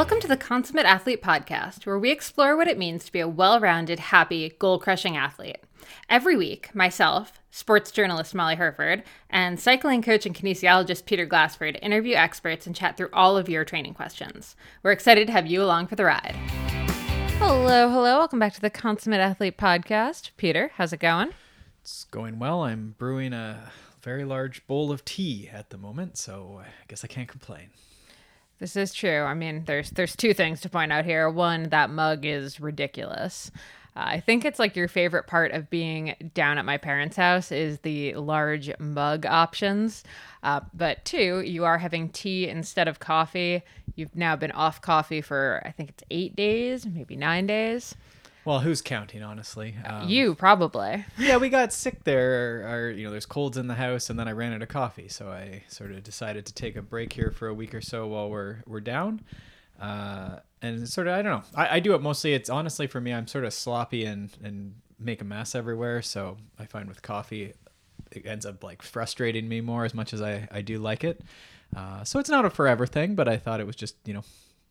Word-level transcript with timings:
Welcome 0.00 0.20
to 0.20 0.28
the 0.28 0.36
Consummate 0.38 0.86
Athlete 0.86 1.22
Podcast, 1.22 1.84
where 1.84 1.98
we 1.98 2.10
explore 2.10 2.56
what 2.56 2.68
it 2.68 2.78
means 2.78 3.04
to 3.04 3.12
be 3.12 3.20
a 3.20 3.28
well 3.28 3.60
rounded, 3.60 3.98
happy, 3.98 4.48
goal 4.58 4.78
crushing 4.78 5.14
athlete. 5.14 5.58
Every 6.08 6.38
week, 6.38 6.74
myself, 6.74 7.38
sports 7.50 7.90
journalist 7.90 8.34
Molly 8.34 8.54
Hurford, 8.54 9.02
and 9.28 9.60
cycling 9.60 10.00
coach 10.00 10.24
and 10.24 10.34
kinesiologist 10.34 11.04
Peter 11.04 11.26
Glassford 11.26 11.78
interview 11.82 12.14
experts 12.14 12.66
and 12.66 12.74
chat 12.74 12.96
through 12.96 13.10
all 13.12 13.36
of 13.36 13.50
your 13.50 13.62
training 13.62 13.92
questions. 13.92 14.56
We're 14.82 14.92
excited 14.92 15.26
to 15.26 15.34
have 15.34 15.46
you 15.46 15.62
along 15.62 15.88
for 15.88 15.96
the 15.96 16.06
ride. 16.06 16.34
Hello, 17.38 17.90
hello. 17.90 18.20
Welcome 18.20 18.38
back 18.38 18.54
to 18.54 18.60
the 18.62 18.70
Consummate 18.70 19.20
Athlete 19.20 19.58
Podcast. 19.58 20.30
Peter, 20.38 20.70
how's 20.76 20.94
it 20.94 21.00
going? 21.00 21.34
It's 21.82 22.04
going 22.04 22.38
well. 22.38 22.62
I'm 22.62 22.94
brewing 22.96 23.34
a 23.34 23.70
very 24.00 24.24
large 24.24 24.66
bowl 24.66 24.92
of 24.92 25.04
tea 25.04 25.50
at 25.52 25.68
the 25.68 25.76
moment, 25.76 26.16
so 26.16 26.62
I 26.62 26.68
guess 26.88 27.04
I 27.04 27.06
can't 27.06 27.28
complain. 27.28 27.68
This 28.60 28.76
is 28.76 28.92
true. 28.92 29.22
I 29.22 29.32
mean, 29.32 29.64
there's 29.64 29.90
there's 29.90 30.14
two 30.14 30.34
things 30.34 30.60
to 30.60 30.68
point 30.68 30.92
out 30.92 31.06
here. 31.06 31.28
One, 31.30 31.70
that 31.70 31.88
mug 31.88 32.26
is 32.26 32.60
ridiculous. 32.60 33.50
Uh, 33.96 34.04
I 34.06 34.20
think 34.20 34.44
it's 34.44 34.58
like 34.58 34.76
your 34.76 34.86
favorite 34.86 35.26
part 35.26 35.52
of 35.52 35.70
being 35.70 36.30
down 36.34 36.58
at 36.58 36.64
my 36.66 36.76
parents' 36.76 37.16
house 37.16 37.50
is 37.50 37.80
the 37.80 38.14
large 38.14 38.70
mug 38.78 39.26
options. 39.26 40.04
Uh, 40.42 40.60
but 40.74 41.04
two, 41.06 41.40
you 41.40 41.64
are 41.64 41.78
having 41.78 42.10
tea 42.10 42.48
instead 42.48 42.86
of 42.86 43.00
coffee. 43.00 43.62
You've 43.96 44.14
now 44.14 44.36
been 44.36 44.52
off 44.52 44.80
coffee 44.82 45.22
for 45.22 45.62
I 45.64 45.72
think 45.72 45.88
it's 45.88 46.04
eight 46.10 46.36
days, 46.36 46.86
maybe 46.86 47.16
nine 47.16 47.46
days. 47.46 47.94
Well, 48.44 48.60
who's 48.60 48.80
counting, 48.80 49.22
honestly? 49.22 49.74
Um, 49.84 50.08
you 50.08 50.34
probably. 50.34 51.04
yeah, 51.18 51.36
we 51.36 51.50
got 51.50 51.72
sick 51.72 52.04
there. 52.04 52.66
Or, 52.66 52.90
you 52.90 53.04
know, 53.04 53.10
there's 53.10 53.26
colds 53.26 53.56
in 53.56 53.66
the 53.66 53.74
house, 53.74 54.08
and 54.08 54.18
then 54.18 54.28
I 54.28 54.32
ran 54.32 54.52
out 54.52 54.62
of 54.62 54.68
coffee, 54.68 55.08
so 55.08 55.28
I 55.28 55.62
sort 55.68 55.92
of 55.92 56.02
decided 56.02 56.46
to 56.46 56.54
take 56.54 56.76
a 56.76 56.82
break 56.82 57.12
here 57.12 57.30
for 57.30 57.48
a 57.48 57.54
week 57.54 57.74
or 57.74 57.80
so 57.80 58.06
while 58.06 58.30
we're 58.30 58.58
we're 58.66 58.80
down. 58.80 59.20
Uh, 59.80 60.38
and 60.62 60.88
sort 60.88 61.06
of, 61.06 61.14
I 61.14 61.22
don't 61.22 61.32
know. 61.32 61.42
I, 61.54 61.76
I 61.76 61.80
do 61.80 61.94
it 61.94 62.02
mostly. 62.02 62.34
It's 62.34 62.50
honestly 62.50 62.86
for 62.86 63.00
me, 63.00 63.12
I'm 63.12 63.26
sort 63.26 63.44
of 63.44 63.52
sloppy 63.52 64.04
and 64.04 64.30
and 64.42 64.74
make 64.98 65.20
a 65.20 65.24
mess 65.24 65.54
everywhere. 65.54 66.02
So 66.02 66.36
I 66.58 66.66
find 66.66 66.88
with 66.88 67.02
coffee, 67.02 67.54
it 68.10 68.26
ends 68.26 68.44
up 68.46 68.62
like 68.62 68.82
frustrating 68.82 69.48
me 69.48 69.60
more 69.60 69.84
as 69.84 69.94
much 69.94 70.12
as 70.12 70.22
I 70.22 70.48
I 70.50 70.62
do 70.62 70.78
like 70.78 71.04
it. 71.04 71.22
Uh, 71.74 72.04
so 72.04 72.18
it's 72.18 72.28
not 72.28 72.44
a 72.44 72.50
forever 72.50 72.86
thing, 72.86 73.14
but 73.14 73.28
I 73.28 73.36
thought 73.36 73.60
it 73.60 73.66
was 73.66 73.76
just 73.76 73.96
you 74.04 74.14
know 74.14 74.24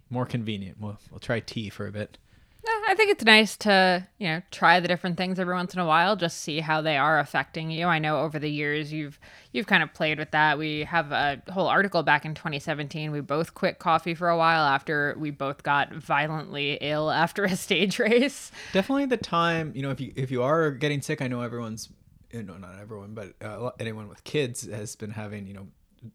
more 0.10 0.26
convenient. 0.26 0.80
We'll 0.80 1.00
we'll 1.12 1.20
try 1.20 1.40
tea 1.40 1.70
for 1.70 1.88
a 1.88 1.92
bit. 1.92 2.18
I 2.66 2.96
think 2.96 3.12
it's 3.12 3.24
nice 3.24 3.56
to, 3.58 4.06
you 4.18 4.28
know, 4.28 4.42
try 4.52 4.80
the 4.80 4.88
different 4.88 5.16
things 5.18 5.40
every 5.40 5.54
once 5.54 5.74
in 5.74 5.80
a 5.80 5.86
while, 5.86 6.16
just 6.16 6.40
see 6.40 6.60
how 6.60 6.82
they 6.82 6.98
are 6.98 7.20
affecting 7.20 7.72
you. 7.72 7.86
I 7.86 8.00
know 8.00 8.20
over 8.20 8.38
the 8.40 8.50
years 8.50 8.92
you've 8.92 9.20
you've 9.54 9.68
kind 9.68 9.82
of 9.82 9.94
played 9.94 10.20
with 10.20 10.32
that. 10.32 10.58
We 10.58 10.84
have 10.84 11.12
a 11.12 11.42
whole 11.52 11.68
article 11.68 12.04
back 12.04 12.26
in 12.26 12.36
2017. 12.36 13.12
We 13.12 13.22
both 13.22 13.54
quit 13.54 13.80
coffee 13.80 14.14
for 14.14 14.28
a 14.28 14.38
while 14.38 14.66
after 14.66 15.16
we 15.18 15.32
both 15.32 15.64
got 15.64 15.94
violently 15.94 16.78
ill 16.82 17.10
after 17.12 17.46
a 17.46 17.56
stage 17.56 18.00
race. 18.00 18.52
Definitely 18.74 19.06
the 19.06 19.18
time, 19.18 19.72
you 19.76 19.82
know, 19.82 19.92
if 19.92 20.02
you 20.02 20.12
if 20.16 20.32
you 20.32 20.44
are 20.44 20.72
getting 20.72 21.02
sick, 21.02 21.22
I 21.22 21.28
know 21.28 21.42
everyone's 21.42 21.90
you 22.32 22.44
know, 22.44 22.58
not 22.58 22.80
everyone, 22.80 23.14
but 23.14 23.34
uh, 23.42 23.72
anyone 23.80 24.08
with 24.08 24.24
kids 24.24 24.68
has 24.70 24.96
been 24.96 25.12
having, 25.12 25.48
you 25.48 25.54
know, 25.54 25.68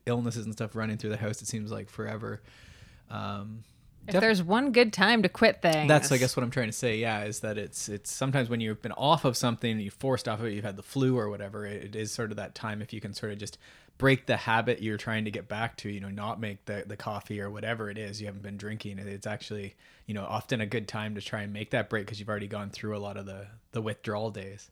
illnesses 0.06 0.44
and 0.44 0.54
stuff 0.54 0.76
running 0.76 0.96
through 0.96 1.10
the 1.10 1.16
house. 1.16 1.42
It 1.42 1.48
seems 1.48 1.72
like 1.72 1.90
forever. 1.90 2.42
Um, 3.10 3.64
if 4.06 4.20
there's 4.20 4.42
one 4.42 4.72
good 4.72 4.92
time 4.92 5.22
to 5.22 5.28
quit 5.28 5.62
things, 5.62 5.88
that's 5.88 6.12
I 6.12 6.18
guess 6.18 6.36
what 6.36 6.42
I'm 6.42 6.50
trying 6.50 6.68
to 6.68 6.72
say. 6.72 6.98
Yeah, 6.98 7.24
is 7.24 7.40
that 7.40 7.58
it's 7.58 7.88
it's 7.88 8.10
sometimes 8.10 8.48
when 8.48 8.60
you've 8.60 8.82
been 8.82 8.92
off 8.92 9.24
of 9.24 9.36
something, 9.36 9.80
you 9.80 9.90
forced 9.90 10.28
off 10.28 10.40
of 10.40 10.46
it, 10.46 10.52
you've 10.52 10.64
had 10.64 10.76
the 10.76 10.82
flu 10.82 11.18
or 11.18 11.28
whatever. 11.28 11.66
It, 11.66 11.84
it 11.84 11.96
is 11.96 12.12
sort 12.12 12.30
of 12.30 12.36
that 12.36 12.54
time 12.54 12.82
if 12.82 12.92
you 12.92 13.00
can 13.00 13.14
sort 13.14 13.32
of 13.32 13.38
just 13.38 13.58
break 13.96 14.26
the 14.26 14.36
habit 14.36 14.82
you're 14.82 14.96
trying 14.96 15.24
to 15.24 15.30
get 15.30 15.48
back 15.48 15.76
to. 15.78 15.90
You 15.90 16.00
know, 16.00 16.10
not 16.10 16.40
make 16.40 16.64
the 16.66 16.84
the 16.86 16.96
coffee 16.96 17.40
or 17.40 17.50
whatever 17.50 17.90
it 17.90 17.98
is 17.98 18.20
you 18.20 18.26
haven't 18.26 18.42
been 18.42 18.56
drinking. 18.56 18.98
It's 18.98 19.26
actually 19.26 19.74
you 20.06 20.14
know 20.14 20.24
often 20.24 20.60
a 20.60 20.66
good 20.66 20.88
time 20.88 21.14
to 21.14 21.20
try 21.20 21.42
and 21.42 21.52
make 21.52 21.70
that 21.70 21.88
break 21.88 22.06
because 22.06 22.18
you've 22.18 22.28
already 22.28 22.48
gone 22.48 22.70
through 22.70 22.96
a 22.96 22.98
lot 22.98 23.16
of 23.16 23.26
the 23.26 23.46
the 23.72 23.80
withdrawal 23.80 24.30
days. 24.30 24.70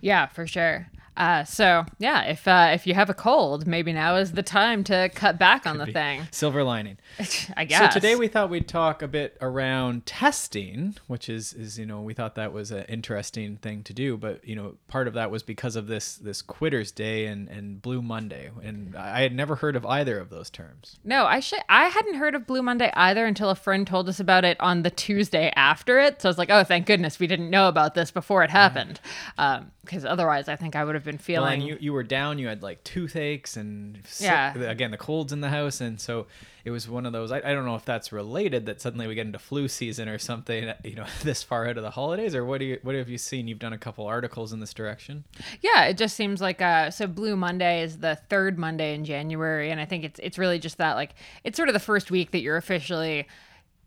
Yeah, 0.00 0.26
for 0.26 0.46
sure. 0.46 0.88
Uh, 1.18 1.42
so 1.42 1.84
yeah, 1.98 2.22
if 2.22 2.46
uh, 2.46 2.70
if 2.72 2.86
you 2.86 2.94
have 2.94 3.10
a 3.10 3.14
cold, 3.14 3.66
maybe 3.66 3.92
now 3.92 4.14
is 4.14 4.32
the 4.32 4.42
time 4.42 4.84
to 4.84 5.10
cut 5.14 5.36
back 5.36 5.66
on 5.66 5.76
the 5.76 5.86
thing. 5.86 6.22
Silver 6.30 6.62
lining, 6.62 6.96
I 7.56 7.64
guess. 7.64 7.92
So 7.92 8.00
today 8.00 8.14
we 8.14 8.28
thought 8.28 8.50
we'd 8.50 8.68
talk 8.68 9.02
a 9.02 9.08
bit 9.08 9.36
around 9.40 10.06
testing, 10.06 10.94
which 11.08 11.28
is 11.28 11.52
is 11.52 11.76
you 11.76 11.86
know 11.86 12.00
we 12.02 12.14
thought 12.14 12.36
that 12.36 12.52
was 12.52 12.70
an 12.70 12.84
interesting 12.84 13.56
thing 13.56 13.82
to 13.82 13.92
do, 13.92 14.16
but 14.16 14.46
you 14.46 14.54
know 14.54 14.76
part 14.86 15.08
of 15.08 15.14
that 15.14 15.32
was 15.32 15.42
because 15.42 15.74
of 15.74 15.88
this 15.88 16.14
this 16.14 16.40
Quitters 16.40 16.92
Day 16.92 17.26
and 17.26 17.48
and 17.48 17.82
Blue 17.82 18.00
Monday, 18.00 18.50
and 18.62 18.94
I 18.94 19.22
had 19.22 19.34
never 19.34 19.56
heard 19.56 19.74
of 19.74 19.84
either 19.84 20.20
of 20.20 20.30
those 20.30 20.50
terms. 20.50 21.00
No, 21.02 21.26
I 21.26 21.40
should 21.40 21.60
I 21.68 21.86
hadn't 21.86 22.14
heard 22.14 22.36
of 22.36 22.46
Blue 22.46 22.62
Monday 22.62 22.92
either 22.94 23.26
until 23.26 23.50
a 23.50 23.56
friend 23.56 23.84
told 23.84 24.08
us 24.08 24.20
about 24.20 24.44
it 24.44 24.56
on 24.60 24.82
the 24.84 24.90
Tuesday 24.90 25.52
after 25.56 25.98
it. 25.98 26.22
So 26.22 26.28
I 26.28 26.30
was 26.30 26.38
like, 26.38 26.50
oh, 26.50 26.62
thank 26.62 26.86
goodness 26.86 27.18
we 27.18 27.26
didn't 27.26 27.50
know 27.50 27.66
about 27.66 27.96
this 27.96 28.12
before 28.12 28.44
it 28.44 28.50
happened. 28.50 29.00
because 29.36 30.04
um, 30.04 30.10
otherwise, 30.10 30.48
I 30.48 30.54
think 30.54 30.76
I 30.76 30.84
would 30.84 30.94
have 30.94 31.07
been 31.08 31.18
feeling. 31.18 31.60
Well, 31.60 31.68
you 31.68 31.78
you 31.80 31.92
were 31.92 32.02
down. 32.02 32.38
You 32.38 32.48
had 32.48 32.62
like 32.62 32.84
toothaches 32.84 33.56
and 33.56 33.98
sick, 34.04 34.26
yeah. 34.26 34.52
Again, 34.54 34.90
the 34.90 34.98
colds 34.98 35.32
in 35.32 35.40
the 35.40 35.48
house, 35.48 35.80
and 35.80 35.98
so 35.98 36.26
it 36.64 36.70
was 36.70 36.86
one 36.88 37.06
of 37.06 37.12
those. 37.12 37.32
I, 37.32 37.38
I 37.38 37.54
don't 37.54 37.64
know 37.64 37.76
if 37.76 37.84
that's 37.86 38.12
related 38.12 38.66
that 38.66 38.80
suddenly 38.80 39.06
we 39.06 39.14
get 39.14 39.26
into 39.26 39.38
flu 39.38 39.68
season 39.68 40.08
or 40.08 40.18
something. 40.18 40.72
You 40.84 40.94
know, 40.94 41.06
this 41.22 41.42
far 41.42 41.66
out 41.66 41.76
of 41.76 41.82
the 41.82 41.90
holidays, 41.90 42.34
or 42.34 42.44
what 42.44 42.58
do 42.58 42.66
you 42.66 42.78
what 42.82 42.94
have 42.94 43.08
you 43.08 43.18
seen? 43.18 43.48
You've 43.48 43.58
done 43.58 43.72
a 43.72 43.78
couple 43.78 44.06
articles 44.06 44.52
in 44.52 44.60
this 44.60 44.72
direction. 44.74 45.24
Yeah, 45.60 45.84
it 45.84 45.96
just 45.96 46.14
seems 46.14 46.40
like 46.40 46.60
uh. 46.60 46.90
So 46.90 47.06
Blue 47.06 47.36
Monday 47.36 47.82
is 47.82 47.98
the 47.98 48.18
third 48.28 48.58
Monday 48.58 48.94
in 48.94 49.04
January, 49.04 49.70
and 49.70 49.80
I 49.80 49.84
think 49.86 50.04
it's 50.04 50.20
it's 50.22 50.38
really 50.38 50.58
just 50.58 50.78
that 50.78 50.94
like 50.94 51.14
it's 51.42 51.56
sort 51.56 51.68
of 51.68 51.72
the 51.72 51.80
first 51.80 52.10
week 52.10 52.30
that 52.32 52.40
you're 52.40 52.56
officially 52.56 53.26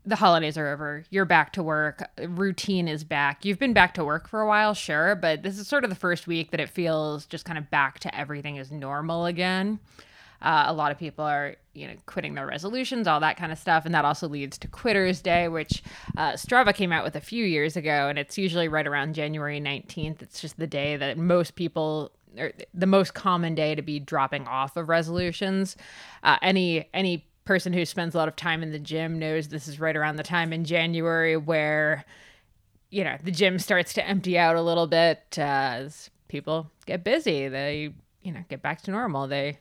the 0.04 0.16
holidays 0.16 0.58
are 0.58 0.68
over. 0.68 1.04
You're 1.10 1.24
back 1.24 1.52
to 1.52 1.62
work. 1.62 2.02
Routine 2.18 2.88
is 2.88 3.04
back. 3.04 3.44
You've 3.44 3.58
been 3.58 3.72
back 3.72 3.94
to 3.94 4.04
work 4.04 4.28
for 4.28 4.40
a 4.40 4.46
while, 4.46 4.74
sure, 4.74 5.14
but 5.14 5.42
this 5.42 5.58
is 5.58 5.68
sort 5.68 5.84
of 5.84 5.90
the 5.90 5.96
first 5.96 6.26
week 6.26 6.50
that 6.50 6.60
it 6.60 6.68
feels 6.68 7.24
just 7.26 7.44
kind 7.44 7.58
of 7.58 7.70
back 7.70 8.00
to 8.00 8.16
everything 8.16 8.56
is 8.56 8.72
normal 8.72 9.26
again. 9.26 9.78
Uh, 10.40 10.64
a 10.66 10.72
lot 10.72 10.90
of 10.90 10.98
people 10.98 11.24
are, 11.24 11.54
you 11.72 11.86
know, 11.86 11.94
quitting 12.06 12.34
their 12.34 12.46
resolutions, 12.46 13.06
all 13.06 13.20
that 13.20 13.36
kind 13.36 13.52
of 13.52 13.58
stuff, 13.58 13.86
and 13.86 13.94
that 13.94 14.04
also 14.04 14.28
leads 14.28 14.58
to 14.58 14.66
Quitters 14.66 15.22
Day, 15.22 15.46
which 15.46 15.84
uh, 16.16 16.32
Strava 16.32 16.74
came 16.74 16.92
out 16.92 17.04
with 17.04 17.14
a 17.14 17.20
few 17.20 17.44
years 17.44 17.76
ago, 17.76 18.08
and 18.08 18.18
it's 18.18 18.36
usually 18.36 18.66
right 18.66 18.86
around 18.86 19.14
January 19.14 19.60
19th. 19.60 20.20
It's 20.20 20.40
just 20.40 20.58
the 20.58 20.66
day 20.66 20.96
that 20.96 21.16
most 21.16 21.54
people 21.54 22.10
or 22.38 22.52
the 22.72 22.86
most 22.86 23.14
common 23.14 23.54
day 23.54 23.74
to 23.74 23.82
be 23.82 24.00
dropping 24.00 24.46
off 24.46 24.76
of 24.76 24.88
resolutions. 24.88 25.76
Uh, 26.22 26.38
any 26.42 26.88
any 26.94 27.26
person 27.44 27.72
who 27.72 27.84
spends 27.84 28.14
a 28.14 28.18
lot 28.18 28.28
of 28.28 28.36
time 28.36 28.62
in 28.62 28.70
the 28.70 28.78
gym 28.78 29.18
knows 29.18 29.48
this 29.48 29.66
is 29.66 29.80
right 29.80 29.96
around 29.96 30.16
the 30.16 30.22
time 30.22 30.52
in 30.52 30.64
January 30.64 31.36
where 31.36 32.04
you 32.90 33.02
know 33.02 33.16
the 33.22 33.30
gym 33.30 33.58
starts 33.58 33.92
to 33.94 34.06
empty 34.06 34.38
out 34.38 34.54
a 34.54 34.62
little 34.62 34.86
bit 34.86 35.22
uh, 35.38 35.42
as 35.42 36.10
people 36.28 36.70
get 36.86 37.02
busy. 37.02 37.48
They 37.48 37.94
you 38.22 38.32
know 38.32 38.44
get 38.48 38.62
back 38.62 38.82
to 38.82 38.90
normal. 38.90 39.26
They 39.26 39.58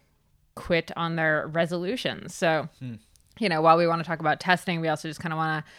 quit 0.56 0.92
on 0.96 1.16
their 1.16 1.48
resolutions. 1.48 2.36
So 2.36 2.68
hmm. 2.80 2.96
you 3.40 3.50
know 3.50 3.62
while 3.62 3.78
we 3.78 3.88
want 3.88 4.02
to 4.02 4.08
talk 4.08 4.20
about 4.20 4.40
testing, 4.40 4.82
we 4.82 4.88
also 4.88 5.08
just 5.08 5.20
kind 5.20 5.34
of 5.34 5.38
want 5.38 5.66
to 5.66 5.72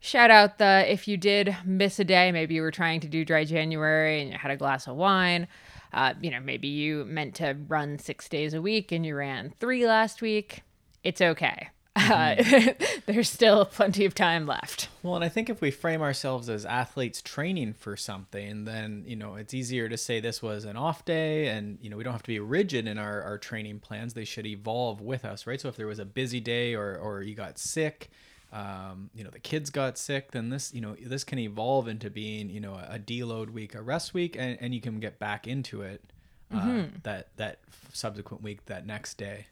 shout 0.00 0.30
out 0.30 0.58
the 0.58 0.84
if 0.86 1.08
you 1.08 1.16
did 1.16 1.56
miss 1.64 1.98
a 1.98 2.04
day, 2.04 2.30
maybe 2.30 2.54
you 2.54 2.62
were 2.62 2.70
trying 2.70 3.00
to 3.00 3.08
do 3.08 3.24
dry 3.24 3.44
January 3.44 4.20
and 4.20 4.30
you 4.30 4.38
had 4.38 4.50
a 4.50 4.56
glass 4.56 4.86
of 4.86 4.96
wine. 4.96 5.48
Uh, 5.92 6.12
you 6.20 6.30
know, 6.30 6.40
maybe 6.40 6.68
you 6.68 7.04
meant 7.06 7.34
to 7.36 7.56
run 7.68 7.98
six 7.98 8.28
days 8.28 8.52
a 8.52 8.60
week 8.60 8.92
and 8.92 9.06
you 9.06 9.16
ran 9.16 9.54
three 9.58 9.86
last 9.86 10.20
week 10.20 10.62
it's 11.06 11.20
okay. 11.20 11.68
Mm-hmm. 11.96 12.68
Uh, 12.68 12.88
there's 13.06 13.30
still 13.30 13.64
plenty 13.64 14.04
of 14.04 14.14
time 14.14 14.46
left. 14.46 14.90
Well, 15.02 15.14
and 15.14 15.24
I 15.24 15.30
think 15.30 15.48
if 15.48 15.62
we 15.62 15.70
frame 15.70 16.02
ourselves 16.02 16.50
as 16.50 16.66
athletes 16.66 17.22
training 17.22 17.72
for 17.72 17.96
something, 17.96 18.66
then 18.66 19.04
you 19.06 19.16
know 19.16 19.36
it's 19.36 19.54
easier 19.54 19.88
to 19.88 19.96
say 19.96 20.20
this 20.20 20.42
was 20.42 20.66
an 20.66 20.76
off 20.76 21.06
day, 21.06 21.46
and 21.46 21.78
you 21.80 21.88
know 21.88 21.96
we 21.96 22.04
don't 22.04 22.12
have 22.12 22.22
to 22.24 22.28
be 22.28 22.38
rigid 22.38 22.86
in 22.86 22.98
our, 22.98 23.22
our 23.22 23.38
training 23.38 23.80
plans. 23.80 24.12
They 24.12 24.26
should 24.26 24.44
evolve 24.44 25.00
with 25.00 25.24
us, 25.24 25.46
right? 25.46 25.58
So 25.58 25.70
if 25.70 25.76
there 25.76 25.86
was 25.86 25.98
a 25.98 26.04
busy 26.04 26.38
day 26.38 26.74
or 26.74 26.98
or 26.98 27.22
you 27.22 27.34
got 27.34 27.58
sick, 27.58 28.10
um, 28.52 29.08
you 29.14 29.24
know 29.24 29.30
the 29.30 29.40
kids 29.40 29.70
got 29.70 29.96
sick, 29.96 30.32
then 30.32 30.50
this 30.50 30.74
you 30.74 30.82
know 30.82 30.96
this 31.00 31.24
can 31.24 31.38
evolve 31.38 31.88
into 31.88 32.10
being 32.10 32.50
you 32.50 32.60
know 32.60 32.74
a 32.74 32.98
deload 32.98 33.48
week, 33.50 33.74
a 33.74 33.80
rest 33.80 34.12
week, 34.12 34.36
and, 34.38 34.58
and 34.60 34.74
you 34.74 34.82
can 34.82 35.00
get 35.00 35.18
back 35.18 35.46
into 35.46 35.80
it 35.80 36.12
uh, 36.52 36.60
mm-hmm. 36.60 36.96
that 37.04 37.28
that 37.36 37.60
subsequent 37.94 38.42
week, 38.42 38.66
that 38.66 38.86
next 38.86 39.14
day. 39.14 39.46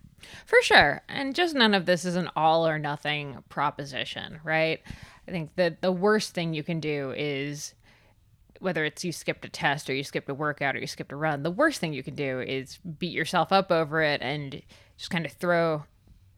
For 0.47 0.61
sure. 0.63 1.03
And 1.09 1.35
just 1.35 1.55
none 1.55 1.75
of 1.75 1.87
this 1.87 2.05
is 2.05 2.17
an 2.17 2.31
all 2.37 2.67
or 2.67 2.79
nothing 2.79 3.43
proposition, 3.49 4.41
right? 4.45 4.81
I 5.27 5.31
think 5.31 5.57
that 5.57 5.81
the 5.83 5.93
worst 5.93 6.35
thing 6.35 6.55
you 6.55 6.63
can 6.63 6.81
do 6.81 7.13
is 7.17 7.75
whether 8.61 8.85
it's 8.85 9.05
you 9.05 9.13
skipped 9.13 9.45
a 9.45 9.49
test 9.49 9.91
or 9.91 9.95
you 9.95 10.05
skipped 10.05 10.29
a 10.29 10.35
workout 10.35 10.77
or 10.77 10.79
you 10.79 10.87
skipped 10.87 11.13
a 11.13 11.17
run, 11.17 11.43
the 11.43 11.51
worst 11.51 11.81
thing 11.81 11.93
you 11.93 12.03
can 12.03 12.15
do 12.15 12.41
is 12.41 12.79
beat 12.99 13.13
yourself 13.13 13.53
up 13.53 13.71
over 13.71 14.01
it 14.01 14.23
and 14.23 14.63
just 14.97 15.11
kind 15.11 15.27
of 15.27 15.33
throw 15.33 15.85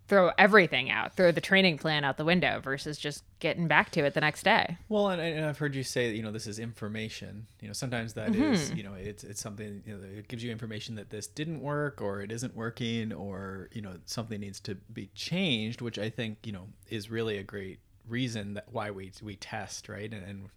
throw 0.08 0.30
everything 0.38 0.90
out, 0.90 1.14
throw 1.16 1.32
the 1.32 1.40
training 1.40 1.78
plan 1.78 2.04
out 2.04 2.16
the 2.16 2.24
window 2.24 2.60
versus 2.60 2.96
just 2.98 3.24
getting 3.40 3.66
back 3.68 3.90
to 3.90 4.04
it 4.04 4.14
the 4.14 4.20
next 4.20 4.42
day. 4.44 4.78
Well, 4.88 5.08
and, 5.08 5.20
and 5.20 5.44
I've 5.46 5.58
heard 5.58 5.74
you 5.74 5.82
say 5.82 6.08
that 6.08 6.16
you 6.16 6.22
know 6.22 6.30
this 6.30 6.46
is 6.46 6.58
information. 6.58 7.46
You 7.60 7.68
know, 7.68 7.72
sometimes 7.72 8.14
that 8.14 8.32
Mm-hmm. 8.32 8.52
is 8.52 8.72
you 8.72 8.82
know 8.82 8.94
it's 8.94 9.24
it's 9.24 9.40
something 9.40 9.82
you 9.86 9.96
know 9.96 10.02
it 10.18 10.28
gives 10.28 10.44
you 10.44 10.50
information 10.52 10.94
that 10.96 11.10
this 11.10 11.26
didn't 11.26 11.60
work 11.60 12.00
or 12.00 12.20
it 12.20 12.30
isn't 12.30 12.54
working 12.54 13.12
or 13.12 13.68
you 13.72 13.82
know 13.82 13.94
something 14.04 14.40
needs 14.40 14.60
to 14.60 14.74
be 14.92 15.10
changed, 15.14 15.80
which 15.80 15.98
I 15.98 16.10
think 16.10 16.38
you 16.44 16.52
know 16.52 16.68
is 16.88 17.10
really 17.10 17.38
a 17.38 17.42
great 17.42 17.80
reason 18.08 18.54
that 18.54 18.66
why 18.70 18.90
we 18.90 19.12
we 19.22 19.34
test, 19.36 19.88
right? 19.88 20.12
And, 20.12 20.22
and 20.24 20.48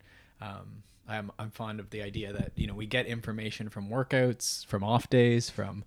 um, 0.41 0.83
I'm 1.07 1.31
I'm 1.39 1.49
fond 1.51 1.79
of 1.79 1.89
the 1.89 2.03
idea 2.03 2.31
that 2.33 2.51
you 2.55 2.67
know 2.67 2.75
we 2.75 2.85
get 2.85 3.07
information 3.07 3.69
from 3.69 3.89
workouts, 3.89 4.65
from 4.67 4.83
off 4.83 5.09
days, 5.09 5.49
from 5.49 5.83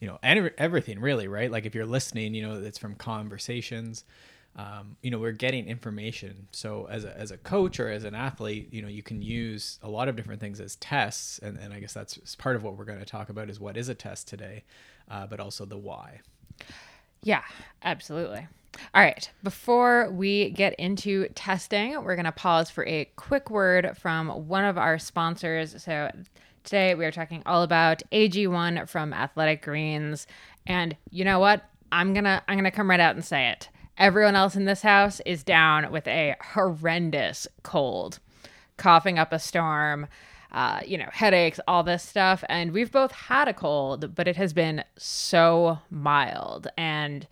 you 0.00 0.06
know 0.06 0.18
and 0.22 0.50
everything 0.58 1.00
really 1.00 1.28
right? 1.28 1.50
Like 1.50 1.66
if 1.66 1.74
you're 1.74 1.86
listening 1.86 2.34
you 2.34 2.42
know 2.46 2.54
it's 2.54 2.78
from 2.78 2.94
conversations. 2.94 4.04
Um, 4.56 4.96
you 5.02 5.10
know 5.12 5.18
we're 5.18 5.30
getting 5.32 5.68
information. 5.68 6.48
So 6.50 6.88
as 6.90 7.04
a, 7.04 7.16
as 7.16 7.30
a 7.30 7.36
coach 7.36 7.78
or 7.78 7.88
as 7.90 8.04
an 8.04 8.14
athlete 8.14 8.68
you 8.72 8.82
know 8.82 8.88
you 8.88 9.02
can 9.02 9.22
use 9.22 9.78
a 9.82 9.88
lot 9.88 10.08
of 10.08 10.16
different 10.16 10.40
things 10.40 10.60
as 10.60 10.76
tests. 10.76 11.38
And, 11.38 11.58
and 11.58 11.72
i 11.72 11.80
guess 11.80 11.92
that's 11.92 12.34
part 12.36 12.56
of 12.56 12.64
what 12.64 12.76
we're 12.76 12.84
going 12.84 12.98
to 12.98 13.04
talk 13.04 13.28
about 13.28 13.50
is 13.50 13.60
what 13.60 13.76
is 13.76 13.88
a 13.88 13.94
test 13.94 14.26
today 14.26 14.64
uh, 15.10 15.26
but 15.26 15.40
also 15.40 15.64
the 15.64 15.78
why. 15.78 16.20
Yeah, 17.22 17.42
absolutely. 17.82 18.46
All 18.94 19.02
right, 19.02 19.28
before 19.42 20.10
we 20.10 20.50
get 20.50 20.74
into 20.74 21.28
testing, 21.34 22.02
we're 22.04 22.14
going 22.14 22.26
to 22.26 22.32
pause 22.32 22.70
for 22.70 22.86
a 22.86 23.06
quick 23.16 23.50
word 23.50 23.96
from 23.98 24.28
one 24.46 24.64
of 24.64 24.78
our 24.78 24.98
sponsors. 24.98 25.82
So, 25.82 26.10
today 26.68 26.94
we 26.94 27.06
are 27.06 27.10
talking 27.10 27.42
all 27.46 27.62
about 27.62 28.02
AG1 28.12 28.86
from 28.90 29.14
Athletic 29.14 29.62
Greens. 29.62 30.26
And 30.66 30.94
you 31.10 31.24
know 31.24 31.38
what? 31.38 31.64
I'm 31.90 32.12
going 32.12 32.24
to 32.24 32.42
I'm 32.46 32.56
going 32.56 32.64
to 32.64 32.70
come 32.70 32.90
right 32.90 33.00
out 33.00 33.14
and 33.14 33.24
say 33.24 33.48
it. 33.48 33.70
Everyone 33.96 34.36
else 34.36 34.54
in 34.54 34.66
this 34.66 34.82
house 34.82 35.20
is 35.24 35.42
down 35.42 35.90
with 35.90 36.06
a 36.06 36.36
horrendous 36.52 37.48
cold, 37.62 38.18
coughing 38.76 39.18
up 39.18 39.32
a 39.32 39.38
storm, 39.38 40.08
uh, 40.52 40.80
you 40.86 40.98
know, 40.98 41.08
headaches, 41.10 41.58
all 41.66 41.82
this 41.82 42.02
stuff. 42.02 42.44
And 42.50 42.72
we've 42.72 42.92
both 42.92 43.12
had 43.12 43.48
a 43.48 43.54
cold, 43.54 44.14
but 44.14 44.28
it 44.28 44.36
has 44.36 44.52
been 44.52 44.84
so 44.98 45.78
mild. 45.90 46.68
And 46.76 47.26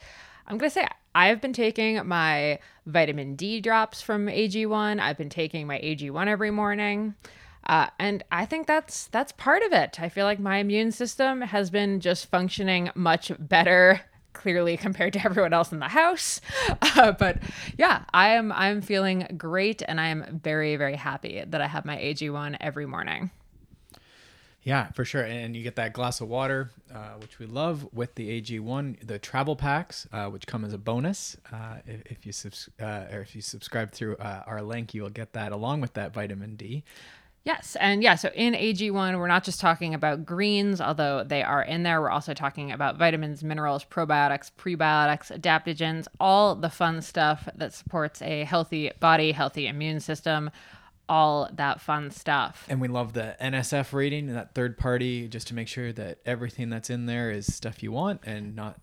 I'm 0.47 0.57
going 0.57 0.71
to 0.71 0.75
say, 0.75 0.89
I've 1.15 1.43
been 1.43 1.53
taking 1.53 2.09
my 2.09 2.59
vitamin 2.87 3.37
D 3.37 3.61
drops 3.61 4.01
from 4.01 4.29
AG1. 4.29 4.99
I've 4.99 5.19
been 5.19 5.29
taking 5.29 5.67
my 5.67 5.79
AG1 5.81 6.27
every 6.27 6.51
morning. 6.51 7.15
Uh, 7.67 7.89
and 7.99 8.23
I 8.31 8.47
think 8.47 8.67
that's 8.67 9.09
that's 9.09 9.33
part 9.33 9.63
of 9.63 9.73
it. 9.73 10.01
I 10.01 10.09
feel 10.09 10.25
like 10.25 10.39
my 10.39 10.59
immune 10.59 10.93
system 10.93 11.41
has 11.41 11.71
been 11.71 12.01
just 12.01 12.27
functioning 12.27 12.91
much 12.95 13.33
better, 13.39 14.01
clearly 14.33 14.77
compared 14.77 15.13
to 15.15 15.25
everyone 15.25 15.53
else 15.53 15.73
in 15.73 15.81
the 15.81 15.89
house. 15.89 16.41
Uh, 16.99 17.13
but 17.13 17.39
yeah, 17.77 18.05
I 18.15 18.31
am 18.31 18.51
I'm 18.53 18.81
feeling 18.81 19.27
great, 19.37 19.83
and 19.87 20.01
I 20.01 20.09
am 20.09 20.41
very 20.43 20.77
very 20.77 20.97
happy 20.97 21.45
that 21.47 21.61
I 21.61 21.67
have 21.67 21.85
my 21.85 21.97
AG1 21.97 22.57
every 22.61 22.87
morning. 22.87 23.31
Yeah, 24.67 24.91
for 24.93 25.05
sure. 25.05 25.23
And 25.23 25.55
you 25.55 25.63
get 25.63 25.77
that 25.77 25.93
glass 25.93 26.21
of 26.21 26.29
water, 26.29 26.71
uh, 26.93 27.11
which 27.21 27.39
we 27.39 27.47
love, 27.47 27.87
with 27.93 28.17
the 28.17 28.41
AG1, 28.41 29.07
the 29.07 29.17
travel 29.17 29.55
packs, 29.55 30.09
uh, 30.13 30.27
which 30.27 30.45
come 30.49 30.65
as 30.65 30.73
a 30.73 30.79
bonus. 30.79 31.37
Uh, 31.53 31.77
if, 31.87 32.03
if 32.07 32.27
you 32.27 32.33
subs- 32.33 32.69
uh, 32.81 33.05
or 33.13 33.21
if 33.21 33.37
you 33.37 33.43
subscribe 33.43 33.93
through 33.93 34.17
uh, 34.17 34.43
our 34.45 34.63
link, 34.63 34.93
you 34.93 35.03
will 35.03 35.11
get 35.11 35.35
that 35.35 35.53
along 35.53 35.83
with 35.83 35.93
that 35.93 36.13
vitamin 36.13 36.57
D. 36.57 36.83
Yes. 37.47 37.77
And 37.79 38.03
yeah, 38.03 38.17
so 38.17 38.29
in 38.35 38.55
AG1, 38.55 39.17
we're 39.17 39.29
not 39.29 39.45
just 39.45 39.61
talking 39.61 39.95
about 39.95 40.27
greens, 40.27 40.81
although 40.81 41.23
they 41.23 41.45
are 41.45 41.63
in 41.63 41.85
there. 41.85 42.01
We're 42.01 42.11
also 42.11 42.35
talking 42.35 42.73
about 42.73 42.97
vitamins, 42.99 43.45
minerals, 43.45 43.85
probiotics, 43.85 44.51
prebiotics, 44.59 45.31
adaptogens, 45.31 46.09
all 46.19 46.57
the 46.57 46.69
fun 46.69 47.01
stuff 47.01 47.49
that 47.55 47.73
supports 47.73 48.21
a 48.21 48.43
healthy 48.43 48.91
body, 48.99 49.31
healthy 49.31 49.69
immune 49.69 50.01
system, 50.01 50.51
all 51.09 51.49
that 51.53 51.81
fun 51.81 52.11
stuff. 52.11 52.67
And 52.69 52.81
we 52.81 52.89
love 52.89 53.13
the 53.13 53.37
NSF 53.41 53.93
rating, 53.93 54.27
that 54.35 54.57
third 54.57 54.77
party, 54.77 55.29
just 55.29 55.47
to 55.47 55.55
make 55.55 55.69
sure 55.69 55.93
that 55.93 56.19
everything 56.27 56.69
that's 56.69 56.91
in 56.91 57.07
there 57.07 57.31
is 57.31 57.55
stuff 57.55 57.81
you 57.81 57.93
want 57.93 58.23
and 58.25 58.57
not 58.57 58.81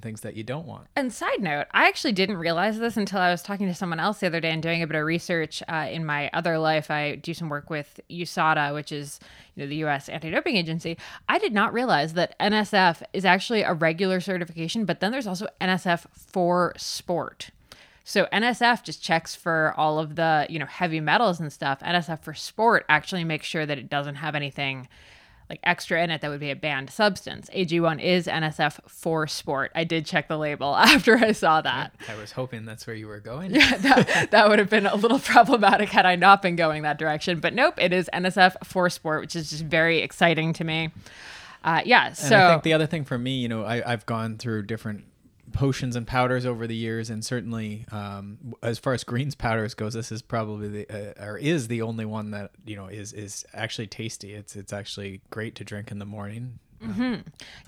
things 0.00 0.22
that 0.22 0.36
you 0.36 0.42
don't 0.42 0.66
want. 0.66 0.86
And 0.96 1.12
side 1.12 1.40
note, 1.40 1.66
I 1.72 1.86
actually 1.86 2.12
didn't 2.12 2.38
realize 2.38 2.78
this 2.78 2.96
until 2.96 3.20
I 3.20 3.30
was 3.30 3.42
talking 3.42 3.66
to 3.66 3.74
someone 3.74 4.00
else 4.00 4.20
the 4.20 4.26
other 4.26 4.40
day 4.40 4.50
and 4.50 4.62
doing 4.62 4.82
a 4.82 4.86
bit 4.86 4.96
of 4.96 5.04
research 5.04 5.62
uh, 5.68 5.86
in 5.90 6.04
my 6.04 6.30
other 6.32 6.58
life. 6.58 6.90
I 6.90 7.16
do 7.16 7.34
some 7.34 7.48
work 7.48 7.70
with 7.70 8.00
USADA, 8.10 8.74
which 8.74 8.90
is 8.90 9.20
you 9.54 9.62
know 9.62 9.68
the 9.68 9.76
U.S. 9.76 10.08
anti-doping 10.08 10.56
agency. 10.56 10.96
I 11.28 11.38
did 11.38 11.52
not 11.52 11.72
realize 11.72 12.14
that 12.14 12.38
NSF 12.38 13.02
is 13.12 13.24
actually 13.24 13.62
a 13.62 13.74
regular 13.74 14.20
certification, 14.20 14.84
but 14.84 15.00
then 15.00 15.12
there's 15.12 15.26
also 15.26 15.46
NSF 15.60 16.06
for 16.14 16.72
sport. 16.76 17.50
So 18.04 18.26
NSF 18.32 18.84
just 18.84 19.02
checks 19.02 19.34
for 19.34 19.74
all 19.76 19.98
of 19.98 20.14
the 20.14 20.46
you 20.48 20.58
know 20.58 20.66
heavy 20.66 21.00
metals 21.00 21.40
and 21.40 21.52
stuff. 21.52 21.80
NSF 21.80 22.20
for 22.20 22.34
sport 22.34 22.84
actually 22.88 23.24
makes 23.24 23.46
sure 23.46 23.66
that 23.66 23.78
it 23.78 23.90
doesn't 23.90 24.16
have 24.16 24.34
anything 24.34 24.88
like 25.48 25.60
extra 25.62 26.02
in 26.02 26.10
it 26.10 26.20
that 26.20 26.30
would 26.30 26.40
be 26.40 26.50
a 26.50 26.56
banned 26.56 26.90
substance. 26.90 27.48
AG1 27.54 28.02
is 28.02 28.26
NSF 28.26 28.80
for 28.88 29.26
sport. 29.26 29.70
I 29.74 29.84
did 29.84 30.06
check 30.06 30.28
the 30.28 30.38
label 30.38 30.76
after 30.76 31.16
I 31.16 31.32
saw 31.32 31.60
that. 31.60 31.94
I 32.08 32.14
was 32.16 32.32
hoping 32.32 32.64
that's 32.64 32.86
where 32.86 32.96
you 32.96 33.06
were 33.06 33.20
going. 33.20 33.52
that, 33.52 34.28
that 34.30 34.48
would 34.48 34.58
have 34.58 34.70
been 34.70 34.86
a 34.86 34.96
little 34.96 35.18
problematic 35.18 35.90
had 35.90 36.06
I 36.06 36.16
not 36.16 36.42
been 36.42 36.56
going 36.56 36.82
that 36.82 36.98
direction. 36.98 37.40
But 37.40 37.54
nope, 37.54 37.74
it 37.78 37.92
is 37.92 38.10
NSF 38.12 38.64
for 38.64 38.90
sport, 38.90 39.20
which 39.20 39.36
is 39.36 39.50
just 39.50 39.64
very 39.64 39.98
exciting 39.98 40.52
to 40.54 40.64
me. 40.64 40.90
Uh, 41.64 41.82
yeah, 41.84 42.08
And 42.08 42.16
so 42.16 42.36
I 42.36 42.50
think 42.50 42.62
the 42.62 42.72
other 42.74 42.86
thing 42.86 43.04
for 43.04 43.18
me, 43.18 43.38
you 43.38 43.48
know, 43.48 43.64
I, 43.64 43.92
I've 43.92 44.06
gone 44.06 44.38
through 44.38 44.64
different 44.64 45.04
potions 45.56 45.96
and 45.96 46.06
powders 46.06 46.46
over 46.46 46.66
the 46.66 46.76
years, 46.76 47.10
and 47.10 47.24
certainly 47.24 47.86
um, 47.90 48.54
as 48.62 48.78
far 48.78 48.92
as 48.92 49.04
greens 49.04 49.34
powders 49.34 49.74
goes, 49.74 49.94
this 49.94 50.12
is 50.12 50.22
probably 50.22 50.68
the 50.68 51.14
uh, 51.20 51.24
or 51.24 51.38
is 51.38 51.68
the 51.68 51.82
only 51.82 52.04
one 52.04 52.30
that 52.30 52.50
you 52.64 52.76
know 52.76 52.86
is 52.86 53.12
is 53.12 53.44
actually 53.54 53.86
tasty. 53.86 54.34
It's 54.34 54.54
it's 54.54 54.72
actually 54.72 55.22
great 55.30 55.54
to 55.56 55.64
drink 55.64 55.90
in 55.90 55.98
the 55.98 56.06
morning. 56.06 56.58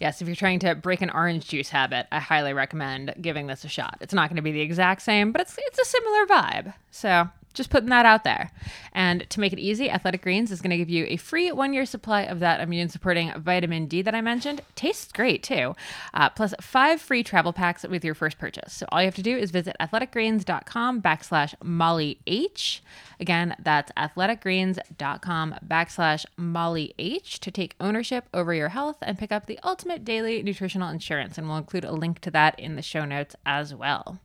yes, 0.00 0.20
if 0.20 0.28
you're 0.28 0.36
trying 0.36 0.58
to 0.60 0.74
break 0.74 1.00
an 1.00 1.10
orange 1.10 1.48
juice 1.48 1.70
habit, 1.70 2.06
I 2.12 2.20
highly 2.20 2.52
recommend 2.52 3.14
giving 3.20 3.46
this 3.46 3.64
a 3.64 3.68
shot. 3.68 3.96
It's 4.02 4.12
not 4.12 4.28
going 4.28 4.36
to 4.36 4.42
be 4.42 4.52
the 4.52 4.60
exact 4.60 5.02
same, 5.02 5.32
but 5.32 5.40
it's 5.40 5.56
it's 5.58 5.78
a 5.78 5.84
similar 5.84 6.26
vibe. 6.26 6.74
So 6.90 7.28
just 7.58 7.68
putting 7.68 7.90
that 7.90 8.06
out 8.06 8.24
there. 8.24 8.50
And 8.92 9.28
to 9.28 9.40
make 9.40 9.52
it 9.52 9.58
easy, 9.58 9.90
Athletic 9.90 10.22
Greens 10.22 10.50
is 10.50 10.62
going 10.62 10.70
to 10.70 10.78
give 10.78 10.88
you 10.88 11.04
a 11.08 11.18
free 11.18 11.52
one 11.52 11.74
year 11.74 11.84
supply 11.84 12.22
of 12.22 12.40
that 12.40 12.60
immune 12.60 12.88
supporting 12.88 13.32
vitamin 13.38 13.86
D 13.86 14.00
that 14.00 14.14
I 14.14 14.22
mentioned. 14.22 14.62
Tastes 14.74 15.12
great 15.12 15.42
too. 15.42 15.74
Uh, 16.14 16.30
plus 16.30 16.54
five 16.60 17.02
free 17.02 17.22
travel 17.22 17.52
packs 17.52 17.82
with 17.86 18.04
your 18.04 18.14
first 18.14 18.38
purchase. 18.38 18.72
So 18.72 18.86
all 18.90 19.02
you 19.02 19.06
have 19.06 19.14
to 19.16 19.22
do 19.22 19.36
is 19.36 19.50
visit 19.50 19.76
athleticgreens.com 19.78 21.02
backslash 21.02 21.54
Molly 21.62 22.20
H. 22.26 22.82
Again, 23.20 23.56
that's 23.58 23.92
athleticgreens.com 23.92 25.56
backslash 25.66 26.24
Molly 26.36 26.94
H 26.98 27.40
to 27.40 27.50
take 27.50 27.74
ownership 27.80 28.24
over 28.32 28.54
your 28.54 28.70
health 28.70 28.96
and 29.02 29.18
pick 29.18 29.32
up 29.32 29.46
the 29.46 29.58
ultimate 29.64 30.04
daily 30.04 30.42
nutritional 30.42 30.88
insurance. 30.88 31.36
And 31.36 31.48
we'll 31.48 31.58
include 31.58 31.84
a 31.84 31.92
link 31.92 32.20
to 32.20 32.30
that 32.30 32.58
in 32.58 32.76
the 32.76 32.82
show 32.82 33.04
notes 33.04 33.34
as 33.44 33.74
well. 33.74 34.20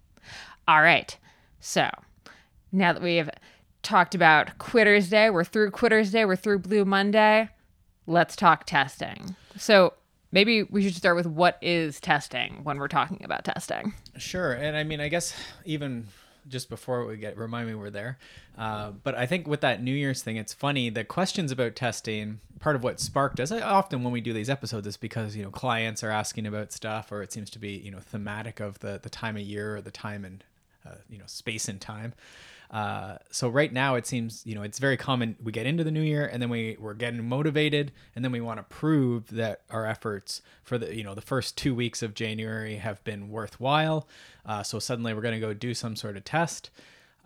All 0.68 0.82
right. 0.82 1.18
So 1.60 1.90
now 2.74 2.92
that 2.92 3.01
we've 3.01 3.30
talked 3.84 4.15
about 4.15 4.58
Quitter's 4.58 5.10
Day, 5.10 5.30
we're 5.30 5.44
through 5.44 5.72
Quitter's 5.72 6.12
Day, 6.12 6.25
we're 6.25 6.36
through 6.36 6.60
Blue 6.60 6.84
Monday, 6.84 7.50
let's 8.08 8.36
talk 8.36 8.65
testing. 8.65 9.36
So 9.58 9.94
maybe 10.32 10.63
we 10.63 10.82
should 10.84 10.96
start 10.96 11.15
with 11.15 11.27
what 11.27 11.58
is 11.62 12.00
testing 12.00 12.63
when 12.63 12.80
we're 12.80 12.88
talking 12.88 13.24
about 13.24 13.46
testing. 13.46 13.94
Sure, 14.18 14.51
and 14.51 14.75
I 14.75 14.84
mean, 14.84 15.00
I 15.00 15.08
guess 15.08 15.36
even 15.63 16.08
just 16.50 16.70
before 16.70 17.06
we 17.06 17.15
get 17.15 17.38
remind 17.38 17.68
me 17.68 17.75
we're 17.75 17.89
there, 17.89 18.18
uh, 18.58 18.92
but 18.92 19.15
I 19.15 19.25
think 19.25 19.48
with 19.48 19.62
that 19.62 19.82
New 19.82 19.94
Year's 19.94 20.22
thing, 20.24 20.36
it's 20.38 20.53
funny 20.53 20.89
the 20.89 21.03
questions 21.03 21.51
about 21.51 21.75
testing. 21.75 22.39
Part 22.60 22.77
of 22.77 22.84
what 22.84 23.01
sparked 23.01 23.42
us 23.42 23.51
often 23.51 24.03
when 24.03 24.13
we 24.13 24.22
do 24.22 24.32
these 24.32 24.50
episodes 24.50 24.88
is 24.88 24.96
because 24.96 25.36
you 25.36 25.44
know 25.44 25.51
clients 25.51 26.03
are 26.03 26.10
asking 26.10 26.48
about 26.48 26.72
stuff, 26.72 27.12
or 27.12 27.22
it 27.22 27.32
seems 27.32 27.50
to 27.51 27.60
be 27.60 27.72
you 27.72 27.92
know 27.92 28.00
thematic 28.00 28.60
of 28.60 28.80
the 28.80 29.00
the 29.01 29.10
time 29.10 29.36
of 29.36 29.44
year 29.44 29.75
or 29.75 29.82
the 29.82 29.92
time 29.92 30.25
and 30.25 30.44
uh, 30.86 30.96
you 31.10 31.18
know 31.18 31.25
space 31.27 31.68
and 31.68 31.80
time. 31.80 32.13
Uh, 32.74 33.20
so 33.30 33.48
right 33.48 33.72
now 33.72 33.94
it 33.94 34.08
seems 34.08 34.42
you 34.48 34.56
know 34.56 34.63
it's 34.63 34.80
very 34.80 34.98
common 34.98 35.36
we 35.44 35.51
get 35.51 35.68
into 35.68 35.84
the 35.84 35.92
new 35.92 36.01
year 36.01 36.25
and 36.25 36.42
then 36.42 36.50
we 36.50 36.75
we're 36.80 36.96
getting 36.96 37.24
motivated 37.24 37.92
and 38.15 38.25
then 38.25 38.32
we 38.32 38.42
want 38.42 38.58
to 38.58 38.63
prove 38.63 39.27
that 39.27 39.62
our 39.70 39.86
efforts 39.86 40.42
for 40.63 40.80
the 40.80 40.96
you 40.96 41.03
know 41.03 41.13
the 41.13 41.22
first 41.22 41.56
two 41.56 41.75
weeks 41.75 42.01
of 42.01 42.15
January 42.15 42.77
have 42.77 43.03
been 43.03 43.30
worthwhile. 43.30 44.08
Uh, 44.44 44.63
so 44.63 44.80
suddenly 44.80 45.13
we're 45.13 45.22
going 45.22 45.36
to 45.36 45.39
go 45.39 45.53
do 45.53 45.75
some 45.75 45.96
sort 45.96 46.18
of 46.18 46.24
test, 46.24 46.72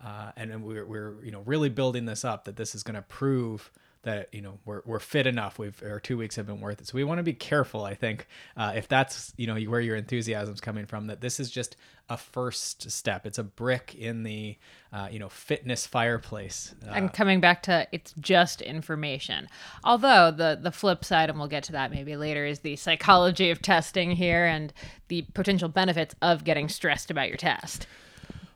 uh, 0.04 0.32
and 0.36 0.50
then 0.50 0.62
we're 0.62 0.84
we're 0.84 1.14
you 1.24 1.30
know 1.30 1.42
really 1.46 1.70
building 1.70 2.04
this 2.04 2.26
up 2.26 2.44
that 2.44 2.56
this 2.56 2.74
is 2.74 2.82
going 2.82 2.96
to 2.96 3.02
prove 3.02 3.70
that 4.08 4.32
you 4.32 4.40
know 4.40 4.58
we're, 4.64 4.80
we're 4.86 4.98
fit 4.98 5.26
enough. 5.26 5.58
We've 5.58 5.80
our 5.82 6.00
two 6.00 6.16
weeks 6.16 6.36
have 6.36 6.46
been 6.46 6.62
worth 6.62 6.80
it. 6.80 6.86
So 6.88 6.94
we 6.94 7.04
want 7.04 7.18
to 7.18 7.22
be 7.22 7.34
careful. 7.34 7.84
I 7.84 7.94
think 7.94 8.26
uh, 8.56 8.72
if 8.74 8.88
that's 8.88 9.34
you 9.36 9.46
know 9.46 9.56
where 9.70 9.80
your 9.80 9.96
enthusiasm's 9.96 10.62
coming 10.62 10.86
from, 10.86 11.08
that 11.08 11.20
this 11.20 11.38
is 11.38 11.50
just 11.50 11.76
a 12.08 12.16
first 12.16 12.90
step. 12.90 13.26
It's 13.26 13.36
a 13.36 13.44
brick 13.44 13.94
in 13.94 14.22
the 14.22 14.56
uh, 14.94 15.08
you 15.10 15.18
know 15.18 15.28
fitness 15.28 15.86
fireplace. 15.86 16.74
Uh, 16.86 16.92
and 16.92 17.12
coming 17.12 17.38
back 17.40 17.62
to 17.64 17.86
it's 17.92 18.14
just 18.18 18.62
information. 18.62 19.46
Although 19.84 20.30
the 20.30 20.58
the 20.60 20.72
flip 20.72 21.04
side, 21.04 21.28
and 21.28 21.38
we'll 21.38 21.48
get 21.48 21.64
to 21.64 21.72
that 21.72 21.90
maybe 21.90 22.16
later, 22.16 22.46
is 22.46 22.60
the 22.60 22.76
psychology 22.76 23.50
of 23.50 23.60
testing 23.60 24.12
here 24.12 24.46
and 24.46 24.72
the 25.08 25.22
potential 25.34 25.68
benefits 25.68 26.14
of 26.22 26.44
getting 26.44 26.70
stressed 26.70 27.10
about 27.10 27.28
your 27.28 27.36
test. 27.36 27.86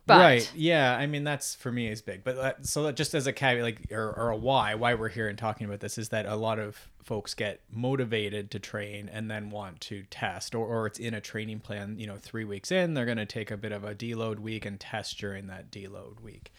But 0.04 0.20
right. 0.20 0.52
Yeah. 0.54 0.96
I 0.96 1.06
mean, 1.06 1.22
that's 1.22 1.54
for 1.54 1.70
me 1.70 1.88
is 1.88 2.02
big. 2.02 2.24
But 2.24 2.36
uh, 2.36 2.52
so 2.62 2.90
just 2.90 3.14
as 3.14 3.26
a 3.26 3.32
caveat, 3.32 3.62
like, 3.62 3.92
or, 3.92 4.12
or 4.12 4.30
a 4.30 4.36
why, 4.36 4.74
why 4.74 4.94
we're 4.94 5.08
here 5.08 5.28
and 5.28 5.38
talking 5.38 5.66
about 5.66 5.80
this 5.80 5.96
is 5.96 6.08
that 6.08 6.26
a 6.26 6.34
lot 6.34 6.58
of 6.58 6.88
folks 7.04 7.34
get 7.34 7.60
motivated 7.70 8.50
to 8.50 8.58
train 8.58 9.08
and 9.12 9.30
then 9.30 9.50
want 9.50 9.80
to 9.82 10.02
test, 10.10 10.54
or, 10.54 10.66
or 10.66 10.86
it's 10.86 10.98
in 10.98 11.14
a 11.14 11.20
training 11.20 11.60
plan. 11.60 11.98
You 11.98 12.08
know, 12.08 12.16
three 12.16 12.44
weeks 12.44 12.72
in, 12.72 12.94
they're 12.94 13.06
going 13.06 13.18
to 13.18 13.26
take 13.26 13.50
a 13.50 13.56
bit 13.56 13.72
of 13.72 13.84
a 13.84 13.94
deload 13.94 14.40
week 14.40 14.66
and 14.66 14.78
test 14.78 15.18
during 15.18 15.46
that 15.48 15.70
deload 15.70 16.20
week. 16.20 16.52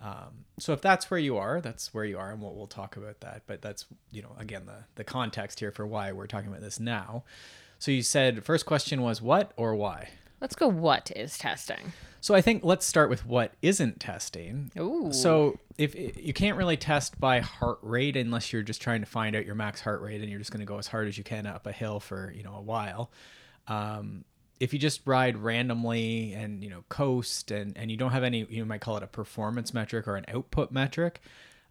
Um, 0.00 0.44
so 0.58 0.72
if 0.72 0.80
that's 0.80 1.10
where 1.10 1.18
you 1.18 1.36
are, 1.36 1.60
that's 1.60 1.92
where 1.92 2.04
you 2.04 2.18
are, 2.18 2.30
and 2.30 2.40
we'll, 2.40 2.54
we'll 2.54 2.66
talk 2.68 2.96
about 2.96 3.20
that. 3.20 3.42
But 3.46 3.62
that's 3.62 3.86
you 4.12 4.22
know 4.22 4.34
again 4.38 4.66
the 4.66 4.84
the 4.94 5.04
context 5.04 5.60
here 5.60 5.72
for 5.72 5.86
why 5.86 6.12
we're 6.12 6.26
talking 6.26 6.48
about 6.48 6.60
this 6.60 6.78
now. 6.78 7.24
So 7.78 7.90
you 7.90 8.02
said 8.02 8.44
first 8.44 8.64
question 8.64 9.02
was 9.02 9.20
what 9.20 9.52
or 9.56 9.74
why? 9.74 10.10
Let's 10.40 10.54
go. 10.54 10.68
What 10.68 11.10
is 11.14 11.38
testing? 11.38 11.92
So 12.20 12.34
I 12.34 12.40
think 12.40 12.64
let's 12.64 12.84
start 12.84 13.10
with 13.10 13.24
what 13.24 13.52
isn't 13.62 14.00
testing. 14.00 14.72
Ooh. 14.78 15.12
So 15.12 15.58
if 15.76 15.94
you 15.94 16.32
can't 16.32 16.56
really 16.56 16.76
test 16.76 17.18
by 17.20 17.40
heart 17.40 17.78
rate 17.82 18.16
unless 18.16 18.52
you're 18.52 18.62
just 18.62 18.82
trying 18.82 19.00
to 19.00 19.06
find 19.06 19.36
out 19.36 19.46
your 19.46 19.54
max 19.54 19.80
heart 19.80 20.02
rate 20.02 20.20
and 20.20 20.28
you're 20.28 20.40
just 20.40 20.50
going 20.50 20.60
to 20.60 20.66
go 20.66 20.78
as 20.78 20.88
hard 20.88 21.06
as 21.06 21.16
you 21.16 21.24
can 21.24 21.46
up 21.46 21.66
a 21.66 21.72
hill 21.72 22.00
for 22.00 22.32
you 22.36 22.42
know 22.42 22.54
a 22.54 22.62
while. 22.62 23.10
Um, 23.68 24.24
if 24.58 24.72
you 24.72 24.78
just 24.78 25.02
ride 25.06 25.38
randomly 25.38 26.32
and 26.32 26.64
you 26.64 26.70
know 26.70 26.84
coast 26.88 27.50
and 27.50 27.76
and 27.76 27.90
you 27.90 27.96
don't 27.96 28.12
have 28.12 28.24
any 28.24 28.46
you 28.50 28.64
might 28.64 28.80
call 28.80 28.96
it 28.96 29.02
a 29.02 29.06
performance 29.06 29.72
metric 29.72 30.08
or 30.08 30.16
an 30.16 30.24
output 30.28 30.72
metric, 30.72 31.20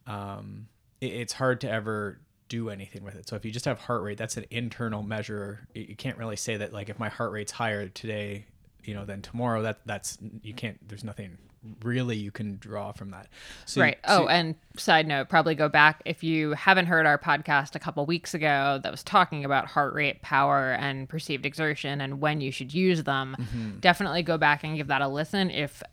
um, 0.05 0.67
it, 1.01 1.07
it's 1.07 1.33
hard 1.33 1.61
to 1.61 1.69
ever 1.69 2.19
do 2.49 2.69
anything 2.69 3.03
with 3.03 3.15
it. 3.15 3.27
So 3.27 3.35
if 3.35 3.43
you 3.43 3.51
just 3.51 3.65
have 3.65 3.79
heart 3.79 4.03
rate, 4.03 4.17
that's 4.17 4.37
an 4.37 4.45
internal 4.49 5.03
measure. 5.03 5.67
You 5.73 5.95
can't 5.97 6.17
really 6.17 6.37
say 6.37 6.55
that 6.57 6.71
like 6.71 6.87
if 6.87 6.97
my 6.97 7.09
heart 7.09 7.33
rate's 7.33 7.51
higher 7.51 7.89
today, 7.89 8.45
you 8.87 8.93
know, 8.93 9.05
then 9.05 9.21
tomorrow 9.21 9.61
that 9.63 9.79
that's 9.85 10.17
you 10.41 10.53
can't. 10.53 10.79
There's 10.87 11.03
nothing 11.03 11.37
really 11.83 12.15
you 12.15 12.31
can 12.31 12.57
draw 12.57 12.91
from 12.91 13.11
that. 13.11 13.27
So, 13.65 13.81
right. 13.81 13.97
So, 14.07 14.23
oh, 14.23 14.27
and 14.27 14.55
side 14.77 15.07
note, 15.07 15.27
probably 15.27 15.55
go 15.55 15.67
back 15.67 16.01
if 16.05 16.23
you 16.23 16.53
haven't 16.53 16.85
heard 16.85 17.05
our 17.05 17.17
podcast 17.17 17.75
a 17.75 17.79
couple 17.79 18.05
weeks 18.05 18.33
ago 18.33 18.79
that 18.81 18.91
was 18.91 19.03
talking 19.03 19.43
about 19.43 19.65
heart 19.65 19.93
rate, 19.93 20.21
power, 20.21 20.71
and 20.73 21.09
perceived 21.09 21.45
exertion 21.45 21.99
and 21.99 22.21
when 22.21 22.41
you 22.41 22.51
should 22.51 22.73
use 22.73 23.03
them. 23.03 23.35
Mm-hmm. 23.39 23.79
Definitely 23.79 24.23
go 24.23 24.37
back 24.37 24.63
and 24.63 24.77
give 24.77 24.87
that 24.87 25.01
a 25.01 25.07
listen 25.07 25.51
if 25.51 25.83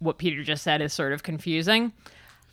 what 0.00 0.18
Peter 0.18 0.42
just 0.42 0.64
said 0.64 0.82
is 0.82 0.92
sort 0.92 1.12
of 1.12 1.22
confusing. 1.22 1.92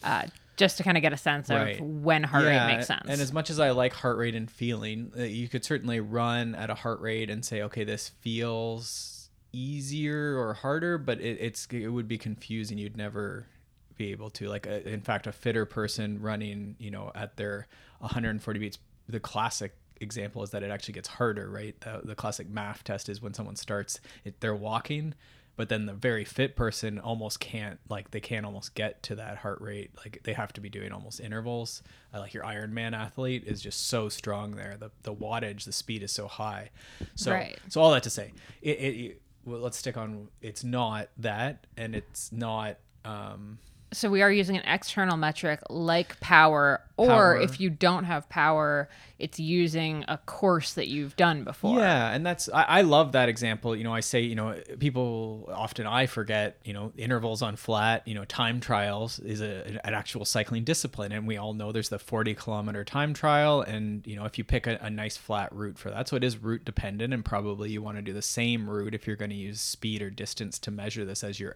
Uh, 0.03 0.23
just 0.57 0.77
to 0.77 0.83
kind 0.83 0.97
of 0.97 1.03
get 1.03 1.13
a 1.13 1.17
sense 1.17 1.49
right. 1.49 1.79
of 1.79 1.85
when 1.85 2.23
heart 2.23 2.43
yeah, 2.43 2.65
rate 2.65 2.75
makes 2.75 2.87
sense. 2.87 3.05
And 3.07 3.21
as 3.21 3.31
much 3.31 3.51
as 3.51 3.59
I 3.59 3.69
like 3.71 3.93
heart 3.93 4.17
rate 4.17 4.33
and 4.33 4.49
feeling, 4.49 5.11
uh, 5.17 5.21
you 5.21 5.47
could 5.47 5.63
certainly 5.63 5.99
run 5.99 6.55
at 6.55 6.71
a 6.71 6.73
heart 6.73 6.99
rate 6.99 7.29
and 7.29 7.45
say, 7.45 7.61
okay, 7.61 7.83
this 7.83 8.09
feels 8.21 9.16
easier 9.57 10.37
or 10.37 10.53
harder, 10.53 10.97
but 10.97 11.19
it, 11.19 11.37
it's 11.39 11.67
it 11.71 11.87
would 11.87 12.07
be 12.07 12.17
confusing. 12.17 12.77
You'd 12.77 12.97
never 12.97 13.47
be 13.95 14.11
able 14.11 14.29
to 14.29 14.47
like 14.47 14.67
a, 14.67 14.87
in 14.87 15.01
fact 15.01 15.25
a 15.25 15.31
fitter 15.31 15.65
person 15.65 16.21
running 16.21 16.75
you 16.77 16.91
know 16.91 17.11
at 17.15 17.37
their 17.37 17.67
140 17.99 18.59
beats. 18.59 18.77
The 19.09 19.19
classic 19.19 19.75
example 19.99 20.43
is 20.43 20.51
that 20.51 20.61
it 20.61 20.69
actually 20.69 20.93
gets 20.93 21.07
harder 21.07 21.49
right? 21.49 21.79
The, 21.81 22.01
the 22.03 22.15
classic 22.15 22.47
MAF 22.51 22.83
test 22.83 23.09
is 23.09 23.21
when 23.21 23.33
someone 23.33 23.55
starts 23.55 23.99
it, 24.23 24.39
they're 24.41 24.55
walking 24.55 25.15
but 25.57 25.69
then 25.69 25.87
the 25.87 25.93
very 25.93 26.23
fit 26.23 26.55
person 26.55 26.99
almost 26.99 27.39
can't 27.39 27.79
like 27.89 28.11
they 28.11 28.19
can't 28.19 28.45
almost 28.45 28.75
get 28.75 29.01
to 29.03 29.15
that 29.15 29.37
heart 29.37 29.59
rate. 29.59 29.89
Like 29.97 30.21
they 30.23 30.33
have 30.33 30.53
to 30.53 30.61
be 30.61 30.69
doing 30.69 30.91
almost 30.91 31.19
intervals. 31.19 31.81
Uh, 32.13 32.19
like 32.19 32.33
your 32.33 32.43
ironman 32.43 32.95
athlete 32.95 33.43
is 33.45 33.59
just 33.59 33.87
so 33.87 34.07
strong 34.07 34.51
there. 34.51 34.77
The, 34.79 34.91
the 35.01 35.13
wattage 35.13 35.65
the 35.65 35.73
speed 35.73 36.03
is 36.03 36.11
so 36.11 36.27
high. 36.27 36.69
So 37.15 37.31
right. 37.31 37.57
so 37.69 37.81
all 37.81 37.91
that 37.91 38.03
to 38.03 38.11
say 38.11 38.33
it, 38.61 38.69
it 38.69 39.21
well, 39.47 39.61
let's 39.61 39.77
stick 39.77 39.95
on 39.95 40.27
it's 40.41 40.63
not 40.63 41.07
that 41.17 41.65
and 41.77 41.95
it's 41.95 42.31
not 42.31 42.77
um 43.05 43.57
so 43.93 44.09
we 44.09 44.21
are 44.21 44.31
using 44.31 44.57
an 44.57 44.63
external 44.65 45.15
metric 45.15 45.61
like 45.69 46.19
power 46.19 46.81
or 46.97 47.07
power. 47.07 47.37
if 47.37 47.59
you 47.59 47.69
don't 47.69 48.03
have 48.03 48.27
power 48.27 48.89
it's 49.17 49.39
using 49.39 50.03
a 50.07 50.17
course 50.17 50.73
that 50.73 50.87
you've 50.87 51.15
done 51.15 51.43
before 51.43 51.79
yeah 51.79 52.11
and 52.11 52.25
that's 52.25 52.49
I, 52.49 52.63
I, 52.63 52.81
love 52.81 53.13
that 53.13 53.29
example 53.29 53.75
you 53.75 53.83
know 53.83 53.93
i 53.93 54.01
say 54.01 54.21
you 54.21 54.35
know 54.35 54.59
people 54.79 55.49
often 55.53 55.87
i 55.87 56.05
forget 56.05 56.57
you 56.65 56.73
know 56.73 56.91
intervals 56.97 57.41
on 57.41 57.55
flat 57.55 58.05
you 58.05 58.13
know 58.13 58.25
time 58.25 58.59
trials 58.59 59.19
is 59.19 59.41
a, 59.41 59.79
an 59.85 59.93
actual 59.93 60.25
cycling 60.25 60.63
discipline 60.63 61.11
and 61.11 61.25
we 61.25 61.37
all 61.37 61.53
know 61.53 61.71
there's 61.71 61.89
the 61.89 61.99
40 61.99 62.35
kilometer 62.35 62.83
time 62.83 63.13
trial 63.13 63.61
and 63.61 64.05
you 64.05 64.15
know 64.15 64.25
if 64.25 64.37
you 64.37 64.43
pick 64.43 64.67
a, 64.67 64.77
a 64.81 64.89
nice 64.89 65.15
flat 65.15 65.53
route 65.53 65.77
for 65.77 65.89
that 65.91 66.07
so 66.09 66.17
it 66.17 66.23
is 66.23 66.37
route 66.37 66.65
dependent 66.65 67.13
and 67.13 67.23
probably 67.23 67.71
you 67.71 67.81
want 67.81 67.97
to 67.97 68.01
do 68.01 68.13
the 68.13 68.21
same 68.21 68.69
route 68.69 68.93
if 68.93 69.07
you're 69.07 69.15
going 69.15 69.31
to 69.31 69.35
use 69.35 69.61
speed 69.61 70.01
or 70.01 70.09
distance 70.09 70.59
to 70.59 70.71
measure 70.71 71.05
this 71.05 71.23
as 71.23 71.39
your 71.39 71.55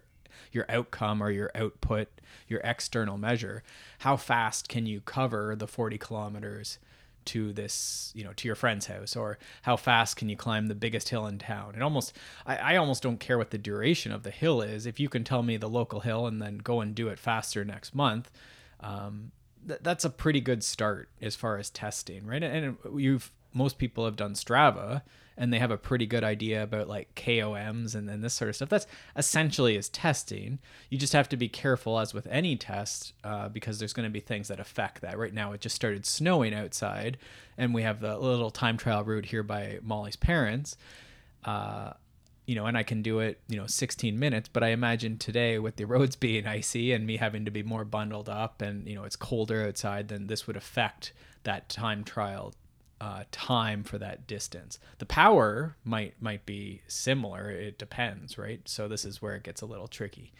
your 0.50 0.66
outcome 0.68 1.22
or 1.22 1.30
your 1.30 1.50
output, 1.54 2.08
your 2.48 2.60
external 2.64 3.18
measure. 3.18 3.62
How 4.00 4.16
fast 4.16 4.68
can 4.68 4.86
you 4.86 5.00
cover 5.00 5.54
the 5.56 5.66
40 5.66 5.98
kilometers 5.98 6.78
to 7.26 7.52
this, 7.52 8.10
you 8.14 8.24
know, 8.24 8.32
to 8.34 8.48
your 8.48 8.54
friend's 8.54 8.86
house, 8.86 9.14
or 9.14 9.38
how 9.62 9.76
fast 9.76 10.16
can 10.16 10.28
you 10.28 10.36
climb 10.36 10.66
the 10.66 10.74
biggest 10.74 11.08
hill 11.10 11.26
in 11.26 11.38
town? 11.38 11.72
And 11.74 11.82
almost, 11.82 12.16
I, 12.46 12.56
I 12.56 12.76
almost 12.76 13.02
don't 13.02 13.20
care 13.20 13.38
what 13.38 13.50
the 13.50 13.58
duration 13.58 14.10
of 14.12 14.24
the 14.24 14.30
hill 14.30 14.60
is. 14.60 14.86
If 14.86 14.98
you 14.98 15.08
can 15.08 15.22
tell 15.22 15.42
me 15.42 15.56
the 15.56 15.68
local 15.68 16.00
hill 16.00 16.26
and 16.26 16.42
then 16.42 16.58
go 16.58 16.80
and 16.80 16.94
do 16.94 17.08
it 17.08 17.18
faster 17.18 17.64
next 17.64 17.94
month, 17.94 18.30
um, 18.80 19.30
th- 19.66 19.80
that's 19.82 20.04
a 20.04 20.10
pretty 20.10 20.40
good 20.40 20.64
start 20.64 21.08
as 21.20 21.36
far 21.36 21.58
as 21.58 21.70
testing, 21.70 22.26
right? 22.26 22.42
And 22.42 22.76
you've 22.96 23.30
most 23.54 23.78
people 23.78 24.04
have 24.04 24.16
done 24.16 24.34
Strava 24.34 25.02
and 25.36 25.52
they 25.52 25.58
have 25.58 25.70
a 25.70 25.76
pretty 25.76 26.06
good 26.06 26.24
idea 26.24 26.62
about 26.62 26.88
like 26.88 27.14
KOMs 27.14 27.94
and, 27.94 28.08
and 28.08 28.22
this 28.22 28.34
sort 28.34 28.48
of 28.48 28.56
stuff. 28.56 28.68
That's 28.68 28.86
essentially 29.16 29.76
is 29.76 29.88
testing. 29.88 30.58
You 30.90 30.98
just 30.98 31.12
have 31.12 31.28
to 31.30 31.36
be 31.36 31.48
careful, 31.48 31.98
as 31.98 32.14
with 32.14 32.26
any 32.26 32.56
test, 32.56 33.12
uh, 33.24 33.48
because 33.48 33.78
there's 33.78 33.92
going 33.92 34.08
to 34.08 34.10
be 34.10 34.20
things 34.20 34.48
that 34.48 34.60
affect 34.60 35.00
that. 35.02 35.18
Right 35.18 35.34
now, 35.34 35.52
it 35.52 35.60
just 35.60 35.76
started 35.76 36.06
snowing 36.06 36.54
outside, 36.54 37.18
and 37.56 37.74
we 37.74 37.82
have 37.82 38.00
the 38.00 38.18
little 38.18 38.50
time 38.50 38.76
trial 38.76 39.04
route 39.04 39.26
here 39.26 39.42
by 39.42 39.78
Molly's 39.82 40.16
parents. 40.16 40.76
Uh, 41.44 41.92
you 42.46 42.56
know, 42.56 42.66
and 42.66 42.76
I 42.76 42.82
can 42.82 43.02
do 43.02 43.20
it, 43.20 43.40
you 43.48 43.56
know, 43.56 43.66
16 43.66 44.18
minutes. 44.18 44.48
But 44.52 44.64
I 44.64 44.68
imagine 44.68 45.18
today 45.18 45.58
with 45.58 45.76
the 45.76 45.84
roads 45.86 46.16
being 46.16 46.46
icy 46.46 46.92
and 46.92 47.06
me 47.06 47.16
having 47.16 47.44
to 47.44 47.50
be 47.50 47.62
more 47.62 47.84
bundled 47.84 48.28
up 48.28 48.62
and, 48.62 48.86
you 48.86 48.94
know, 48.94 49.04
it's 49.04 49.16
colder 49.16 49.66
outside, 49.66 50.08
then 50.08 50.26
this 50.26 50.46
would 50.46 50.56
affect 50.56 51.12
that 51.44 51.68
time 51.68 52.04
trial 52.04 52.52
uh, 53.02 53.24
time 53.32 53.82
for 53.82 53.98
that 53.98 54.28
distance. 54.28 54.78
The 54.98 55.06
power 55.06 55.74
might 55.82 56.14
might 56.22 56.46
be 56.46 56.82
similar. 56.86 57.50
It 57.50 57.76
depends, 57.76 58.38
right? 58.38 58.60
So 58.64 58.86
this 58.86 59.04
is 59.04 59.20
where 59.20 59.34
it 59.34 59.42
gets 59.42 59.60
a 59.60 59.66
little 59.66 59.88
tricky. 59.88 60.32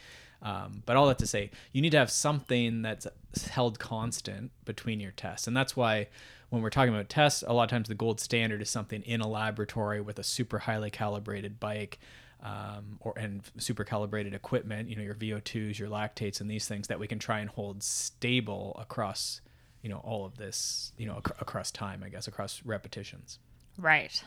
Um, 0.42 0.84
but 0.86 0.96
all 0.96 1.08
that 1.08 1.18
to 1.18 1.26
say, 1.26 1.50
you 1.72 1.82
need 1.82 1.90
to 1.90 1.98
have 1.98 2.10
something 2.10 2.82
that's 2.82 3.08
held 3.50 3.80
constant 3.80 4.52
between 4.64 5.00
your 5.00 5.10
tests, 5.10 5.48
and 5.48 5.56
that's 5.56 5.76
why 5.76 6.06
when 6.50 6.62
we're 6.62 6.70
talking 6.70 6.94
about 6.94 7.08
tests, 7.08 7.42
a 7.44 7.52
lot 7.52 7.64
of 7.64 7.70
times 7.70 7.88
the 7.88 7.96
gold 7.96 8.20
standard 8.20 8.62
is 8.62 8.70
something 8.70 9.02
in 9.02 9.20
a 9.20 9.26
laboratory 9.26 10.00
with 10.00 10.20
a 10.20 10.24
super 10.24 10.60
highly 10.60 10.90
calibrated 10.90 11.58
bike. 11.58 11.98
Um, 12.44 12.98
or 12.98 13.14
and 13.16 13.40
super 13.58 13.84
calibrated 13.84 14.34
equipment, 14.34 14.88
you 14.88 14.96
know, 14.96 15.02
your 15.02 15.14
VO2s, 15.14 15.78
your 15.78 15.88
lactates, 15.88 16.40
and 16.40 16.50
these 16.50 16.66
things 16.66 16.88
that 16.88 16.98
we 16.98 17.06
can 17.06 17.20
try 17.20 17.38
and 17.38 17.48
hold 17.48 17.84
stable 17.84 18.76
across 18.80 19.40
you 19.82 19.88
know 19.88 19.98
all 19.98 20.24
of 20.24 20.36
this 20.36 20.92
you 20.96 21.06
know 21.06 21.14
ac- 21.14 21.34
across 21.40 21.70
time 21.70 22.02
i 22.04 22.08
guess 22.08 22.26
across 22.26 22.62
repetitions. 22.64 23.38
Right. 23.78 24.22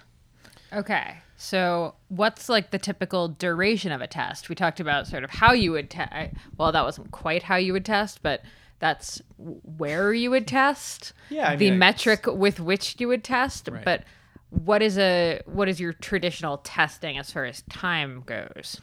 Okay. 0.73 1.17
So 1.37 1.95
what's 2.09 2.49
like 2.49 2.71
the 2.71 2.79
typical 2.79 3.27
duration 3.27 3.91
of 3.91 4.01
a 4.01 4.07
test? 4.07 4.49
We 4.49 4.55
talked 4.55 4.79
about 4.79 5.05
sort 5.07 5.23
of 5.23 5.29
how 5.29 5.53
you 5.53 5.71
would 5.71 5.89
test 5.89 6.33
well 6.57 6.71
that 6.71 6.83
wasn't 6.83 7.11
quite 7.11 7.43
how 7.43 7.55
you 7.55 7.73
would 7.73 7.85
test 7.85 8.21
but 8.23 8.41
that's 8.79 9.21
where 9.37 10.13
you 10.13 10.29
would 10.31 10.47
test 10.47 11.13
yeah 11.29 11.49
I 11.49 11.55
mean, 11.55 11.73
the 11.73 11.77
metric 11.77 12.25
with 12.27 12.59
which 12.59 12.95
you 12.99 13.07
would 13.07 13.23
test 13.23 13.69
right. 13.71 13.85
but 13.85 14.03
what 14.49 14.81
is 14.81 14.97
a 14.97 15.41
what 15.45 15.69
is 15.69 15.79
your 15.79 15.93
traditional 15.93 16.57
testing 16.59 17.17
as 17.17 17.31
far 17.31 17.45
as 17.45 17.63
time 17.69 18.23
goes 18.25 18.81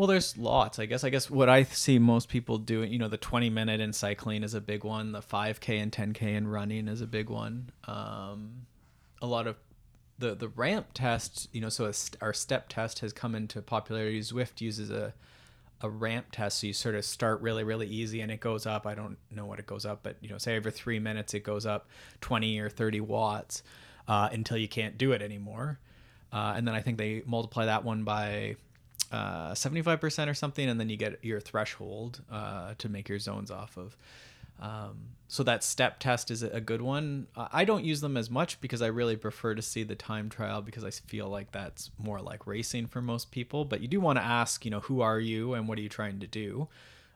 well, 0.00 0.06
there's 0.06 0.38
lots. 0.38 0.78
I 0.78 0.86
guess. 0.86 1.04
I 1.04 1.10
guess 1.10 1.28
what 1.28 1.50
I 1.50 1.64
see 1.64 1.98
most 1.98 2.30
people 2.30 2.56
doing, 2.56 2.90
you 2.90 2.98
know, 2.98 3.08
the 3.08 3.18
20 3.18 3.50
minute 3.50 3.82
in 3.82 3.92
cycling 3.92 4.42
is 4.42 4.54
a 4.54 4.60
big 4.62 4.82
one. 4.82 5.12
The 5.12 5.20
5K 5.20 5.78
and 5.78 5.92
10K 5.92 6.22
in 6.22 6.48
running 6.48 6.88
is 6.88 7.02
a 7.02 7.06
big 7.06 7.28
one. 7.28 7.68
Um, 7.84 8.64
a 9.20 9.26
lot 9.26 9.46
of 9.46 9.56
the 10.18 10.34
the 10.34 10.48
ramp 10.48 10.86
test, 10.94 11.50
you 11.52 11.60
know, 11.60 11.68
so 11.68 11.92
st- 11.92 12.16
our 12.22 12.32
step 12.32 12.70
test 12.70 13.00
has 13.00 13.12
come 13.12 13.34
into 13.34 13.60
popularity. 13.60 14.20
Zwift 14.20 14.62
uses 14.62 14.90
a 14.90 15.12
a 15.82 15.90
ramp 15.90 16.28
test. 16.32 16.60
So 16.60 16.68
you 16.68 16.72
sort 16.72 16.94
of 16.94 17.04
start 17.04 17.42
really, 17.42 17.62
really 17.62 17.86
easy 17.86 18.22
and 18.22 18.32
it 18.32 18.40
goes 18.40 18.64
up. 18.64 18.86
I 18.86 18.94
don't 18.94 19.18
know 19.30 19.44
what 19.44 19.58
it 19.58 19.66
goes 19.66 19.84
up, 19.84 20.00
but 20.02 20.16
you 20.22 20.30
know, 20.30 20.38
say 20.38 20.56
every 20.56 20.72
three 20.72 20.98
minutes 20.98 21.34
it 21.34 21.40
goes 21.40 21.66
up 21.66 21.90
20 22.22 22.58
or 22.58 22.70
30 22.70 23.02
watts 23.02 23.62
uh, 24.08 24.30
until 24.32 24.56
you 24.56 24.66
can't 24.66 24.96
do 24.96 25.12
it 25.12 25.20
anymore. 25.20 25.78
Uh, 26.32 26.54
and 26.56 26.66
then 26.66 26.74
I 26.74 26.80
think 26.80 26.96
they 26.96 27.22
multiply 27.26 27.66
that 27.66 27.84
one 27.84 28.04
by 28.04 28.56
uh, 29.12 29.52
75% 29.52 30.28
or 30.28 30.34
something, 30.34 30.68
and 30.68 30.78
then 30.78 30.88
you 30.88 30.96
get 30.96 31.24
your 31.24 31.40
threshold 31.40 32.22
uh, 32.30 32.74
to 32.78 32.88
make 32.88 33.08
your 33.08 33.18
zones 33.18 33.50
off 33.50 33.76
of. 33.76 33.96
Um, 34.60 34.98
so 35.26 35.42
that 35.44 35.64
step 35.64 36.00
test 36.00 36.30
is 36.30 36.42
a 36.42 36.60
good 36.60 36.82
one. 36.82 37.26
I 37.34 37.64
don't 37.64 37.84
use 37.84 38.00
them 38.00 38.16
as 38.16 38.28
much 38.28 38.60
because 38.60 38.82
I 38.82 38.88
really 38.88 39.16
prefer 39.16 39.54
to 39.54 39.62
see 39.62 39.84
the 39.84 39.94
time 39.94 40.28
trial 40.28 40.60
because 40.60 40.84
I 40.84 40.90
feel 40.90 41.28
like 41.28 41.52
that's 41.52 41.90
more 41.98 42.20
like 42.20 42.46
racing 42.46 42.86
for 42.86 43.00
most 43.00 43.30
people. 43.30 43.64
But 43.64 43.80
you 43.80 43.88
do 43.88 44.00
want 44.00 44.18
to 44.18 44.24
ask, 44.24 44.64
you 44.64 44.70
know, 44.70 44.80
who 44.80 45.00
are 45.00 45.18
you 45.18 45.54
and 45.54 45.66
what 45.66 45.78
are 45.78 45.82
you 45.82 45.88
trying 45.88 46.20
to 46.20 46.26
do? 46.26 46.68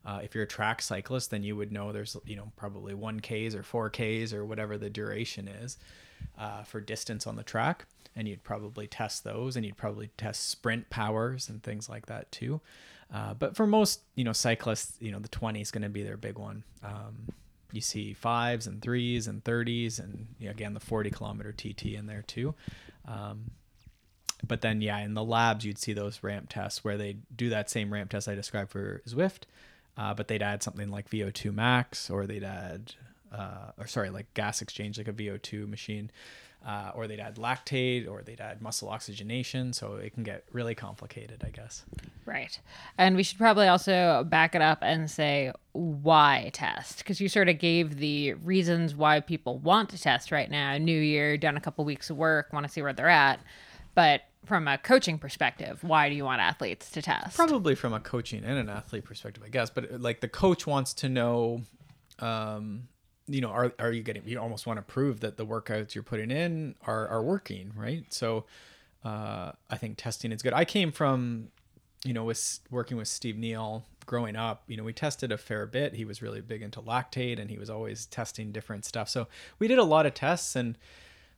Uh, 0.05 0.21
if 0.23 0.35
you're 0.35 0.45
a 0.45 0.49
track 0.49 0.83
cyclist, 0.83 1.31
then 1.31 1.43
you 1.43 1.57
would 1.57 1.73
know 1.73 1.93
there's, 1.93 2.17
you 2.27 2.37
know, 2.37 2.53
probably 2.57 2.95
1Ks 2.95 3.55
or 3.55 3.63
4Ks 3.91 4.33
or 4.33 4.45
whatever 4.45 4.77
the 4.77 4.91
duration 4.91 5.49
is 5.49 5.79
uh, 6.39 6.63
for 6.63 6.81
distance 6.81 7.27
on 7.27 7.37
the 7.37 7.43
track. 7.43 7.87
And 8.17 8.29
you'd 8.29 8.45
probably 8.45 8.87
test 8.87 9.25
those 9.25 9.57
and 9.57 9.65
you'd 9.65 9.77
probably 9.77 10.11
test 10.17 10.49
sprint 10.49 10.91
powers 10.91 11.49
and 11.49 11.63
things 11.63 11.89
like 11.89 12.07
that 12.07 12.31
too. 12.31 12.61
Uh, 13.13 13.35
but 13.35 13.57
for 13.57 13.67
most, 13.67 14.01
you 14.15 14.25
know, 14.25 14.33
cyclists, 14.33 14.97
you 15.01 15.11
know, 15.11 15.19
the 15.19 15.29
20 15.29 15.61
is 15.61 15.71
going 15.71 15.83
to 15.83 15.89
be 15.89 16.03
their 16.03 16.17
big 16.17 16.39
one. 16.39 16.65
Um, 16.83 17.29
you 17.73 17.81
see 17.81 18.13
fives 18.13 18.67
and 18.67 18.81
threes 18.81 19.27
and 19.27 19.43
30s, 19.43 19.99
and 19.99 20.29
you 20.39 20.47
know, 20.47 20.53
again, 20.53 20.75
the 20.75 20.81
40 20.81 21.11
kilometer 21.11 21.53
TT 21.53 21.87
in 21.87 22.07
there 22.07 22.23
too. 22.23 22.55
Um, 23.07 23.51
but 24.47 24.61
then, 24.61 24.81
yeah, 24.81 24.99
in 24.99 25.15
the 25.15 25.25
labs, 25.25 25.65
you'd 25.65 25.79
see 25.79 25.93
those 25.93 26.23
ramp 26.23 26.49
tests 26.51 26.85
where 26.85 26.97
they 26.97 27.17
do 27.35 27.49
that 27.51 27.71
same 27.71 27.93
ramp 27.93 28.11
test 28.11 28.29
I 28.29 28.35
described 28.35 28.71
for 28.71 29.03
Zwift, 29.09 29.43
uh, 29.97 30.15
but 30.15 30.29
they'd 30.29 30.43
add 30.43 30.63
something 30.63 30.91
like 30.91 31.11
VO2 31.11 31.53
max, 31.55 32.11
or 32.11 32.27
they'd 32.27 32.45
add, 32.45 32.95
uh, 33.33 33.73
or 33.79 33.87
sorry, 33.87 34.11
like 34.11 34.33
gas 34.35 34.63
exchange, 34.63 34.99
like 34.99 35.09
a 35.09 35.13
VO2 35.13 35.69
machine 35.69 36.11
uh, 36.67 36.93
or 36.95 37.07
they'd 37.07 37.21
add 37.21 37.37
lactate 37.37 38.09
or 38.09 38.23
they'd 38.23 38.41
add 38.41 38.63
muscle 38.63 38.89
oxygenation. 38.89 39.73
So 39.73 39.97
it 39.97 40.15
can 40.15 40.23
get 40.23 40.45
really 40.51 40.75
complicated, 40.75 41.43
I 41.45 41.51
guess. 41.51 41.85
Right. 42.25 42.59
And 42.97 43.17
we 43.17 43.23
should 43.23 43.39
probably 43.39 43.69
also 43.69 44.25
back 44.27 44.55
it 44.55 44.63
up 44.63 44.79
and 44.81 45.11
say 45.11 45.53
why 45.73 46.51
test 46.55 46.99
because 46.99 47.21
you 47.21 47.29
sort 47.29 47.49
of 47.49 47.59
gave 47.59 47.97
the 47.97 48.35
reasons 48.35 48.95
why 48.95 49.21
people 49.21 49.59
want 49.59 49.91
to 49.91 50.01
test 50.01 50.33
right 50.33 50.51
now. 50.51 50.79
New 50.79 50.99
year, 50.99 51.37
done 51.37 51.57
a 51.57 51.61
couple 51.61 51.85
weeks 51.85 52.09
of 52.09 52.17
work, 52.17 52.53
want 52.53 52.65
to 52.65 52.73
see 52.73 52.81
where 52.81 52.93
they're 52.93 53.09
at. 53.09 53.41
But 53.95 54.23
from 54.45 54.69
a 54.69 54.79
coaching 54.79 55.19
perspective, 55.19 55.83
why 55.83 56.09
do 56.09 56.15
you 56.15 56.25
want 56.25 56.41
athletes 56.41 56.91
to 56.91 57.03
test? 57.03 57.37
Probably 57.37 57.75
from 57.75 57.93
a 57.93 58.01
coaching 58.01 58.45
and 58.45 58.59
an 58.59 58.69
athlete 58.69 59.05
perspective, 59.05 59.43
I 59.45 59.49
guess. 59.49 59.71
But 59.71 60.01
like 60.01 60.21
the 60.21 60.29
coach 60.29 60.67
wants 60.67 60.95
to 60.95 61.09
know 61.09 61.63
um, 62.19 62.89
you 63.27 63.41
know, 63.41 63.49
are 63.49 63.73
are 63.79 63.93
you 63.93 64.03
getting? 64.03 64.23
You 64.27 64.39
almost 64.39 64.67
want 64.67 64.79
to 64.79 64.83
prove 64.83 65.21
that 65.21 65.37
the 65.37 65.47
workouts 65.47 65.95
you're 65.95 66.05
putting 66.05 66.31
in 66.31 66.75
are 66.87 67.09
are 67.09 67.23
working, 67.23 67.73
right? 67.75 68.05
So, 68.13 68.45
uh, 69.05 69.53
I 69.71 69.77
think 69.77 69.97
testing 69.97 70.33
is 70.33 70.43
good. 70.43 70.53
I 70.53 70.65
came 70.65 70.93
from, 70.93 71.49
you 72.05 72.13
know, 72.13 72.25
with 72.25 72.61
working 72.71 72.97
with 72.97 73.09
Steve 73.09 73.37
Neal 73.37 73.87
growing 74.07 74.37
up. 74.37 74.65
You 74.67 74.77
know, 74.77 74.85
we 74.85 74.93
tested 74.93 75.33
a 75.33 75.39
fair 75.39 75.67
bit. 75.67 75.95
He 75.95 76.05
was 76.05 76.21
really 76.21 76.43
big 76.43 76.61
into 76.61 76.81
lactate, 76.81 77.41
and 77.41 77.51
he 77.51 77.59
was 77.59 77.71
always 77.71 78.07
testing 78.07 78.53
different 78.53 78.85
stuff. 78.85 79.09
So 79.09 79.27
we 79.59 79.69
did 79.69 79.79
a 79.79 79.85
lot 79.85 80.07
of 80.07 80.15
tests 80.15 80.55
and. 80.57 80.79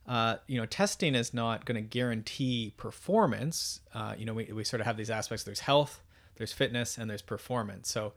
Uh, 0.07 0.37
you 0.47 0.57
know, 0.59 0.65
testing 0.65 1.15
is 1.15 1.33
not 1.33 1.65
going 1.65 1.75
to 1.75 1.81
guarantee 1.81 2.73
performance. 2.77 3.81
Uh, 3.93 4.15
you 4.17 4.25
know, 4.25 4.33
we, 4.33 4.45
we 4.45 4.63
sort 4.63 4.79
of 4.79 4.87
have 4.87 4.95
these 4.95 5.09
aspects. 5.09 5.43
There's 5.43 5.61
health, 5.61 6.01
there's 6.37 6.53
fitness, 6.53 6.97
and 6.97 7.09
there's 7.09 7.21
performance. 7.21 7.91
So 7.91 8.13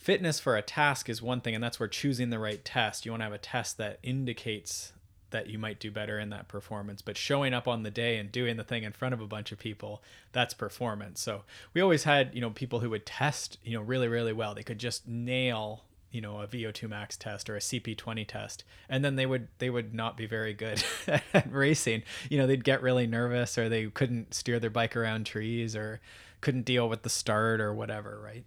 fitness 0.00 0.40
for 0.40 0.56
a 0.56 0.62
task 0.62 1.10
is 1.10 1.20
one 1.20 1.42
thing 1.42 1.54
and 1.54 1.62
that's 1.62 1.78
where 1.78 1.88
choosing 1.88 2.30
the 2.30 2.38
right 2.38 2.64
test 2.64 3.04
you 3.04 3.12
want 3.12 3.20
to 3.20 3.24
have 3.24 3.34
a 3.34 3.38
test 3.38 3.76
that 3.76 3.98
indicates 4.02 4.94
that 5.28 5.46
you 5.46 5.58
might 5.58 5.78
do 5.78 5.90
better 5.90 6.18
in 6.18 6.30
that 6.30 6.48
performance 6.48 7.02
but 7.02 7.18
showing 7.18 7.52
up 7.52 7.68
on 7.68 7.82
the 7.82 7.90
day 7.90 8.16
and 8.16 8.32
doing 8.32 8.56
the 8.56 8.64
thing 8.64 8.82
in 8.82 8.92
front 8.92 9.12
of 9.12 9.20
a 9.20 9.26
bunch 9.26 9.52
of 9.52 9.58
people 9.58 10.02
that's 10.32 10.54
performance 10.54 11.20
so 11.20 11.42
we 11.74 11.82
always 11.82 12.04
had 12.04 12.34
you 12.34 12.40
know 12.40 12.48
people 12.48 12.80
who 12.80 12.88
would 12.88 13.04
test 13.04 13.58
you 13.62 13.76
know 13.76 13.82
really 13.82 14.08
really 14.08 14.32
well 14.32 14.54
they 14.54 14.62
could 14.62 14.78
just 14.78 15.06
nail 15.06 15.84
you 16.10 16.20
know 16.20 16.40
a 16.40 16.46
VO2 16.46 16.88
max 16.88 17.16
test 17.16 17.48
or 17.48 17.56
a 17.56 17.60
CP20 17.60 18.26
test 18.26 18.64
and 18.88 19.04
then 19.04 19.16
they 19.16 19.26
would 19.26 19.48
they 19.58 19.70
would 19.70 19.94
not 19.94 20.16
be 20.16 20.26
very 20.26 20.52
good 20.52 20.82
at 21.06 21.52
racing 21.52 22.02
you 22.28 22.38
know 22.38 22.46
they'd 22.46 22.64
get 22.64 22.82
really 22.82 23.06
nervous 23.06 23.56
or 23.56 23.68
they 23.68 23.86
couldn't 23.86 24.34
steer 24.34 24.58
their 24.58 24.70
bike 24.70 24.96
around 24.96 25.24
trees 25.24 25.76
or 25.76 26.00
couldn't 26.40 26.64
deal 26.64 26.88
with 26.88 27.02
the 27.02 27.10
start 27.10 27.60
or 27.60 27.72
whatever 27.72 28.20
right 28.22 28.44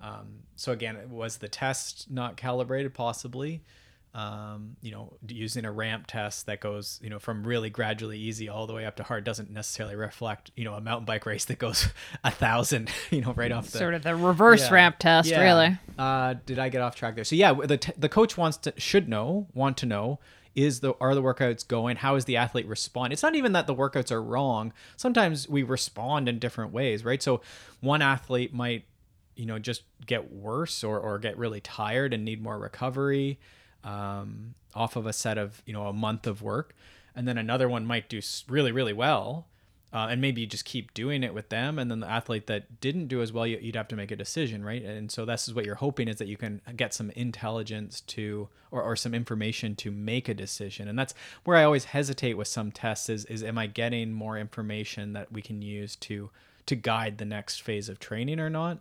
um, 0.00 0.40
so 0.56 0.72
again, 0.72 0.96
was 1.10 1.38
the 1.38 1.48
test 1.48 2.10
not 2.10 2.36
calibrated? 2.36 2.94
Possibly. 2.94 3.62
Um, 4.14 4.76
you 4.80 4.90
know, 4.90 5.12
using 5.28 5.64
a 5.64 5.70
ramp 5.70 6.06
test 6.08 6.46
that 6.46 6.60
goes, 6.60 6.98
you 7.02 7.10
know, 7.10 7.18
from 7.18 7.46
really 7.46 7.70
gradually 7.70 8.18
easy 8.18 8.48
all 8.48 8.66
the 8.66 8.72
way 8.72 8.86
up 8.86 8.96
to 8.96 9.02
hard 9.02 9.22
doesn't 9.22 9.50
necessarily 9.50 9.94
reflect, 9.94 10.50
you 10.56 10.64
know, 10.64 10.74
a 10.74 10.80
mountain 10.80 11.04
bike 11.04 11.26
race 11.26 11.44
that 11.44 11.58
goes 11.58 11.88
a 12.24 12.30
thousand, 12.30 12.90
you 13.10 13.20
know, 13.20 13.32
right 13.34 13.52
off 13.52 13.70
the 13.70 13.78
sort 13.78 13.94
of 13.94 14.02
the 14.02 14.16
reverse 14.16 14.62
yeah, 14.62 14.74
ramp 14.74 14.96
test, 14.98 15.28
yeah. 15.28 15.42
really. 15.42 15.78
Uh, 15.98 16.34
did 16.46 16.58
I 16.58 16.68
get 16.68 16.80
off 16.80 16.96
track 16.96 17.14
there? 17.14 17.24
So 17.24 17.36
yeah, 17.36 17.52
the 17.52 17.76
t- 17.76 17.92
the 17.96 18.08
coach 18.08 18.36
wants 18.36 18.56
to 18.58 18.72
should 18.76 19.08
know, 19.08 19.46
want 19.54 19.76
to 19.78 19.86
know 19.86 20.18
is 20.54 20.80
the 20.80 20.94
are 21.00 21.14
the 21.14 21.22
workouts 21.22 21.66
going 21.66 21.96
how 21.96 22.16
is 22.16 22.24
the 22.24 22.36
athlete 22.36 22.66
respond 22.66 23.12
it's 23.12 23.22
not 23.22 23.36
even 23.36 23.52
that 23.52 23.68
the 23.68 23.74
workouts 23.74 24.10
are 24.10 24.22
wrong 24.22 24.72
sometimes 24.96 25.48
we 25.48 25.62
respond 25.62 26.28
in 26.28 26.38
different 26.38 26.72
ways 26.72 27.04
right 27.04 27.22
so 27.22 27.40
one 27.80 28.02
athlete 28.02 28.52
might 28.52 28.84
you 29.36 29.46
know 29.46 29.58
just 29.58 29.82
get 30.04 30.32
worse 30.32 30.82
or, 30.82 30.98
or 30.98 31.18
get 31.18 31.38
really 31.38 31.60
tired 31.60 32.12
and 32.12 32.24
need 32.24 32.42
more 32.42 32.58
recovery 32.58 33.38
um, 33.84 34.54
off 34.74 34.96
of 34.96 35.06
a 35.06 35.12
set 35.12 35.38
of 35.38 35.62
you 35.66 35.72
know 35.72 35.86
a 35.86 35.92
month 35.92 36.26
of 36.26 36.42
work. 36.42 36.74
And 37.14 37.26
then 37.26 37.36
another 37.36 37.68
one 37.68 37.84
might 37.84 38.08
do 38.08 38.20
really 38.48 38.72
really 38.72 38.92
well 38.92 39.48
uh, 39.90 40.08
and 40.10 40.20
maybe 40.20 40.42
you 40.42 40.46
just 40.46 40.66
keep 40.66 40.92
doing 40.92 41.22
it 41.22 41.32
with 41.32 41.48
them. 41.48 41.78
And 41.78 41.90
then 41.90 42.00
the 42.00 42.10
athlete 42.10 42.46
that 42.46 42.80
didn't 42.80 43.06
do 43.06 43.22
as 43.22 43.32
well 43.32 43.46
you, 43.46 43.58
would 43.62 43.74
have 43.74 43.88
to 43.88 43.96
make 43.96 44.10
a 44.10 44.16
decision 44.16 44.62
right? 44.62 44.82
And 44.82 45.10
so 45.10 45.24
this 45.24 45.48
is 45.48 45.54
what 45.54 45.64
you're 45.64 45.76
hoping 45.76 46.08
is 46.08 46.16
that 46.16 46.28
you 46.28 46.36
can 46.36 46.60
get 46.76 46.92
some 46.92 47.10
intelligence 47.10 48.02
to 48.02 48.48
or, 48.70 48.82
or 48.82 48.96
some 48.96 49.14
information 49.14 49.74
to 49.76 49.90
make 49.90 50.28
a 50.28 50.34
decision. 50.34 50.88
And 50.88 50.98
that's 50.98 51.14
where 51.44 51.56
i 51.56 51.64
always 51.64 51.86
hesitate 51.86 52.34
with 52.34 52.48
some 52.48 52.70
tests 52.70 53.08
is, 53.08 53.24
is 53.26 53.42
am 53.42 53.56
i 53.56 53.66
getting 53.66 54.12
more 54.12 54.36
information 54.36 55.14
that 55.14 55.32
we 55.32 55.40
can 55.40 55.62
use 55.62 55.96
to 55.96 56.30
to 56.66 56.76
guide 56.76 57.16
the 57.16 57.24
next 57.24 57.62
phase 57.62 57.88
of 57.88 57.98
training 57.98 58.38
or 58.38 58.50
not 58.50 58.78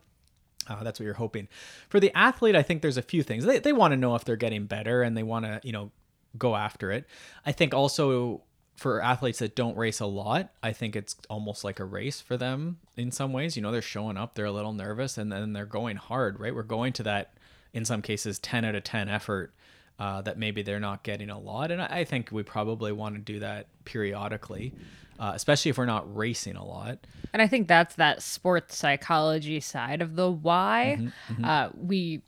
uh, 0.68 0.84
that's 0.84 1.00
what 1.00 1.06
you're 1.06 1.14
hoping. 1.16 1.48
For 1.90 2.00
the 2.00 2.16
athlete, 2.18 2.56
I 2.56 2.64
think 2.64 2.82
there's 2.82 2.98
a 2.98 3.02
few 3.02 3.24
things. 3.24 3.46
They, 3.46 3.60
they 3.60 3.74
want 3.74 3.92
to 3.92 3.98
know 3.98 4.16
if 4.16 4.26
they're 4.26 4.36
getting 4.36 4.66
better 4.66 5.02
and 5.02 5.16
they 5.16 5.24
want 5.24 5.46
to, 5.46 5.60
you 5.64 5.72
know, 5.72 5.92
go 6.38 6.56
after 6.56 6.92
it. 6.92 7.06
I 7.46 7.52
think 7.52 7.74
also 7.74 8.44
for 8.76 9.02
athletes 9.02 9.40
that 9.40 9.56
don't 9.56 9.76
race 9.76 10.00
a 10.00 10.06
lot, 10.06 10.52
I 10.62 10.72
think 10.72 10.96
it's 10.96 11.16
almost 11.30 11.64
like 11.64 11.80
a 11.80 11.86
race 11.86 12.22
for 12.22 12.38
them 12.38 12.78
in 12.96 13.12
some 13.12 13.34
ways. 13.34 13.56
You 13.56 13.64
know, 13.64 13.72
they're 13.72 13.82
showing 13.82 14.18
up, 14.18 14.36
they're 14.36 14.46
a 14.46 14.52
little 14.52 14.74
nervous, 14.74 15.18
and 15.18 15.32
then 15.32 15.54
they're 15.54 15.66
going 15.66 15.98
hard, 15.98 16.40
right? 16.40 16.54
We're 16.54 16.64
going 16.64 16.94
to 16.94 17.04
that, 17.04 17.34
in 17.74 17.86
some 17.86 18.04
cases, 18.04 18.38
10 18.40 18.66
out 18.66 18.76
of 18.76 18.84
10 18.84 19.10
effort 19.10 19.54
uh, 20.00 20.22
that 20.22 20.38
maybe 20.38 20.62
they're 20.62 20.80
not 20.80 21.04
getting 21.04 21.30
a 21.30 21.40
lot. 21.40 21.72
And 21.72 21.82
I 21.82 22.04
think 22.04 22.30
we 22.32 22.44
probably 22.44 22.92
want 22.92 23.16
to 23.16 23.22
do 23.22 23.40
that 23.40 23.68
periodically 23.86 24.74
uh, 25.20 25.32
especially 25.36 25.70
if 25.70 25.78
we're 25.78 25.86
not 25.86 26.16
racing 26.16 26.56
a 26.56 26.66
lot. 26.66 27.00
And 27.34 27.42
I 27.42 27.48
think 27.48 27.68
that's 27.68 27.96
that 27.96 28.22
sports 28.22 28.78
psychology 28.78 29.60
side 29.60 30.02
of 30.02 30.16
the 30.16 30.30
why. 30.30 30.98
Mm-hmm, 31.00 31.34
mm-hmm. 31.34 31.46
Uh, 31.46 31.70
we, 31.76 32.22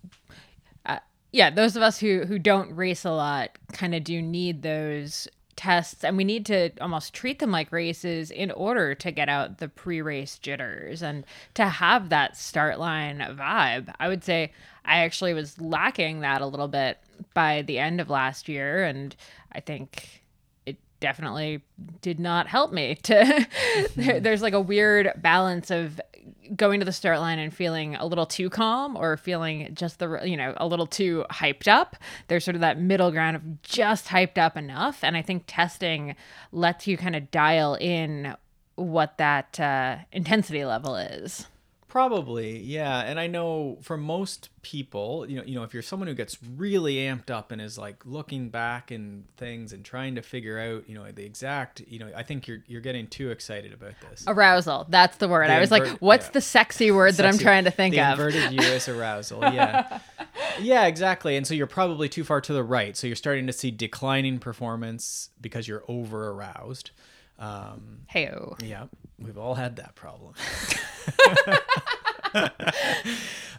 uh, 0.85 0.99
yeah, 1.31 1.49
those 1.49 1.75
of 1.75 1.83
us 1.83 1.99
who 1.99 2.25
who 2.25 2.39
don't 2.39 2.75
race 2.75 3.05
a 3.05 3.11
lot 3.11 3.57
kind 3.73 3.93
of 3.95 4.03
do 4.03 4.21
need 4.21 4.61
those 4.61 5.27
tests 5.55 6.05
and 6.05 6.15
we 6.15 6.23
need 6.23 6.45
to 6.45 6.71
almost 6.79 7.13
treat 7.13 7.39
them 7.39 7.51
like 7.51 7.69
races 7.69 8.31
in 8.31 8.49
order 8.51 8.95
to 8.95 9.11
get 9.11 9.27
out 9.27 9.57
the 9.57 9.67
pre-race 9.67 10.39
jitters 10.39 11.01
and 11.01 11.25
to 11.53 11.65
have 11.65 12.07
that 12.07 12.37
start 12.37 12.79
line 12.79 13.19
vibe. 13.37 13.93
I 13.99 14.07
would 14.07 14.23
say 14.23 14.53
I 14.85 14.99
actually 14.99 15.33
was 15.33 15.59
lacking 15.59 16.21
that 16.21 16.39
a 16.39 16.45
little 16.45 16.69
bit 16.69 16.97
by 17.33 17.61
the 17.63 17.79
end 17.79 18.01
of 18.01 18.09
last 18.09 18.47
year 18.47 18.83
and 18.83 19.15
I 19.51 19.59
think 19.59 20.23
it 20.65 20.77
definitely 20.99 21.61
did 22.01 22.19
not 22.19 22.47
help 22.47 22.71
me 22.71 22.95
to 22.95 23.47
there's 23.95 24.41
like 24.41 24.53
a 24.53 24.61
weird 24.61 25.11
balance 25.17 25.71
of 25.71 25.99
going 26.55 26.79
to 26.79 26.85
the 26.85 26.91
start 26.91 27.19
line 27.19 27.39
and 27.39 27.53
feeling 27.53 27.95
a 27.95 28.05
little 28.05 28.25
too 28.25 28.49
calm 28.49 28.95
or 28.97 29.17
feeling 29.17 29.69
just 29.73 29.99
the 29.99 30.19
you 30.23 30.35
know 30.35 30.53
a 30.57 30.67
little 30.67 30.87
too 30.87 31.25
hyped 31.31 31.67
up. 31.67 31.95
There's 32.27 32.43
sort 32.43 32.55
of 32.55 32.61
that 32.61 32.79
middle 32.79 33.11
ground 33.11 33.35
of 33.35 33.61
just 33.61 34.07
hyped 34.07 34.37
up 34.37 34.57
enough 34.57 35.03
and 35.03 35.15
i 35.15 35.21
think 35.21 35.43
testing 35.47 36.15
lets 36.51 36.87
you 36.87 36.97
kind 36.97 37.15
of 37.15 37.29
dial 37.31 37.75
in 37.75 38.35
what 38.75 39.17
that 39.17 39.59
uh, 39.59 39.97
intensity 40.11 40.63
level 40.65 40.95
is 40.95 41.47
Probably, 41.89 42.59
yeah. 42.59 42.99
And 42.99 43.19
I 43.19 43.25
know 43.25 43.79
for 43.81 43.97
most 43.97 44.49
people, 44.61 45.25
you 45.27 45.37
know, 45.37 45.43
you 45.43 45.55
know, 45.55 45.63
if 45.63 45.73
you're 45.73 45.81
someone 45.81 46.07
who 46.07 46.13
gets 46.13 46.37
really 46.55 46.97
amped 46.97 47.31
up 47.31 47.51
and 47.51 47.59
is 47.59 47.79
like 47.79 48.05
looking 48.05 48.49
back 48.49 48.91
and 48.91 49.25
things 49.37 49.73
and 49.73 49.83
trying 49.83 50.13
to 50.13 50.21
figure 50.21 50.59
out, 50.59 50.87
you 50.87 50.93
know, 50.93 51.11
the 51.11 51.25
exact, 51.25 51.81
you 51.87 51.97
know, 51.97 52.11
I 52.15 52.21
think 52.21 52.47
you're 52.47 52.63
you're 52.67 52.79
getting 52.79 53.07
too 53.07 53.31
excited 53.31 53.73
about 53.73 53.93
this. 54.07 54.23
Arousal. 54.27 54.85
That's 54.87 55.17
the 55.17 55.27
word. 55.27 55.49
The 55.49 55.53
I 55.53 55.59
was 55.59 55.71
like, 55.71 55.97
what's 55.97 56.27
yeah. 56.27 56.33
the 56.33 56.41
sexy 56.41 56.91
word 56.91 57.15
that 57.15 57.25
I'm 57.25 57.39
trying 57.39 57.63
to 57.63 57.71
think 57.71 57.95
the 57.95 58.01
of? 58.01 58.19
Inverted 58.19 58.51
uterus 58.51 58.87
arousal. 58.87 59.41
Yeah. 59.41 59.99
yeah, 60.61 60.85
exactly. 60.85 61.37
And 61.37 61.47
so 61.47 61.55
you're 61.55 61.65
probably 61.65 62.07
too 62.07 62.23
far 62.23 62.39
to 62.39 62.53
the 62.53 62.63
right. 62.63 62.95
So 62.95 63.07
you're 63.07 63.15
starting 63.15 63.47
to 63.47 63.53
see 63.53 63.71
declining 63.71 64.37
performance 64.37 65.31
because 65.41 65.67
you're 65.67 65.83
over 65.87 66.29
aroused. 66.29 66.91
Um, 67.39 68.01
Heyo. 68.13 68.61
yeah, 68.61 68.85
we've 69.17 69.37
all 69.37 69.55
had 69.55 69.77
that 69.77 69.95
problem. 69.95 70.33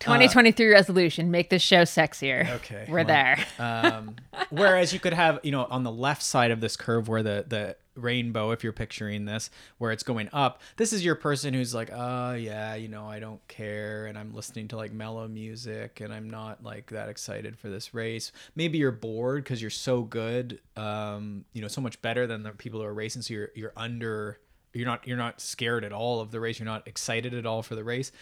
2023 0.01 0.69
resolution: 0.69 1.31
make 1.31 1.51
this 1.51 1.63
show 1.63 1.83
sexier. 1.83 2.49
Okay, 2.57 2.87
we're 2.89 2.99
well, 2.99 3.07
there. 3.07 3.39
Um, 3.59 4.17
whereas 4.51 4.93
you 4.93 5.01
could 5.01 5.15
have, 5.15 5.41
you 5.43 5.51
know, 5.51 5.65
on 5.65 5.83
the 5.83 5.91
left 5.91 6.23
side 6.23 6.51
of 6.51 6.61
this 6.61 6.77
curve 6.77 7.09
where 7.09 7.23
the 7.23 7.45
the 7.49 7.77
rainbow, 8.03 8.51
if 8.51 8.65
you're 8.65 8.73
picturing 8.73 9.25
this, 9.25 9.51
where 9.79 9.93
it's 9.93 10.03
going 10.03 10.29
up, 10.33 10.61
this 10.77 10.93
is 10.93 11.05
your 11.05 11.15
person 11.15 11.55
who's 11.55 11.75
like, 11.75 11.91
oh 11.93 12.35
yeah, 12.35 12.75
you 12.75 12.89
know, 12.89 13.07
I 13.07 13.21
don't 13.21 13.47
care, 13.49 14.07
and 14.07 14.19
I'm 14.19 14.35
listening 14.35 14.69
to 14.69 14.77
like 14.77 14.93
mellow 14.93 15.29
music, 15.29 16.01
and 16.01 16.13
I'm 16.13 16.31
not 16.31 16.63
like 16.63 16.91
that 16.91 17.09
excited 17.09 17.59
for 17.59 17.69
this 17.69 17.95
race. 17.95 18.33
Maybe 18.55 18.79
you're 18.79 18.91
bored 18.91 19.45
because 19.45 19.61
you're 19.61 19.71
so 19.71 20.03
good, 20.03 20.61
um, 20.77 21.45
you 21.53 21.63
know, 21.63 21.69
so 21.69 21.81
much 21.81 22.01
better 22.03 22.27
than 22.27 22.43
the 22.43 22.51
people 22.51 22.81
who 22.81 22.87
are 22.87 22.95
racing, 22.95 23.23
so 23.23 23.35
you're 23.35 23.51
you're 23.55 23.73
under. 23.77 24.39
You're 24.73 24.87
not 24.87 25.07
you're 25.07 25.17
not 25.17 25.41
scared 25.41 25.85
at 25.85 25.93
all 25.93 26.21
of 26.21 26.31
the 26.31 26.39
race. 26.39 26.61
You're 26.61 26.67
not 26.67 26.87
excited 26.87 27.35
at 27.35 27.45
all 27.45 27.63
for 27.63 27.75
the 27.75 27.83
race, 27.83 28.13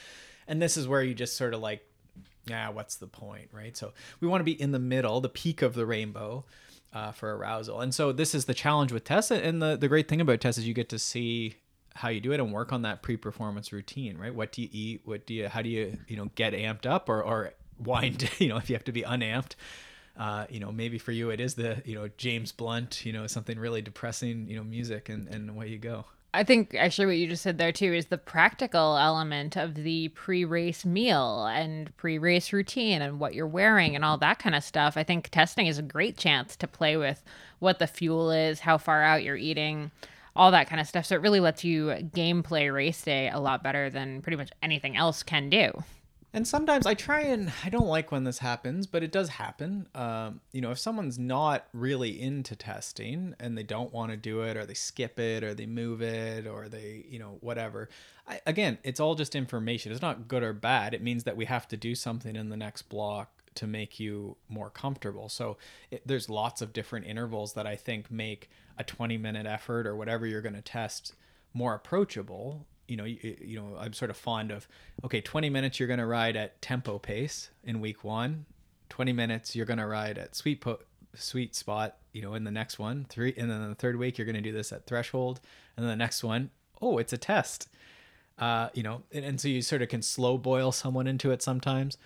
and 0.47 0.63
this 0.63 0.79
is 0.79 0.89
where 0.89 1.03
you 1.03 1.13
just 1.13 1.37
sort 1.37 1.53
of 1.53 1.61
like 1.61 1.85
yeah, 2.49 2.71
what's 2.71 2.97
the 2.97 3.07
point, 3.07 3.49
right? 3.53 3.77
So 3.77 3.93
we 4.21 4.29
want 4.29 4.41
to 4.41 4.45
be 4.45 4.61
in 4.61 4.73
the 4.73 4.79
middle, 4.79 5.21
the 5.21 5.29
peak 5.29 5.63
of 5.63 5.75
the 5.75 5.87
rainbow 5.87 6.45
uh, 6.93 7.13
for 7.13 7.37
arousal. 7.37 7.81
And 7.81 7.95
so 7.95 8.13
this 8.13 8.35
is 8.35 8.47
the 8.47 8.55
challenge 8.55 8.93
with 8.93 9.05
Tess. 9.05 9.31
And 9.31 9.61
the, 9.63 9.77
the 9.77 9.89
great 9.89 10.09
thing 10.09 10.21
about 10.21 10.41
Tess 10.41 10.59
is 10.59 10.67
you 10.67 10.75
get 10.75 10.89
to 10.91 10.99
see 10.99 11.57
how 11.95 12.09
you 12.09 12.21
do 12.21 12.33
it 12.33 12.41
and 12.41 12.53
work 12.53 12.73
on 12.73 12.83
that 12.83 13.03
pre-performance 13.03 13.73
routine, 13.73 14.17
right? 14.17 14.35
What 14.35 14.53
do 14.53 14.63
you 14.63 14.69
eat? 14.71 15.03
What 15.05 15.27
do 15.27 15.35
you, 15.35 15.49
how 15.49 15.63
do 15.63 15.69
you, 15.69 15.99
you 16.07 16.17
know, 16.17 16.31
get 16.35 16.53
amped 16.53 16.87
up 16.87 17.09
or, 17.09 17.23
or 17.23 17.53
wind, 17.79 18.31
you 18.39 18.49
know, 18.49 18.57
if 18.57 18.71
you 18.71 18.77
have 18.77 18.85
to 18.85 18.93
be 18.93 19.03
unamped, 19.03 19.57
uh, 20.17 20.47
you 20.49 20.61
know, 20.61 20.73
maybe 20.73 20.99
for 20.99 21.13
you 21.13 21.31
it 21.31 21.41
is 21.41 21.55
the, 21.55 21.83
you 21.85 21.95
know, 21.95 22.09
James 22.17 22.53
Blunt, 22.53 23.05
you 23.05 23.13
know, 23.13 23.27
something 23.27 23.59
really 23.59 23.83
depressing, 23.83 24.49
you 24.49 24.57
know, 24.57 24.65
music 24.65 25.09
and, 25.09 25.29
and 25.29 25.51
away 25.51 25.69
you 25.69 25.79
go. 25.79 26.05
I 26.39 26.45
think 26.45 26.77
actually 26.77 27.07
what 27.07 27.17
you 27.17 27.27
just 27.27 27.43
said 27.43 27.59
there 27.59 27.73
too 27.73 27.93
is 27.93 28.07
the 28.07 28.17
practical 28.17 28.97
element 28.97 29.57
of 29.57 29.75
the 29.75 30.07
pre-race 30.11 30.85
meal 30.85 31.47
and 31.47 31.95
pre-race 31.97 32.53
routine 32.53 33.03
and 33.03 33.19
what 33.19 33.35
you're 33.35 33.45
wearing 33.45 33.97
and 33.97 34.05
all 34.05 34.19
that 34.19 34.39
kind 34.39 34.55
of 34.55 34.63
stuff. 34.63 34.97
I 34.97 35.03
think 35.03 35.31
testing 35.31 35.67
is 35.67 35.79
a 35.79 35.83
great 35.83 36.17
chance 36.17 36.55
to 36.59 36.69
play 36.69 36.97
with 36.97 37.25
what 37.59 37.81
the 37.81 37.89
fuel 37.89 38.31
is, 38.31 38.61
how 38.61 38.79
far 38.79 39.03
out 39.03 39.25
you're 39.25 39.35
eating, 39.35 39.91
all 40.37 40.53
that 40.53 40.69
kind 40.71 40.81
of 40.81 40.87
stuff. 40.87 41.07
So 41.07 41.17
it 41.17 41.23
really 41.23 41.41
lets 41.41 41.65
you 41.65 41.87
gameplay 41.87 42.73
race 42.73 43.03
day 43.03 43.29
a 43.31 43.41
lot 43.41 43.65
better 43.65 43.91
than 43.91 44.23
pretty 44.23 44.37
much 44.37 44.53
anything 44.63 44.97
else 44.97 45.25
can 45.25 45.51
do. 45.51 45.73
And 46.39 46.47
sometimes 46.47 46.87
I 46.87 46.95
try 46.95 47.23
and 47.23 47.53
I 47.65 47.69
don't 47.69 47.89
like 47.89 48.13
when 48.13 48.23
this 48.23 48.39
happens, 48.39 48.87
but 48.87 49.03
it 49.03 49.11
does 49.11 49.29
happen. 49.29 49.89
Um, 49.93 50.41
you 50.53 50.61
know, 50.61 50.71
if 50.71 50.79
someone's 50.79 51.19
not 51.19 51.67
really 51.73 52.23
into 52.23 52.55
testing 52.55 53.35
and 53.41 53.59
they 53.59 53.65
don't 53.65 53.93
want 53.93 54.13
to 54.13 54.17
do 54.17 54.43
it, 54.43 54.57
or 54.57 54.65
they 54.65 54.75
skip 54.75 55.19
it, 55.19 55.43
or 55.43 55.53
they 55.53 55.67
move 55.67 56.01
it, 56.01 56.47
or 56.47 56.69
they, 56.69 57.05
you 57.09 57.19
know, 57.19 57.39
whatever. 57.41 57.89
I, 58.29 58.41
again, 58.47 58.79
it's 58.85 59.01
all 59.01 59.17
just 59.17 59.35
information. 59.35 59.91
It's 59.91 60.01
not 60.01 60.29
good 60.29 60.45
or 60.45 60.53
bad. 60.53 60.95
It 60.95 61.03
means 61.03 61.25
that 61.25 61.37
we 61.37 61.47
have 61.47 61.67
to 61.67 61.77
do 61.77 61.97
something 61.97 62.37
in 62.37 62.51
the 62.51 62.57
next 62.57 62.83
block 62.83 63.33
to 63.57 63.67
make 63.67 63.99
you 63.99 64.37
more 64.49 64.71
comfortable. 64.71 65.29
So 65.29 65.57
it, 65.91 66.03
there's 66.07 66.29
lots 66.29 66.63
of 66.63 66.73
different 66.73 67.07
intervals 67.07 67.55
that 67.55 67.67
I 67.67 67.75
think 67.75 68.13
make 68.13 68.49
a 68.79 68.85
20 68.85 69.19
minute 69.19 69.47
effort 69.47 69.89
or 69.89 69.97
whatever 69.97 70.25
you're 70.25 70.41
going 70.41 70.55
to 70.55 70.63
test 70.63 71.17
more 71.53 71.75
approachable 71.75 72.65
you 72.89 72.97
know, 72.97 73.05
you, 73.05 73.37
you 73.41 73.61
know, 73.61 73.77
I'm 73.79 73.93
sort 73.93 74.11
of 74.11 74.17
fond 74.17 74.51
of 74.51 74.67
okay, 75.05 75.21
20 75.21 75.51
minutes 75.51 75.79
you're 75.79 75.87
going 75.87 76.01
to 76.01 76.07
ride 76.07 76.37
at 76.37 76.61
tempo 76.61 76.99
pace 76.99 77.51
in 77.63 77.81
week 77.81 78.03
1. 78.03 78.47
20 78.89 79.13
minutes 79.13 79.55
you're 79.55 79.67
going 79.67 79.79
to 79.79 79.87
ride 79.87 80.19
at 80.19 80.35
sweet 80.35 80.61
po- 80.63 80.81
sweet 81.15 81.55
spot, 81.55 81.99
you 82.13 82.23
know, 82.23 82.35
in 82.35 82.45
the 82.45 82.51
next 82.51 82.79
one. 82.79 83.07
Three 83.09 83.35
and 83.37 83.51
then 83.51 83.69
the 83.69 83.75
third 83.75 83.97
week 83.97 84.19
you're 84.19 84.25
going 84.25 84.35
to 84.35 84.41
do 84.41 84.53
this 84.53 84.73
at 84.73 84.87
threshold 84.87 85.41
and 85.77 85.85
then 85.85 85.91
the 85.91 85.97
next 85.97 86.25
one, 86.25 86.51
oh, 86.81 86.99
it's 86.99 87.13
a 87.13 87.19
test. 87.19 87.69
Uh, 88.39 88.69
you 88.73 88.85
know, 88.85 89.03
and, 89.11 89.25
and 89.25 89.41
so 89.41 89.49
you 89.49 89.61
sort 89.61 89.83
of 89.83 89.89
can 89.89 90.01
slow 90.01 90.39
boil 90.39 90.71
someone 90.71 91.09
into 91.09 91.33
it 91.33 91.43
sometimes. 91.43 91.99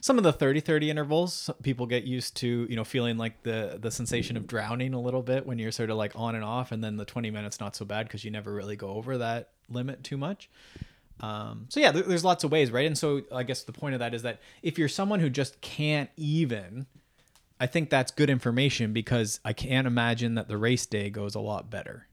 Some 0.00 0.18
of 0.18 0.24
the 0.24 0.32
30 0.32 0.60
30 0.60 0.90
intervals, 0.90 1.48
people 1.62 1.86
get 1.86 2.02
used 2.02 2.36
to, 2.38 2.66
you 2.68 2.74
know, 2.74 2.84
feeling 2.84 3.16
like 3.16 3.42
the 3.44 3.78
the 3.80 3.90
sensation 3.90 4.36
of 4.36 4.46
drowning 4.46 4.94
a 4.94 5.00
little 5.00 5.22
bit 5.22 5.46
when 5.46 5.58
you're 5.58 5.72
sort 5.72 5.90
of 5.90 5.96
like 5.96 6.12
on 6.16 6.34
and 6.34 6.44
off 6.44 6.72
and 6.72 6.82
then 6.82 6.96
the 6.96 7.04
20 7.04 7.30
minutes 7.30 7.60
not 7.60 7.76
so 7.76 7.84
bad 7.84 8.08
because 8.08 8.24
you 8.24 8.32
never 8.32 8.52
really 8.52 8.76
go 8.76 8.88
over 8.88 9.16
that 9.18 9.50
limit 9.70 10.04
too 10.04 10.16
much. 10.16 10.48
Um, 11.20 11.66
so 11.68 11.80
yeah, 11.80 11.92
there, 11.92 12.02
there's 12.02 12.24
lots 12.24 12.44
of 12.44 12.52
ways, 12.52 12.70
right? 12.70 12.86
And 12.86 12.96
so 12.96 13.22
I 13.32 13.42
guess 13.42 13.62
the 13.62 13.72
point 13.72 13.94
of 13.94 14.00
that 14.00 14.14
is 14.14 14.22
that 14.22 14.40
if 14.62 14.78
you're 14.78 14.88
someone 14.88 15.20
who 15.20 15.30
just 15.30 15.60
can't 15.60 16.10
even, 16.16 16.86
I 17.58 17.66
think 17.66 17.88
that's 17.88 18.12
good 18.12 18.28
information 18.28 18.92
because 18.92 19.40
I 19.44 19.52
can't 19.52 19.86
imagine 19.86 20.34
that 20.34 20.48
the 20.48 20.58
race 20.58 20.84
day 20.86 21.08
goes 21.08 21.34
a 21.34 21.40
lot 21.40 21.70
better. 21.70 22.06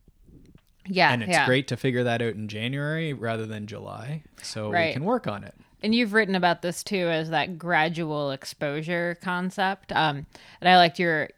Yeah, 0.85 1.13
And 1.13 1.23
it's 1.23 1.31
yeah. 1.31 1.45
great 1.45 1.67
to 1.69 1.77
figure 1.77 2.03
that 2.03 2.21
out 2.21 2.33
in 2.33 2.47
January 2.47 3.13
rather 3.13 3.45
than 3.45 3.67
July. 3.67 4.23
So 4.41 4.69
we 4.69 4.91
can 4.91 5.05
work 5.05 5.27
on 5.27 5.43
it. 5.43 5.53
And 5.81 5.93
you've 5.93 6.13
written 6.13 6.35
about 6.35 6.61
this 6.61 6.83
too 6.83 7.09
as 7.09 7.29
that 7.29 7.57
gradual 7.57 8.31
exposure 8.31 9.17
concept. 9.21 9.91
Um, 9.91 10.25
and 10.61 10.69
I 10.69 10.77
liked 10.77 10.99
your, 10.99 11.29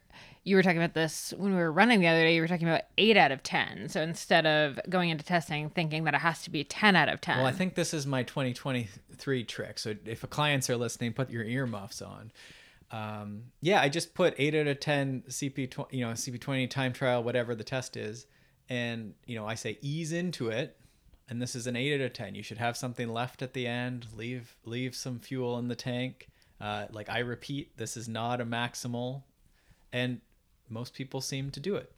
you 0.46 0.54
were 0.54 0.62
talking 0.62 0.78
about 0.78 0.94
this 0.94 1.34
when 1.36 1.56
we 1.56 1.60
were 1.60 1.72
running 1.72 1.98
the 1.98 2.06
other 2.06 2.22
day. 2.22 2.36
You 2.36 2.40
were 2.40 2.46
talking 2.46 2.68
about 2.68 2.82
eight 2.98 3.16
out 3.16 3.32
of 3.32 3.42
10. 3.42 3.88
So 3.88 4.00
instead 4.00 4.46
of 4.46 4.78
going 4.88 5.10
into 5.10 5.24
testing 5.24 5.68
thinking 5.70 6.04
that 6.04 6.14
it 6.14 6.20
has 6.20 6.44
to 6.44 6.50
be 6.50 6.62
10 6.62 6.94
out 6.94 7.08
of 7.08 7.20
10. 7.20 7.38
Well, 7.38 7.46
I 7.46 7.52
think 7.52 7.74
this 7.74 7.92
is 7.92 8.06
my 8.06 8.22
2023 8.22 9.42
trick. 9.42 9.80
So 9.80 9.96
if 10.04 10.22
a 10.22 10.28
clients 10.28 10.70
are 10.70 10.76
listening, 10.76 11.14
put 11.14 11.30
your 11.30 11.42
earmuffs 11.42 12.00
on. 12.00 12.30
Um, 12.92 13.46
yeah, 13.60 13.80
I 13.80 13.88
just 13.88 14.14
put 14.14 14.36
eight 14.38 14.54
out 14.54 14.68
of 14.68 14.78
10 14.78 15.24
CP, 15.28 15.68
tw- 15.68 15.92
you 15.92 16.06
know, 16.06 16.12
CP20 16.12 16.70
time 16.70 16.92
trial, 16.92 17.24
whatever 17.24 17.56
the 17.56 17.64
test 17.64 17.96
is. 17.96 18.26
And, 18.68 19.14
you 19.26 19.34
know, 19.34 19.46
I 19.48 19.56
say 19.56 19.78
ease 19.82 20.12
into 20.12 20.50
it. 20.50 20.76
And 21.28 21.42
this 21.42 21.56
is 21.56 21.66
an 21.66 21.74
eight 21.74 22.00
out 22.00 22.06
of 22.06 22.12
10. 22.12 22.36
You 22.36 22.44
should 22.44 22.58
have 22.58 22.76
something 22.76 23.08
left 23.08 23.42
at 23.42 23.52
the 23.52 23.66
end, 23.66 24.06
leave, 24.14 24.54
leave 24.64 24.94
some 24.94 25.18
fuel 25.18 25.58
in 25.58 25.66
the 25.66 25.74
tank. 25.74 26.28
Uh, 26.60 26.86
like 26.92 27.10
I 27.10 27.18
repeat, 27.18 27.76
this 27.76 27.96
is 27.96 28.08
not 28.08 28.40
a 28.40 28.46
maximal. 28.46 29.24
And 29.92 30.20
most 30.68 30.94
people 30.94 31.20
seem 31.20 31.50
to 31.50 31.60
do 31.60 31.76
it. 31.76 31.92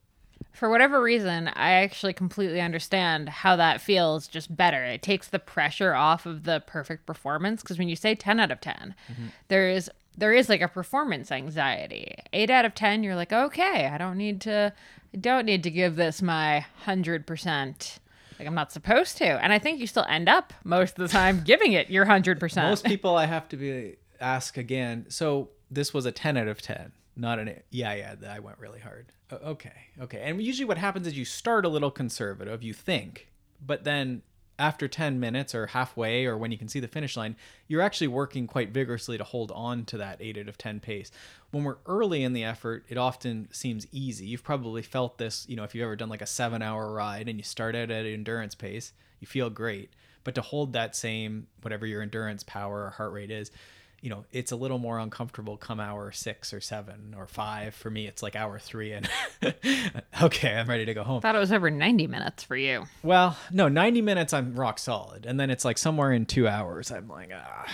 For 0.52 0.70
whatever 0.70 1.02
reason, 1.02 1.48
I 1.48 1.72
actually 1.72 2.12
completely 2.12 2.60
understand 2.60 3.28
how 3.28 3.56
that 3.56 3.80
feels 3.80 4.28
just 4.28 4.56
better. 4.56 4.84
It 4.84 5.02
takes 5.02 5.28
the 5.28 5.38
pressure 5.38 5.94
off 5.94 6.26
of 6.26 6.44
the 6.44 6.62
perfect 6.66 7.06
performance 7.06 7.62
because 7.62 7.78
when 7.78 7.88
you 7.88 7.96
say 7.96 8.14
10 8.14 8.40
out 8.40 8.50
of 8.50 8.60
10, 8.60 8.94
mm-hmm. 9.10 9.26
there 9.48 9.68
is 9.68 9.90
there 10.16 10.32
is 10.32 10.48
like 10.48 10.60
a 10.60 10.68
performance 10.68 11.30
anxiety. 11.30 12.12
8 12.32 12.50
out 12.50 12.64
of 12.64 12.74
10, 12.74 13.04
you're 13.04 13.14
like, 13.14 13.32
"Okay, 13.32 13.86
I 13.86 13.98
don't 13.98 14.16
need 14.16 14.40
to 14.42 14.72
I 15.14 15.16
don't 15.16 15.46
need 15.46 15.62
to 15.62 15.70
give 15.70 15.96
this 15.96 16.20
my 16.22 16.66
100%." 16.86 17.98
Like 18.38 18.48
I'm 18.48 18.54
not 18.54 18.72
supposed 18.72 19.16
to. 19.18 19.26
And 19.26 19.52
I 19.52 19.58
think 19.58 19.80
you 19.80 19.86
still 19.86 20.06
end 20.08 20.28
up 20.28 20.52
most 20.64 20.98
of 20.98 21.08
the 21.08 21.12
time 21.12 21.42
giving 21.44 21.72
it 21.72 21.90
your 21.90 22.06
100%. 22.06 22.56
Most 22.56 22.84
people 22.84 23.16
I 23.16 23.26
have 23.26 23.48
to 23.50 23.56
be 23.56 23.96
ask 24.20 24.56
again. 24.56 25.06
So 25.08 25.50
this 25.70 25.92
was 25.92 26.06
a 26.06 26.12
10 26.12 26.36
out 26.36 26.48
of 26.48 26.62
10, 26.62 26.92
not 27.18 27.38
an. 27.38 27.60
Yeah, 27.70 27.94
yeah, 27.94 28.14
I 28.30 28.38
went 28.40 28.58
really 28.58 28.80
hard. 28.80 29.12
Okay, 29.32 29.74
okay. 30.00 30.22
And 30.22 30.40
usually 30.40 30.64
what 30.64 30.78
happens 30.78 31.06
is 31.06 31.18
you 31.18 31.24
start 31.24 31.64
a 31.64 31.68
little 31.68 31.90
conservative, 31.90 32.62
you 32.62 32.72
think, 32.72 33.28
but 33.64 33.84
then 33.84 34.22
after 34.58 34.88
10 34.88 35.20
minutes 35.20 35.54
or 35.54 35.68
halfway 35.68 36.26
or 36.26 36.36
when 36.36 36.50
you 36.50 36.58
can 36.58 36.68
see 36.68 36.80
the 36.80 36.88
finish 36.88 37.16
line, 37.16 37.36
you're 37.68 37.80
actually 37.80 38.08
working 38.08 38.46
quite 38.46 38.70
vigorously 38.70 39.16
to 39.16 39.22
hold 39.22 39.52
on 39.52 39.84
to 39.84 39.96
that 39.98 40.16
8 40.20 40.38
out 40.38 40.48
of 40.48 40.58
10 40.58 40.80
pace. 40.80 41.12
When 41.52 41.62
we're 41.62 41.76
early 41.86 42.24
in 42.24 42.32
the 42.32 42.42
effort, 42.44 42.84
it 42.88 42.98
often 42.98 43.48
seems 43.52 43.86
easy. 43.92 44.26
You've 44.26 44.42
probably 44.42 44.82
felt 44.82 45.18
this, 45.18 45.46
you 45.48 45.54
know, 45.54 45.62
if 45.62 45.74
you've 45.74 45.84
ever 45.84 45.94
done 45.96 46.08
like 46.08 46.22
a 46.22 46.26
7-hour 46.26 46.92
ride 46.92 47.28
and 47.28 47.38
you 47.38 47.44
start 47.44 47.76
out 47.76 47.90
at 47.90 48.04
an 48.04 48.12
endurance 48.12 48.54
pace, 48.56 48.92
you 49.20 49.26
feel 49.26 49.48
great. 49.48 49.90
But 50.24 50.34
to 50.34 50.42
hold 50.42 50.72
that 50.72 50.96
same 50.96 51.46
whatever 51.62 51.86
your 51.86 52.02
endurance 52.02 52.42
power 52.42 52.86
or 52.86 52.90
heart 52.90 53.12
rate 53.12 53.30
is, 53.30 53.52
you 54.00 54.10
know, 54.10 54.24
it's 54.32 54.52
a 54.52 54.56
little 54.56 54.78
more 54.78 54.98
uncomfortable 54.98 55.56
come 55.56 55.80
hour 55.80 56.12
6 56.12 56.52
or 56.54 56.60
7 56.60 57.14
or 57.18 57.26
5. 57.26 57.74
For 57.74 57.90
me, 57.90 58.06
it's 58.06 58.22
like 58.22 58.36
hour 58.36 58.58
3 58.58 58.92
and 58.92 59.10
okay, 60.22 60.54
I'm 60.54 60.68
ready 60.68 60.84
to 60.84 60.94
go 60.94 61.02
home. 61.02 61.20
Thought 61.20 61.34
it 61.34 61.40
was 61.40 61.52
over 61.52 61.70
90 61.70 62.06
minutes 62.06 62.44
for 62.44 62.56
you. 62.56 62.84
Well, 63.02 63.36
no, 63.50 63.68
90 63.68 64.02
minutes 64.02 64.32
I'm 64.32 64.54
rock 64.54 64.78
solid. 64.78 65.26
And 65.26 65.38
then 65.38 65.50
it's 65.50 65.64
like 65.64 65.78
somewhere 65.78 66.12
in 66.12 66.26
two 66.26 66.46
hours, 66.46 66.92
I'm 66.92 67.08
like, 67.08 67.30
ah, 67.34 67.66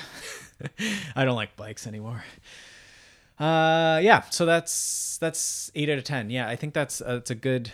I 1.16 1.24
don't 1.24 1.36
like 1.36 1.56
bikes 1.56 1.86
anymore. 1.86 2.24
Uh, 3.38 4.00
yeah, 4.02 4.22
so 4.30 4.46
that's 4.46 5.18
that's 5.18 5.70
eight 5.74 5.90
out 5.90 5.98
of 5.98 6.04
ten. 6.04 6.30
Yeah, 6.30 6.48
I 6.48 6.54
think 6.54 6.72
that's 6.72 7.00
uh, 7.00 7.14
that's 7.14 7.32
a 7.32 7.34
good 7.34 7.72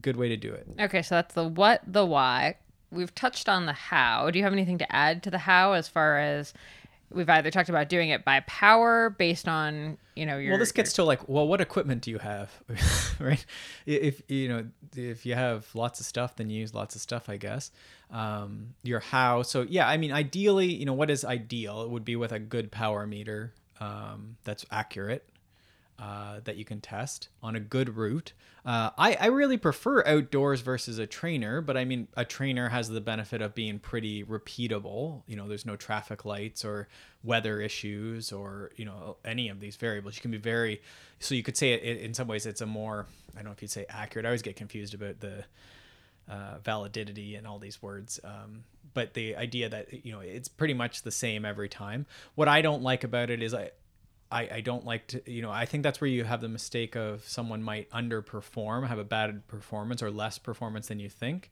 good 0.00 0.16
way 0.16 0.28
to 0.28 0.36
do 0.36 0.52
it. 0.52 0.66
Okay, 0.80 1.02
so 1.02 1.14
that's 1.14 1.34
the 1.34 1.46
what, 1.46 1.82
the 1.86 2.04
why. 2.04 2.56
we've 2.90 3.14
touched 3.14 3.48
on 3.48 3.66
the 3.66 3.72
how. 3.72 4.28
Do 4.30 4.38
you 4.38 4.44
have 4.44 4.52
anything 4.52 4.78
to 4.78 4.92
add 4.94 5.22
to 5.22 5.30
the 5.30 5.38
how 5.38 5.72
as 5.74 5.86
far 5.88 6.18
as 6.18 6.52
we've 7.14 7.28
either 7.28 7.50
talked 7.50 7.68
about 7.68 7.88
doing 7.88 8.10
it 8.10 8.24
by 8.24 8.40
power 8.40 9.10
based 9.10 9.48
on 9.48 9.98
you 10.16 10.26
know 10.26 10.38
your 10.38 10.52
well 10.52 10.58
this 10.58 10.72
gets 10.72 10.92
to 10.94 11.04
like 11.04 11.28
well 11.28 11.46
what 11.46 11.60
equipment 11.60 12.02
do 12.02 12.10
you 12.10 12.18
have? 12.18 12.50
Right? 13.20 13.44
If 13.86 14.22
you 14.28 14.48
know 14.48 14.66
if 14.96 15.24
you 15.24 15.34
have 15.34 15.66
lots 15.74 16.00
of 16.00 16.06
stuff 16.06 16.36
then 16.36 16.50
you 16.50 16.60
use 16.60 16.74
lots 16.74 16.94
of 16.94 17.00
stuff 17.00 17.28
i 17.28 17.36
guess. 17.36 17.70
Um, 18.10 18.74
your 18.82 19.00
how 19.00 19.42
so 19.42 19.62
yeah 19.62 19.88
i 19.88 19.96
mean 19.96 20.12
ideally 20.12 20.66
you 20.66 20.84
know 20.84 20.92
what 20.92 21.10
is 21.10 21.24
ideal? 21.24 21.82
It 21.82 21.90
would 21.90 22.04
be 22.04 22.16
with 22.16 22.32
a 22.32 22.38
good 22.38 22.70
power 22.70 23.06
meter 23.06 23.54
um, 23.80 24.36
that's 24.44 24.66
accurate 24.70 25.28
uh, 26.02 26.40
that 26.42 26.56
you 26.56 26.64
can 26.64 26.80
test 26.80 27.28
on 27.44 27.54
a 27.54 27.60
good 27.60 27.96
route. 27.96 28.32
Uh, 28.64 28.90
I, 28.98 29.16
I 29.20 29.26
really 29.26 29.56
prefer 29.56 30.04
outdoors 30.04 30.60
versus 30.60 30.98
a 30.98 31.06
trainer, 31.06 31.60
but 31.60 31.76
I 31.76 31.84
mean, 31.84 32.08
a 32.16 32.24
trainer 32.24 32.70
has 32.70 32.88
the 32.88 33.00
benefit 33.00 33.40
of 33.40 33.54
being 33.54 33.78
pretty 33.78 34.24
repeatable. 34.24 35.22
You 35.28 35.36
know, 35.36 35.46
there's 35.46 35.64
no 35.64 35.76
traffic 35.76 36.24
lights 36.24 36.64
or 36.64 36.88
weather 37.22 37.60
issues 37.60 38.32
or, 38.32 38.72
you 38.74 38.84
know, 38.84 39.16
any 39.24 39.48
of 39.48 39.60
these 39.60 39.76
variables. 39.76 40.16
You 40.16 40.22
can 40.22 40.32
be 40.32 40.38
very, 40.38 40.82
so 41.20 41.36
you 41.36 41.44
could 41.44 41.56
say 41.56 41.74
it, 41.74 42.00
in 42.00 42.14
some 42.14 42.26
ways 42.26 42.46
it's 42.46 42.62
a 42.62 42.66
more, 42.66 43.06
I 43.34 43.36
don't 43.36 43.46
know 43.46 43.52
if 43.52 43.62
you'd 43.62 43.70
say 43.70 43.86
accurate. 43.88 44.26
I 44.26 44.30
always 44.30 44.42
get 44.42 44.56
confused 44.56 44.94
about 44.94 45.20
the 45.20 45.44
uh, 46.28 46.58
validity 46.64 47.36
and 47.36 47.46
all 47.46 47.60
these 47.60 47.80
words. 47.80 48.18
Um, 48.24 48.64
but 48.92 49.14
the 49.14 49.36
idea 49.36 49.68
that, 49.68 50.04
you 50.04 50.10
know, 50.10 50.20
it's 50.20 50.48
pretty 50.48 50.74
much 50.74 51.02
the 51.02 51.12
same 51.12 51.44
every 51.44 51.68
time. 51.68 52.06
What 52.34 52.48
I 52.48 52.60
don't 52.60 52.82
like 52.82 53.04
about 53.04 53.30
it 53.30 53.40
is 53.40 53.54
I, 53.54 53.70
I, 54.32 54.48
I 54.54 54.60
don't 54.62 54.84
like 54.84 55.06
to, 55.08 55.22
you 55.30 55.42
know, 55.42 55.50
I 55.50 55.66
think 55.66 55.82
that's 55.82 56.00
where 56.00 56.08
you 56.08 56.24
have 56.24 56.40
the 56.40 56.48
mistake 56.48 56.96
of 56.96 57.28
someone 57.28 57.62
might 57.62 57.90
underperform, 57.90 58.86
have 58.88 58.98
a 58.98 59.04
bad 59.04 59.46
performance 59.46 60.02
or 60.02 60.10
less 60.10 60.38
performance 60.38 60.88
than 60.88 60.98
you 60.98 61.08
think. 61.10 61.50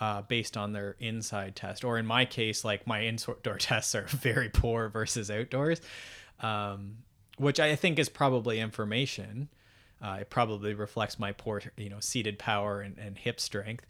Uh, 0.00 0.22
based 0.22 0.56
on 0.56 0.72
their 0.72 0.96
inside 1.00 1.54
test, 1.54 1.84
or 1.84 1.98
in 1.98 2.06
my 2.06 2.24
case, 2.24 2.64
like 2.64 2.86
my 2.86 3.04
indoor 3.04 3.34
tests 3.58 3.94
are 3.94 4.06
very 4.06 4.48
poor 4.48 4.88
versus 4.88 5.30
outdoors, 5.30 5.82
um, 6.40 6.96
which 7.36 7.60
I 7.60 7.76
think 7.76 7.98
is 7.98 8.08
probably 8.08 8.58
information. 8.58 9.50
Uh, 10.00 10.18
it 10.22 10.30
probably 10.30 10.72
reflects 10.72 11.18
my 11.18 11.32
poor, 11.32 11.60
you 11.76 11.90
know, 11.90 12.00
seated 12.00 12.38
power 12.38 12.80
and, 12.80 12.96
and 12.96 13.18
hip 13.18 13.38
strength. 13.38 13.84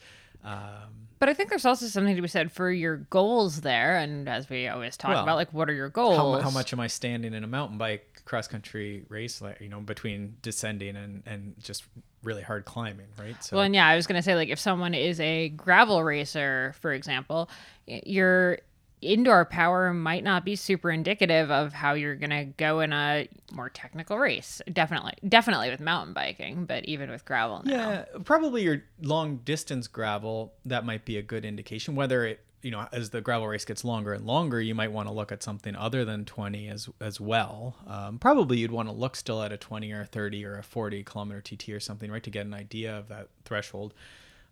Um, 0.45 1.07
but 1.21 1.29
I 1.29 1.35
think 1.35 1.51
there's 1.51 1.65
also 1.65 1.87
something 1.87 2.17
to 2.17 2.23
be 2.23 2.27
said 2.27 2.51
for 2.51 2.69
your 2.71 2.97
goals 2.97 3.61
there. 3.61 3.97
And 3.97 4.29
as 4.29 4.51
we 4.51 4.67
always 4.67 4.97
talk 4.97 5.11
Well, 5.13 5.23
about, 5.23 5.37
like, 5.37 5.53
what 5.53 5.71
are 5.71 5.73
your 5.73 5.89
goals? 5.89 6.17
how, 6.17 6.41
how 6.41 6.51
much 6.51 6.73
am 6.73 6.81
I 6.81 6.89
standing 6.89 7.33
in 7.33 7.45
a 7.45 7.47
mountain 7.47 7.79
bike 7.79 8.12
cross 8.25 8.49
country 8.49 9.05
race, 9.09 9.41
like 9.41 9.61
you 9.61 9.69
know, 9.69 9.81
between 9.81 10.37
descending 10.43 10.97
and 10.97 11.23
and 11.27 11.55
just 11.63 11.85
really 12.23 12.43
hard 12.43 12.65
climbing, 12.65 13.09
right? 13.19 13.43
So 13.43 13.57
Well, 13.57 13.65
and 13.65 13.75
yeah, 13.75 13.87
I 13.87 13.97
was 13.97 14.07
gonna 14.07 14.23
say 14.23 14.35
like 14.35 14.49
if 14.49 14.59
someone 14.59 14.95
is 14.95 15.21
a 15.21 15.49
gravel 15.51 16.03
racer, 16.03 16.75
for 16.81 16.93
example, 16.93 17.51
your 17.87 18.59
indoor 19.01 19.45
power 19.45 19.93
might 19.93 20.23
not 20.23 20.45
be 20.45 20.55
super 20.55 20.89
indicative 20.91 21.51
of 21.51 21.73
how 21.73 21.95
you're 21.95 22.15
gonna 22.15 22.45
go 22.45 22.81
in 22.81 22.93
a 22.93 23.29
more 23.53 23.69
technical 23.69 24.19
race. 24.19 24.63
Definitely, 24.73 25.15
definitely 25.29 25.71
with 25.71 25.81
mountain 25.81 26.15
biking, 26.15 26.65
but 26.65 26.85
even 26.85 27.11
with 27.11 27.25
gravel 27.25 27.63
now. 27.65 27.73
yeah, 27.73 28.05
probably 28.25 28.63
your 28.63 28.85
long 29.01 29.39
distance 29.39 29.89
gravel 29.89 30.55
that 30.65 30.87
might 30.87 31.05
be 31.05 31.17
a 31.19 31.23
good 31.23 31.45
indication. 31.45 31.97
Whether 31.97 32.25
it 32.25 32.41
you 32.63 32.71
know 32.71 32.87
as 32.93 33.11
the 33.11 33.21
gravel 33.21 33.47
race 33.49 33.65
gets 33.65 33.85
longer 33.85 34.13
and 34.13 34.25
longer, 34.27 34.61
you 34.61 34.75
might 34.75 34.93
want 34.93 35.09
to 35.09 35.13
look 35.15 35.33
at 35.33 35.43
something 35.43 35.75
other 35.77 36.05
than 36.05 36.25
20 36.25 36.69
as 36.69 36.89
as 37.01 37.21
well. 37.21 37.77
Um, 37.87 38.19
probably 38.19 38.59
you'd 38.59 38.71
want 38.73 38.89
to 38.89 38.95
look 38.95 39.17
still 39.17 39.43
at 39.43 39.53
a 39.53 39.57
20 39.57 39.93
or 39.93 40.03
a 40.03 40.07
30 40.07 40.45
or 40.45 40.57
a 40.59 40.63
40 40.63 41.03
kilometer 41.05 41.41
TT 41.41 41.71
or 41.71 41.81
something, 41.81 42.11
right, 42.11 42.23
to 42.23 42.31
get 42.31 42.47
an 42.47 42.55
idea 42.55 42.97
of 42.97 43.09
that 43.09 43.29
threshold. 43.45 43.95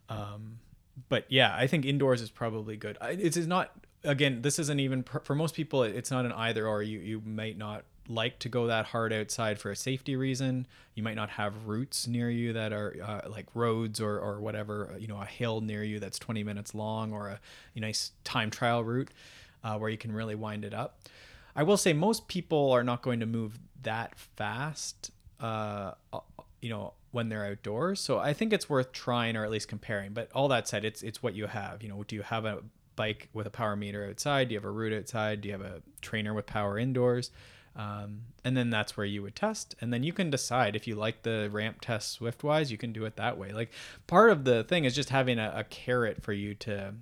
Um, 0.09 0.59
but 1.09 1.25
yeah, 1.29 1.55
I 1.57 1.67
think 1.67 1.85
indoors 1.87 2.21
is 2.21 2.31
probably 2.31 2.77
good. 2.77 2.99
I- 3.01 3.11
It's 3.13 3.37
not 3.39 3.71
again. 4.05 4.43
This 4.43 4.59
isn't 4.59 4.81
even 4.81 5.03
for 5.03 5.35
most 5.35 5.55
people. 5.55 5.83
It's 5.83 6.11
not 6.11 6.25
an 6.27 6.33
either 6.33 6.67
or. 6.67 6.83
You 6.83 6.99
you 6.99 7.23
might 7.25 7.57
not 7.57 7.85
like 8.11 8.39
to 8.41 8.49
go 8.49 8.67
that 8.67 8.87
hard 8.87 9.13
outside 9.13 9.59
for 9.59 9.71
a 9.71 9.77
safety 9.77 10.17
reason. 10.17 10.67
You 10.95 11.03
might 11.03 11.15
not 11.15 11.31
have 11.31 11.67
routes 11.67 12.07
near 12.07 12.31
you 12.31 12.53
that 12.53 12.73
are 12.73 12.95
uh, 13.03 13.29
like 13.29 13.47
roads 13.55 14.01
or 14.01 14.19
or 14.19 14.41
whatever. 14.41 14.95
You 14.99 15.07
know, 15.07 15.21
a 15.21 15.27
hill 15.27 15.61
near 15.61 15.83
you 15.83 16.01
that's 16.01 16.19
20 16.19 16.45
minutes 16.45 16.75
long 16.75 17.13
or 17.13 17.29
a, 17.29 17.41
a 17.77 17.81
nice 17.81 18.13
time 18.25 18.51
trial 18.51 18.85
route 18.85 19.11
uh, 19.65 19.79
where 19.79 19.91
you 19.91 19.99
can 19.99 20.13
really 20.13 20.35
wind 20.35 20.65
it 20.65 20.75
up. 20.75 21.01
I 21.55 21.63
will 21.63 21.77
say 21.77 21.93
most 21.93 22.29
people 22.29 22.71
are 22.73 22.85
not 22.85 23.03
going 23.03 23.21
to 23.21 23.27
move 23.27 23.59
that 23.83 24.19
fast. 24.19 25.11
Uh, 25.39 25.93
you 26.61 26.69
know 26.69 26.93
when 27.13 27.29
they're 27.29 27.47
outdoors 27.47 28.01
so 28.01 28.19
i 28.19 28.33
think 28.33 28.53
it's 28.53 28.69
worth 28.69 28.93
trying 28.93 29.37
or 29.37 29.45
at 29.45 29.51
least 29.51 29.69
comparing 29.69 30.13
but 30.13 30.31
all 30.35 30.49
that 30.49 30.69
said 30.69 30.85
it's 30.85 31.03
it's 31.03 31.23
what 31.23 31.35
you 31.35 31.47
have 31.47 31.83
you 31.83 31.89
know 31.89 32.03
do 32.05 32.15
you 32.15 32.23
have 32.23 32.45
a 32.45 32.59
bike 32.97 33.29
with 33.33 33.47
a 33.47 33.51
power 33.51 33.77
meter 33.77 34.07
outside 34.09 34.49
do 34.49 34.55
you 34.55 34.59
have 34.59 34.65
a 34.65 34.71
route 34.71 34.93
outside 34.93 35.41
do 35.41 35.49
you 35.49 35.53
have 35.53 35.63
a 35.63 35.81
trainer 36.01 36.35
with 36.35 36.47
power 36.47 36.79
indoors 36.79 37.31
um, 37.81 38.25
and 38.45 38.55
then 38.55 38.69
that's 38.69 38.95
where 38.95 39.07
you 39.07 39.23
would 39.23 39.35
test. 39.35 39.75
And 39.81 39.91
then 39.91 40.03
you 40.03 40.13
can 40.13 40.29
decide 40.29 40.77
if 40.77 40.87
you 40.87 40.97
like 40.97 41.23
the 41.23 41.49
ramp 41.51 41.79
test 41.81 42.21
Zwift-wise 42.21 42.71
you 42.71 42.77
can 42.77 42.93
do 42.93 43.07
it 43.07 43.17
that 43.17 43.39
way. 43.39 43.53
Like 43.53 43.71
part 44.07 44.31
of 44.31 44.45
the 44.45 44.65
thing 44.65 44.85
is 44.85 44.95
just 44.95 45.09
having 45.09 45.39
a, 45.39 45.51
a 45.57 45.65
carrot 45.65 46.23
for 46.23 46.35
you 46.35 46.55
to 46.57 46.95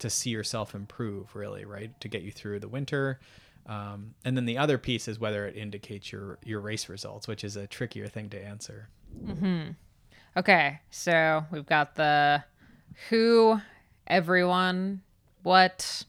to 0.00 0.10
see 0.10 0.30
yourself 0.30 0.74
improve 0.74 1.36
really 1.36 1.64
right 1.64 1.98
to 2.00 2.08
get 2.08 2.22
you 2.22 2.32
through 2.32 2.58
the 2.58 2.68
winter. 2.68 3.20
Um, 3.66 4.14
and 4.24 4.36
then 4.36 4.44
the 4.44 4.58
other 4.58 4.76
piece 4.76 5.06
is 5.06 5.20
whether 5.20 5.46
it 5.46 5.56
indicates 5.56 6.10
your 6.10 6.38
your 6.42 6.60
race 6.60 6.88
results 6.88 7.28
which 7.28 7.44
is 7.44 7.54
a 7.54 7.68
trickier 7.68 8.08
thing 8.08 8.28
to 8.30 8.44
answer. 8.44 8.88
Okay, 10.36 10.80
so 10.90 11.44
we've 11.52 11.64
got 11.64 11.94
the 11.94 12.42
who, 13.08 13.60
everyone, 14.08 15.02
what, 15.44 16.04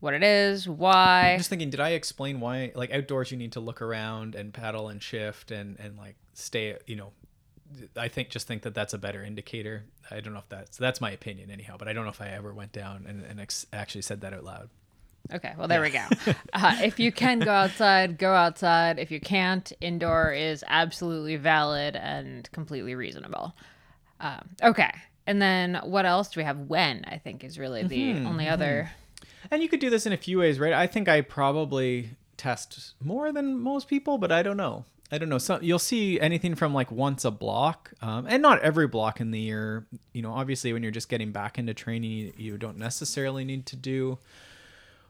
what 0.00 0.14
it 0.14 0.22
is, 0.22 0.68
why. 0.68 1.32
I'm 1.32 1.38
just 1.38 1.50
thinking, 1.50 1.70
did 1.70 1.80
I 1.80 1.90
explain 1.90 2.40
why 2.40 2.72
like 2.74 2.92
outdoors 2.92 3.30
you 3.30 3.36
need 3.36 3.52
to 3.52 3.60
look 3.60 3.82
around 3.82 4.34
and 4.34 4.52
paddle 4.52 4.88
and 4.88 5.02
shift 5.02 5.50
and 5.50 5.78
and 5.80 5.96
like 5.96 6.16
stay, 6.34 6.76
you 6.86 6.96
know, 6.96 7.12
I 7.96 8.08
think 8.08 8.30
just 8.30 8.46
think 8.46 8.62
that 8.62 8.74
that's 8.74 8.94
a 8.94 8.98
better 8.98 9.22
indicator. 9.22 9.84
I 10.10 10.20
don't 10.20 10.32
know 10.32 10.38
if 10.38 10.48
that's 10.48 10.76
that's 10.76 11.00
my 11.00 11.10
opinion 11.10 11.50
anyhow, 11.50 11.76
but 11.78 11.88
I 11.88 11.92
don't 11.92 12.04
know 12.04 12.10
if 12.10 12.20
I 12.20 12.28
ever 12.28 12.54
went 12.54 12.72
down 12.72 13.06
and, 13.08 13.24
and 13.24 13.40
ex- 13.40 13.66
actually 13.72 14.02
said 14.02 14.20
that 14.22 14.32
out 14.32 14.44
loud. 14.44 14.70
Okay, 15.32 15.52
well, 15.58 15.68
there 15.68 15.82
we 15.82 15.90
go. 15.90 16.04
Uh, 16.54 16.76
if 16.82 16.98
you 16.98 17.12
can 17.12 17.38
go 17.38 17.52
outside, 17.52 18.18
go 18.18 18.32
outside. 18.32 18.98
If 18.98 19.10
you 19.10 19.20
can't, 19.20 19.70
indoor 19.80 20.32
is 20.32 20.64
absolutely 20.66 21.36
valid 21.36 21.94
and 21.94 22.50
completely 22.52 22.94
reasonable. 22.94 23.54
Um, 24.20 24.48
okay, 24.62 24.90
and 25.26 25.40
then 25.40 25.78
what 25.84 26.06
else 26.06 26.30
do 26.30 26.40
we 26.40 26.44
have? 26.44 26.58
When, 26.58 27.04
I 27.04 27.18
think, 27.18 27.44
is 27.44 27.58
really 27.58 27.82
the 27.82 28.14
only 28.26 28.48
other. 28.48 28.90
And 29.50 29.62
you 29.62 29.68
could 29.68 29.80
do 29.80 29.90
this 29.90 30.06
in 30.06 30.12
a 30.12 30.16
few 30.16 30.38
ways, 30.38 30.58
right? 30.58 30.72
I 30.72 30.86
think 30.86 31.08
I 31.08 31.20
probably 31.20 32.10
test 32.36 32.94
more 33.02 33.32
than 33.32 33.58
most 33.58 33.88
people, 33.88 34.18
but 34.18 34.32
I 34.32 34.42
don't 34.42 34.56
know. 34.56 34.84
I 35.10 35.16
don't 35.16 35.30
know. 35.30 35.38
So 35.38 35.58
you'll 35.62 35.78
see 35.78 36.20
anything 36.20 36.54
from 36.54 36.74
like 36.74 36.90
once 36.90 37.24
a 37.24 37.30
block, 37.30 37.92
um, 38.02 38.26
and 38.28 38.42
not 38.42 38.60
every 38.60 38.86
block 38.86 39.20
in 39.20 39.30
the 39.30 39.40
year. 39.40 39.86
You 40.12 40.20
know, 40.20 40.32
obviously, 40.32 40.72
when 40.72 40.82
you're 40.82 40.92
just 40.92 41.08
getting 41.08 41.32
back 41.32 41.58
into 41.58 41.72
training, 41.72 42.34
you, 42.36 42.58
don't 42.58 42.76
necessarily 42.76 43.44
need 43.44 43.64
to 43.66 43.76
do 43.76 44.18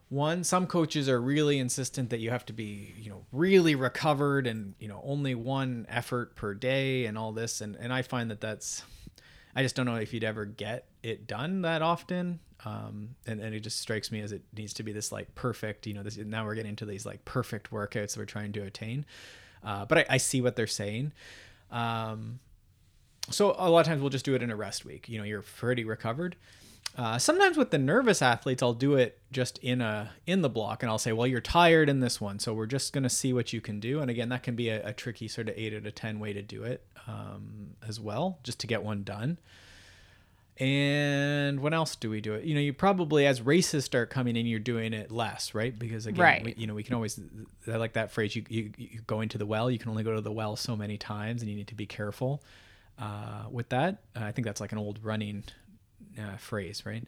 one. 0.08 0.44
Some 0.44 0.68
coaches 0.68 1.08
are 1.08 1.20
really 1.20 1.58
insistent 1.58 2.10
that 2.10 2.20
you 2.20 2.30
have 2.30 2.46
to 2.46 2.52
be, 2.52 2.94
you 2.96 3.10
know, 3.10 3.24
really 3.32 3.74
recovered 3.74 4.46
and 4.46 4.74
you 4.78 4.86
know 4.86 5.00
only 5.04 5.34
one 5.34 5.84
effort 5.88 6.36
per 6.36 6.54
day 6.54 7.06
and 7.06 7.18
all 7.18 7.32
this, 7.32 7.60
and 7.60 7.74
and 7.74 7.92
I 7.92 8.02
find 8.02 8.30
that 8.30 8.40
that's 8.40 8.84
I 9.56 9.62
just 9.62 9.74
don't 9.74 9.86
know 9.86 9.96
if 9.96 10.14
you'd 10.14 10.22
ever 10.22 10.44
get 10.44 10.86
it 11.02 11.26
done 11.26 11.62
that 11.62 11.82
often. 11.82 12.38
Um, 12.64 13.10
and, 13.26 13.40
and 13.40 13.54
it 13.54 13.60
just 13.60 13.80
strikes 13.80 14.10
me 14.10 14.20
as 14.20 14.32
it 14.32 14.42
needs 14.56 14.72
to 14.74 14.82
be 14.82 14.92
this 14.92 15.12
like 15.12 15.34
perfect, 15.34 15.86
you 15.86 15.94
know, 15.94 16.02
this 16.02 16.16
now 16.16 16.44
we're 16.44 16.54
getting 16.56 16.70
into 16.70 16.86
these 16.86 17.06
like 17.06 17.24
perfect 17.24 17.70
workouts 17.70 18.16
we're 18.16 18.24
trying 18.24 18.52
to 18.52 18.62
attain. 18.62 19.06
Uh, 19.62 19.84
but 19.84 19.98
I, 19.98 20.06
I 20.10 20.16
see 20.16 20.40
what 20.40 20.56
they're 20.56 20.66
saying. 20.66 21.12
Um, 21.70 22.40
so 23.30 23.54
a 23.58 23.70
lot 23.70 23.80
of 23.80 23.86
times 23.86 24.00
we'll 24.00 24.10
just 24.10 24.24
do 24.24 24.34
it 24.34 24.42
in 24.42 24.50
a 24.50 24.56
rest 24.56 24.84
week. 24.84 25.08
You 25.08 25.18
know, 25.18 25.24
you're 25.24 25.42
pretty 25.42 25.84
recovered. 25.84 26.36
Uh, 26.96 27.18
sometimes 27.18 27.56
with 27.56 27.70
the 27.70 27.78
nervous 27.78 28.22
athletes, 28.22 28.62
I'll 28.62 28.72
do 28.72 28.94
it 28.94 29.20
just 29.30 29.58
in 29.58 29.80
a 29.80 30.10
in 30.26 30.42
the 30.42 30.48
block, 30.48 30.82
and 30.82 30.90
I'll 30.90 30.98
say, 30.98 31.12
"Well, 31.12 31.26
you're 31.26 31.40
tired 31.40 31.88
in 31.88 32.00
this 32.00 32.20
one, 32.20 32.38
so 32.38 32.54
we're 32.54 32.66
just 32.66 32.92
gonna 32.92 33.10
see 33.10 33.32
what 33.32 33.52
you 33.52 33.60
can 33.60 33.78
do." 33.78 34.00
And 34.00 34.10
again, 34.10 34.30
that 34.30 34.42
can 34.42 34.56
be 34.56 34.70
a, 34.70 34.84
a 34.88 34.92
tricky 34.92 35.28
sort 35.28 35.48
of 35.48 35.54
eight 35.56 35.74
out 35.74 35.86
of 35.86 35.94
ten 35.94 36.18
way 36.18 36.32
to 36.32 36.42
do 36.42 36.64
it 36.64 36.84
um, 37.06 37.76
as 37.86 38.00
well, 38.00 38.38
just 38.42 38.58
to 38.60 38.66
get 38.66 38.82
one 38.82 39.04
done. 39.04 39.38
And 40.60 41.60
when 41.60 41.72
else 41.72 41.94
do 41.94 42.10
we 42.10 42.20
do 42.20 42.34
it? 42.34 42.44
You 42.44 42.54
know, 42.54 42.60
you 42.60 42.72
probably 42.72 43.26
as 43.26 43.40
races 43.40 43.84
start 43.84 44.10
coming 44.10 44.34
in, 44.36 44.44
you're 44.46 44.58
doing 44.58 44.92
it 44.92 45.10
less, 45.12 45.54
right? 45.54 45.76
Because 45.78 46.06
again, 46.06 46.20
Right. 46.22 46.44
we, 46.44 46.54
you 46.56 46.66
know, 46.66 46.74
we 46.74 46.82
can 46.82 46.94
always. 46.94 47.20
I 47.66 47.76
like 47.76 47.92
that 47.92 48.10
phrase. 48.10 48.34
You, 48.34 48.44
you 48.48 48.72
you 48.76 49.00
go 49.06 49.20
into 49.20 49.38
the 49.38 49.46
well. 49.46 49.70
You 49.70 49.78
can 49.78 49.90
only 49.90 50.02
go 50.02 50.14
to 50.14 50.20
the 50.20 50.32
well 50.32 50.56
so 50.56 50.76
many 50.76 50.98
times, 50.98 51.42
and 51.42 51.50
you 51.50 51.56
need 51.56 51.68
to 51.68 51.76
be 51.76 51.86
careful 51.86 52.42
uh, 52.98 53.44
with 53.50 53.68
that. 53.68 54.02
Uh, 54.16 54.24
I 54.24 54.32
think 54.32 54.46
that's 54.46 54.60
like 54.60 54.72
an 54.72 54.78
old 54.78 54.98
running 55.04 55.44
uh, 56.18 56.36
phrase, 56.38 56.84
right? 56.84 57.04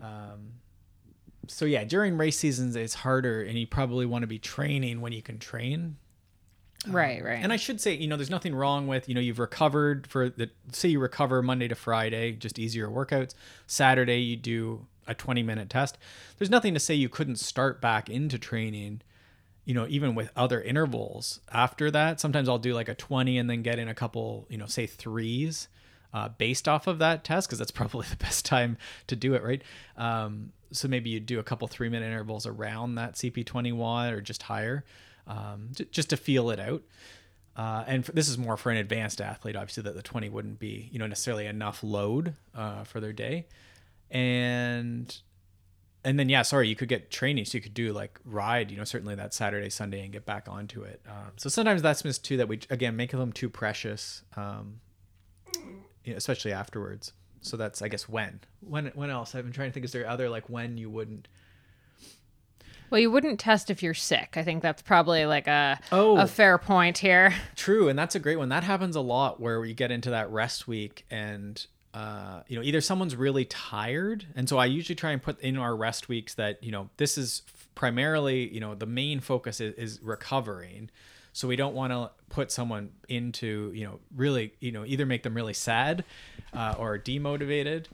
Um, 0.00 0.52
so 1.48 1.64
yeah, 1.64 1.82
during 1.84 2.16
race 2.16 2.38
seasons, 2.38 2.76
it's 2.76 2.94
harder, 2.94 3.42
and 3.42 3.58
you 3.58 3.66
probably 3.66 4.06
want 4.06 4.22
to 4.22 4.26
be 4.28 4.38
training 4.38 5.00
when 5.00 5.12
you 5.12 5.22
can 5.22 5.38
train. 5.38 5.96
Right, 6.86 7.22
right. 7.24 7.38
And 7.42 7.52
I 7.52 7.56
should 7.56 7.80
say, 7.80 7.94
you 7.94 8.06
know, 8.06 8.16
there's 8.16 8.30
nothing 8.30 8.54
wrong 8.54 8.86
with, 8.86 9.08
you 9.08 9.14
know, 9.14 9.20
you've 9.20 9.38
recovered 9.38 10.06
for 10.06 10.28
the, 10.28 10.50
say 10.72 10.88
you 10.88 11.00
recover 11.00 11.42
Monday 11.42 11.68
to 11.68 11.74
Friday, 11.74 12.32
just 12.32 12.58
easier 12.58 12.88
workouts. 12.88 13.34
Saturday, 13.66 14.20
you 14.20 14.36
do 14.36 14.86
a 15.06 15.14
20 15.14 15.42
minute 15.42 15.70
test. 15.70 15.98
There's 16.38 16.50
nothing 16.50 16.74
to 16.74 16.80
say 16.80 16.94
you 16.94 17.08
couldn't 17.08 17.36
start 17.36 17.80
back 17.80 18.08
into 18.08 18.38
training, 18.38 19.02
you 19.64 19.74
know, 19.74 19.86
even 19.88 20.14
with 20.14 20.30
other 20.36 20.60
intervals 20.60 21.40
after 21.52 21.90
that. 21.90 22.20
Sometimes 22.20 22.48
I'll 22.48 22.58
do 22.58 22.74
like 22.74 22.88
a 22.88 22.94
20 22.94 23.38
and 23.38 23.48
then 23.48 23.62
get 23.62 23.78
in 23.78 23.88
a 23.88 23.94
couple, 23.94 24.46
you 24.48 24.58
know, 24.58 24.66
say 24.66 24.86
threes 24.86 25.68
uh, 26.14 26.28
based 26.28 26.68
off 26.68 26.86
of 26.86 26.98
that 26.98 27.24
test 27.24 27.48
because 27.48 27.58
that's 27.58 27.70
probably 27.72 28.06
the 28.08 28.16
best 28.16 28.44
time 28.44 28.76
to 29.06 29.16
do 29.16 29.34
it, 29.34 29.42
right? 29.42 29.62
Um, 29.96 30.52
so 30.72 30.88
maybe 30.88 31.10
you 31.10 31.20
do 31.20 31.38
a 31.38 31.44
couple 31.44 31.68
three 31.68 31.88
minute 31.88 32.06
intervals 32.06 32.46
around 32.46 32.96
that 32.96 33.14
CP20 33.14 33.74
watt 33.74 34.12
or 34.12 34.20
just 34.20 34.42
higher, 34.42 34.84
um, 35.26 35.68
j- 35.72 35.86
just 35.90 36.10
to 36.10 36.16
feel 36.16 36.50
it 36.50 36.60
out. 36.60 36.82
Uh, 37.56 37.84
and 37.86 38.04
this 38.04 38.28
is 38.28 38.36
more 38.36 38.56
for 38.56 38.70
an 38.70 38.76
advanced 38.76 39.20
athlete, 39.20 39.56
obviously, 39.56 39.82
that 39.82 39.94
the 39.94 40.02
20 40.02 40.28
wouldn't 40.28 40.58
be, 40.58 40.90
you 40.92 40.98
know, 40.98 41.06
necessarily 41.06 41.46
enough 41.46 41.82
load 41.82 42.34
uh, 42.54 42.84
for 42.84 43.00
their 43.00 43.14
day. 43.14 43.46
And 44.10 45.16
and 46.06 46.20
then 46.20 46.28
yeah, 46.28 46.42
sorry, 46.42 46.68
you 46.68 46.76
could 46.76 46.88
get 46.88 47.10
training, 47.10 47.46
so 47.46 47.58
you 47.58 47.62
could 47.62 47.74
do 47.74 47.92
like 47.92 48.20
ride, 48.24 48.70
you 48.70 48.76
know, 48.76 48.84
certainly 48.84 49.16
that 49.16 49.34
Saturday, 49.34 49.68
Sunday, 49.70 50.04
and 50.04 50.12
get 50.12 50.24
back 50.24 50.48
onto 50.48 50.82
it. 50.82 51.00
Um, 51.08 51.32
so 51.36 51.48
sometimes 51.48 51.82
that's 51.82 52.04
missed 52.04 52.24
too. 52.24 52.36
That 52.36 52.46
we 52.46 52.60
again 52.70 52.94
make 52.94 53.10
them 53.10 53.32
too 53.32 53.50
precious, 53.50 54.22
um, 54.36 54.80
you 56.04 56.12
know, 56.12 56.16
especially 56.16 56.52
afterwards. 56.52 57.12
So 57.40 57.56
that's 57.56 57.82
I 57.82 57.88
guess 57.88 58.08
when 58.08 58.38
when 58.60 58.86
when 58.94 59.10
else? 59.10 59.34
I've 59.34 59.42
been 59.42 59.52
trying 59.52 59.70
to 59.70 59.72
think. 59.72 59.84
Is 59.84 59.90
there 59.90 60.08
other 60.08 60.28
like 60.28 60.48
when 60.48 60.78
you 60.78 60.88
wouldn't? 60.88 61.26
Well, 62.90 63.00
you 63.00 63.10
wouldn't 63.10 63.40
test 63.40 63.70
if 63.70 63.82
you're 63.82 63.94
sick. 63.94 64.34
I 64.36 64.42
think 64.42 64.62
that's 64.62 64.82
probably 64.82 65.26
like 65.26 65.46
a 65.46 65.78
Oh. 65.92 66.16
a 66.18 66.26
fair 66.26 66.58
point 66.58 66.98
here. 66.98 67.34
True, 67.56 67.88
and 67.88 67.98
that's 67.98 68.14
a 68.14 68.18
great 68.20 68.36
one. 68.36 68.48
That 68.50 68.64
happens 68.64 68.96
a 68.96 69.00
lot 69.00 69.40
where 69.40 69.64
you 69.64 69.74
get 69.74 69.90
into 69.90 70.10
that 70.10 70.30
rest 70.30 70.68
week 70.68 71.04
and 71.10 71.66
uh, 71.94 72.42
you 72.46 72.56
know, 72.56 72.62
either 72.62 72.82
someone's 72.82 73.16
really 73.16 73.46
tired, 73.46 74.26
and 74.36 74.46
so 74.50 74.58
I 74.58 74.66
usually 74.66 74.94
try 74.96 75.12
and 75.12 75.22
put 75.22 75.40
in 75.40 75.56
our 75.56 75.74
rest 75.74 76.10
weeks 76.10 76.34
that 76.34 76.62
you 76.62 76.70
know 76.70 76.90
this 76.98 77.16
is 77.16 77.40
primarily 77.74 78.52
you 78.52 78.60
know 78.60 78.74
the 78.74 78.84
main 78.86 79.20
focus 79.20 79.62
is, 79.62 79.72
is 79.76 80.00
recovering, 80.02 80.90
so 81.32 81.48
we 81.48 81.56
don't 81.56 81.74
want 81.74 81.92
to 81.94 82.10
put 82.28 82.52
someone 82.52 82.90
into 83.08 83.72
you 83.74 83.84
know 83.86 83.98
really 84.14 84.52
you 84.60 84.72
know 84.72 84.84
either 84.84 85.06
make 85.06 85.22
them 85.22 85.32
really 85.34 85.54
sad 85.54 86.04
uh, 86.52 86.74
or 86.78 86.98
demotivated, 86.98 87.86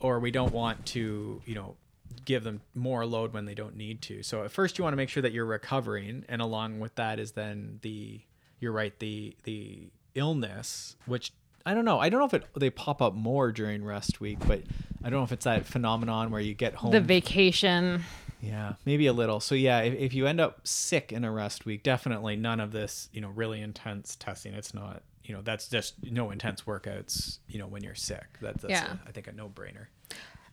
or 0.00 0.18
we 0.18 0.32
don't 0.32 0.52
want 0.52 0.84
to 0.86 1.40
you 1.46 1.54
know 1.54 1.76
give 2.24 2.44
them 2.44 2.60
more 2.74 3.04
load 3.06 3.32
when 3.32 3.44
they 3.44 3.54
don't 3.54 3.76
need 3.76 4.02
to. 4.02 4.22
So 4.22 4.44
at 4.44 4.50
first 4.50 4.78
you 4.78 4.84
want 4.84 4.92
to 4.92 4.96
make 4.96 5.08
sure 5.08 5.22
that 5.22 5.32
you're 5.32 5.46
recovering 5.46 6.24
and 6.28 6.40
along 6.42 6.80
with 6.80 6.94
that 6.96 7.18
is 7.18 7.32
then 7.32 7.78
the 7.82 8.20
you're 8.58 8.72
right 8.72 8.98
the 8.98 9.36
the 9.44 9.88
illness 10.14 10.96
which 11.06 11.32
I 11.66 11.74
don't 11.74 11.84
know. 11.84 11.98
I 12.00 12.08
don't 12.08 12.20
know 12.20 12.26
if 12.26 12.34
it 12.34 12.44
they 12.56 12.70
pop 12.70 13.02
up 13.02 13.14
more 13.14 13.52
during 13.52 13.84
rest 13.84 14.18
week, 14.20 14.38
but 14.46 14.62
I 15.04 15.10
don't 15.10 15.20
know 15.20 15.24
if 15.24 15.32
it's 15.32 15.44
that 15.44 15.66
phenomenon 15.66 16.30
where 16.30 16.40
you 16.40 16.54
get 16.54 16.74
home 16.74 16.90
The 16.90 17.00
vacation. 17.02 18.02
yeah, 18.40 18.74
maybe 18.86 19.06
a 19.06 19.12
little. 19.12 19.40
So 19.40 19.54
yeah, 19.54 19.80
if, 19.80 19.94
if 19.94 20.14
you 20.14 20.26
end 20.26 20.40
up 20.40 20.66
sick 20.66 21.12
in 21.12 21.22
a 21.22 21.30
rest 21.30 21.66
week, 21.66 21.82
definitely 21.82 22.36
none 22.36 22.60
of 22.60 22.72
this, 22.72 23.10
you 23.12 23.20
know, 23.20 23.28
really 23.28 23.60
intense 23.60 24.16
testing. 24.16 24.54
It's 24.54 24.72
not, 24.72 25.02
you 25.22 25.34
know, 25.34 25.42
that's 25.42 25.68
just 25.68 25.94
no 26.02 26.30
intense 26.30 26.62
workouts, 26.62 27.38
you 27.46 27.58
know, 27.58 27.66
when 27.66 27.82
you're 27.84 27.94
sick. 27.94 28.24
That, 28.40 28.58
that's 28.62 28.70
Yeah. 28.72 28.94
a, 29.04 29.08
I 29.08 29.12
think 29.12 29.26
a 29.26 29.32
no-brainer. 29.32 29.86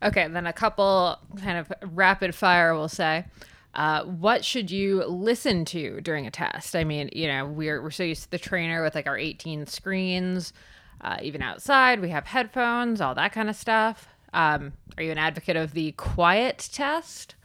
Okay, 0.04 0.28
then 0.28 0.46
a 0.46 0.54
couple 0.54 1.18
kind 1.42 1.58
of 1.58 1.72
rapid 1.94 2.36
fire, 2.36 2.76
we'll 2.76 2.88
say. 2.88 3.26
Uh, 3.74 4.04
what 4.04 4.44
should 4.46 4.72
you 4.72 5.04
listen 5.06 5.66
to 5.66 6.02
during 6.02 6.26
a 6.28 6.32
test? 6.32 6.76
I 6.76 6.84
mean, 6.84 7.10
you 7.14 7.28
know, 7.28 7.46
we're, 7.46 7.82
we're 7.82 7.92
so 7.92 8.04
used 8.04 8.24
to 8.24 8.32
the 8.32 8.40
trainer 8.40 8.84
with 8.84 8.96
like 8.96 9.08
our 9.08 9.18
18 9.18 9.66
screens. 9.68 10.54
Uh, 11.02 11.18
even 11.22 11.42
outside, 11.42 12.00
we 12.00 12.10
have 12.10 12.26
headphones, 12.26 13.02
all 13.02 13.14
that 13.16 13.32
kind 13.32 13.50
of 13.50 13.56
stuff. 13.56 14.08
Um, 14.34 14.74
are 14.98 15.04
you 15.04 15.12
an 15.12 15.18
advocate 15.18 15.56
of 15.56 15.74
the 15.74 15.92
quiet 15.94 16.70
test? 16.72 17.36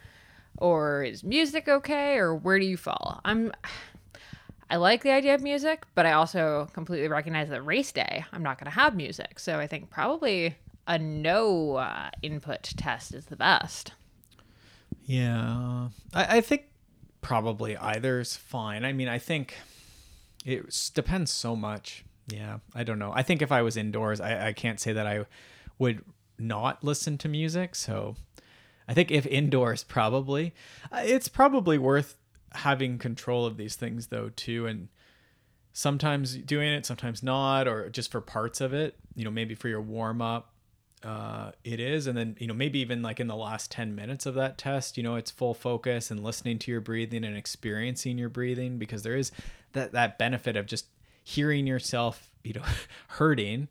Or 0.58 1.02
is 1.02 1.24
music 1.24 1.68
okay? 1.68 2.16
Or 2.16 2.34
where 2.34 2.58
do 2.58 2.66
you 2.66 2.76
fall? 2.76 3.20
I'm. 3.24 3.52
I 4.70 4.76
like 4.76 5.02
the 5.02 5.10
idea 5.10 5.34
of 5.34 5.42
music, 5.42 5.84
but 5.94 6.06
I 6.06 6.12
also 6.12 6.66
completely 6.72 7.08
recognize 7.08 7.50
that 7.50 7.60
race 7.60 7.92
day, 7.92 8.24
I'm 8.32 8.42
not 8.42 8.58
going 8.58 8.70
to 8.72 8.78
have 8.78 8.96
music. 8.96 9.38
So 9.38 9.58
I 9.58 9.66
think 9.66 9.90
probably 9.90 10.56
a 10.86 10.98
no 10.98 11.76
uh, 11.76 12.10
input 12.22 12.62
test 12.76 13.14
is 13.14 13.26
the 13.26 13.36
best. 13.36 13.92
Yeah, 15.04 15.88
I, 16.14 16.38
I 16.38 16.40
think 16.40 16.64
probably 17.20 17.76
either 17.76 18.20
is 18.20 18.36
fine. 18.36 18.84
I 18.84 18.92
mean, 18.92 19.08
I 19.08 19.18
think 19.18 19.54
it 20.44 20.90
depends 20.94 21.30
so 21.30 21.56
much. 21.56 22.04
Yeah, 22.28 22.58
I 22.74 22.84
don't 22.84 22.98
know. 22.98 23.12
I 23.14 23.22
think 23.22 23.42
if 23.42 23.50
I 23.50 23.62
was 23.62 23.76
indoors, 23.76 24.20
I, 24.20 24.48
I 24.48 24.52
can't 24.52 24.80
say 24.80 24.92
that 24.92 25.06
I 25.06 25.26
would 25.78 26.04
not 26.38 26.82
listen 26.84 27.18
to 27.18 27.28
music. 27.28 27.74
So 27.74 28.16
I 28.88 28.94
think 28.94 29.10
if 29.10 29.26
indoors, 29.26 29.84
probably. 29.84 30.54
Uh, 30.90 31.02
It's 31.04 31.28
probably 31.28 31.78
worth 31.78 32.16
having 32.52 32.98
control 32.98 33.46
of 33.46 33.56
these 33.56 33.76
things, 33.76 34.08
though, 34.08 34.30
too. 34.34 34.66
And 34.66 34.88
sometimes 35.72 36.36
doing 36.36 36.72
it, 36.72 36.86
sometimes 36.86 37.22
not, 37.22 37.66
or 37.66 37.88
just 37.90 38.10
for 38.10 38.20
parts 38.20 38.60
of 38.60 38.72
it, 38.72 38.96
you 39.14 39.24
know, 39.24 39.30
maybe 39.30 39.54
for 39.54 39.68
your 39.68 39.80
warm 39.80 40.20
up, 40.22 40.51
uh, 41.04 41.52
it 41.64 41.80
is. 41.80 42.06
And 42.06 42.16
then, 42.16 42.36
you 42.38 42.46
know, 42.46 42.54
maybe 42.54 42.78
even 42.80 43.02
like 43.02 43.20
in 43.20 43.26
the 43.26 43.36
last 43.36 43.70
10 43.70 43.94
minutes 43.94 44.26
of 44.26 44.34
that 44.34 44.58
test, 44.58 44.96
you 44.96 45.02
know, 45.02 45.16
it's 45.16 45.30
full 45.30 45.54
focus 45.54 46.10
and 46.10 46.22
listening 46.22 46.58
to 46.60 46.70
your 46.70 46.80
breathing 46.80 47.24
and 47.24 47.36
experiencing 47.36 48.18
your 48.18 48.28
breathing 48.28 48.78
because 48.78 49.02
there 49.02 49.16
is 49.16 49.32
that, 49.72 49.92
that 49.92 50.18
benefit 50.18 50.56
of 50.56 50.66
just 50.66 50.86
hearing 51.24 51.66
yourself, 51.66 52.30
you 52.42 52.54
know, 52.54 52.62
hurting. 53.08 53.68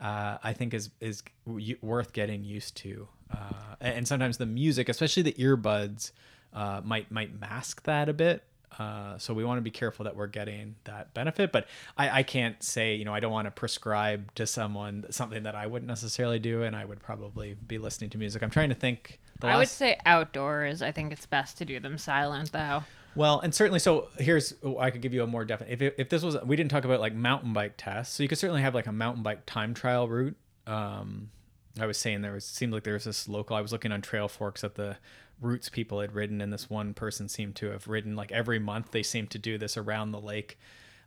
Uh, 0.00 0.38
I 0.42 0.52
think 0.52 0.74
is 0.74 0.90
is 1.00 1.22
worth 1.46 2.12
getting 2.12 2.44
used 2.44 2.76
to, 2.78 3.08
uh, 3.32 3.76
and 3.80 4.06
sometimes 4.06 4.38
the 4.38 4.44
music, 4.44 4.88
especially 4.88 5.22
the 5.22 5.32
earbuds, 5.34 6.10
uh, 6.52 6.80
might 6.84 7.12
might 7.12 7.40
mask 7.40 7.84
that 7.84 8.08
a 8.08 8.12
bit. 8.12 8.42
Uh, 8.78 9.18
so 9.18 9.34
we 9.34 9.44
want 9.44 9.58
to 9.58 9.62
be 9.62 9.70
careful 9.70 10.04
that 10.04 10.16
we're 10.16 10.26
getting 10.26 10.74
that 10.84 11.14
benefit. 11.14 11.52
But 11.52 11.66
I, 11.96 12.20
I 12.20 12.22
can't 12.22 12.62
say, 12.62 12.94
you 12.94 13.04
know, 13.04 13.14
I 13.14 13.20
don't 13.20 13.32
want 13.32 13.46
to 13.46 13.50
prescribe 13.50 14.34
to 14.34 14.46
someone 14.46 15.06
something 15.10 15.44
that 15.44 15.54
I 15.54 15.66
wouldn't 15.66 15.88
necessarily 15.88 16.38
do, 16.38 16.62
and 16.62 16.74
I 16.74 16.84
would 16.84 17.00
probably 17.00 17.54
be 17.54 17.78
listening 17.78 18.10
to 18.10 18.18
music. 18.18 18.42
I'm 18.42 18.50
trying 18.50 18.70
to 18.70 18.74
think. 18.74 19.20
The 19.40 19.48
I 19.48 19.56
would 19.56 19.68
say 19.68 19.98
outdoors. 20.06 20.82
I 20.82 20.92
think 20.92 21.12
it's 21.12 21.26
best 21.26 21.58
to 21.58 21.64
do 21.64 21.80
them 21.80 21.98
silent, 21.98 22.52
though. 22.52 22.84
well, 23.14 23.40
and 23.40 23.54
certainly, 23.54 23.78
so 23.78 24.08
here's 24.18 24.54
I 24.78 24.90
could 24.90 25.02
give 25.02 25.14
you 25.14 25.22
a 25.22 25.26
more 25.26 25.44
definite. 25.44 25.72
If 25.72 25.82
it, 25.82 25.94
if 25.98 26.08
this 26.08 26.22
was, 26.22 26.36
we 26.44 26.56
didn't 26.56 26.70
talk 26.70 26.84
about 26.84 27.00
like 27.00 27.14
mountain 27.14 27.52
bike 27.52 27.74
tests, 27.76 28.16
so 28.16 28.22
you 28.22 28.28
could 28.28 28.38
certainly 28.38 28.62
have 28.62 28.74
like 28.74 28.86
a 28.86 28.92
mountain 28.92 29.22
bike 29.22 29.46
time 29.46 29.74
trial 29.74 30.08
route. 30.08 30.36
Um, 30.66 31.30
I 31.80 31.86
was 31.86 31.98
saying 31.98 32.22
there 32.22 32.32
was 32.32 32.44
seemed 32.44 32.72
like 32.72 32.84
there 32.84 32.94
was 32.94 33.04
this 33.04 33.28
local. 33.28 33.56
I 33.56 33.60
was 33.60 33.72
looking 33.72 33.92
on 33.92 34.02
Trailforks 34.02 34.62
at 34.62 34.76
the 34.76 34.96
routes 35.40 35.68
people 35.68 36.00
had 36.00 36.14
ridden, 36.14 36.40
and 36.40 36.52
this 36.52 36.70
one 36.70 36.94
person 36.94 37.28
seemed 37.28 37.56
to 37.56 37.70
have 37.70 37.88
ridden 37.88 38.14
like 38.14 38.32
every 38.32 38.58
month. 38.58 38.92
They 38.92 39.02
seemed 39.02 39.30
to 39.30 39.38
do 39.38 39.58
this 39.58 39.76
around 39.76 40.12
the 40.12 40.20
lake 40.20 40.58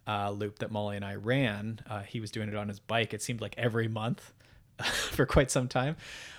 uh, 0.08 0.32
loop 0.32 0.60
that 0.60 0.71
Molly 0.71 0.95
and 0.95 1.06
I 1.06 1.15
ran. 1.15 1.80
Uh, 1.89 2.01
he 2.01 2.19
was 2.19 2.32
doing 2.32 2.49
it 2.49 2.56
on 2.56 2.67
his 2.67 2.80
bike. 2.80 3.13
It 3.13 3.21
seemed 3.21 3.41
like 3.41 3.56
every 3.58 3.88
month. 3.88 4.34
for 4.84 5.25
quite 5.25 5.49
some 5.49 5.67
time 5.67 5.95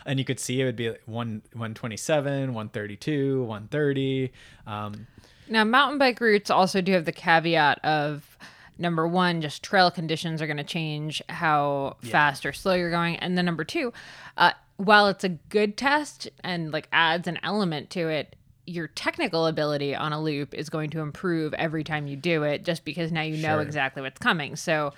and 0.07 0.21
you 0.21 0.25
could 0.25 0.39
see 0.39 0.61
it 0.61 0.65
would 0.65 0.77
be 0.77 0.91
like 0.91 1.03
one 1.07 1.43
127 1.55 2.55
132 2.55 3.43
130 3.43 4.33
um 4.65 5.09
Now, 5.49 5.65
mountain 5.65 5.99
bike 5.99 6.21
routes 6.21 6.49
also 6.49 6.81
do 6.81 6.93
have 6.93 7.05
the 7.05 7.11
caveat 7.11 7.85
of 7.85 8.39
number 8.79 9.07
one, 9.07 9.41
just 9.41 9.63
trail 9.63 9.91
conditions 9.91 10.41
are 10.41 10.47
going 10.47 10.57
to 10.57 10.65
change 10.65 11.23
how 11.29 11.97
fast 12.01 12.47
or 12.47 12.53
slow 12.53 12.75
you're 12.75 12.91
going. 12.91 13.17
And 13.17 13.37
then 13.37 13.45
number 13.45 13.65
two, 13.65 13.93
uh, 14.37 14.53
while 14.77 15.09
it's 15.09 15.25
a 15.25 15.29
good 15.29 15.77
test 15.77 16.29
and 16.45 16.73
like 16.73 16.89
adds 16.93 17.27
an 17.29 17.39
element 17.43 17.91
to 17.91 18.09
it, 18.09 18.37
your 18.67 18.87
technical 18.87 19.47
ability 19.47 19.95
on 19.95 20.13
a 20.13 20.21
loop 20.21 20.55
is 20.55 20.69
going 20.69 20.91
to 20.91 21.01
improve 21.01 21.55
every 21.55 21.83
time 21.83 22.07
you 22.07 22.17
do 22.17 22.43
it 22.43 22.65
just 22.65 22.85
because 22.85 23.11
now 23.11 23.23
you 23.23 23.39
know 23.39 23.61
exactly 23.61 24.03
what's 24.03 24.19
coming. 24.19 24.57
So 24.57 24.93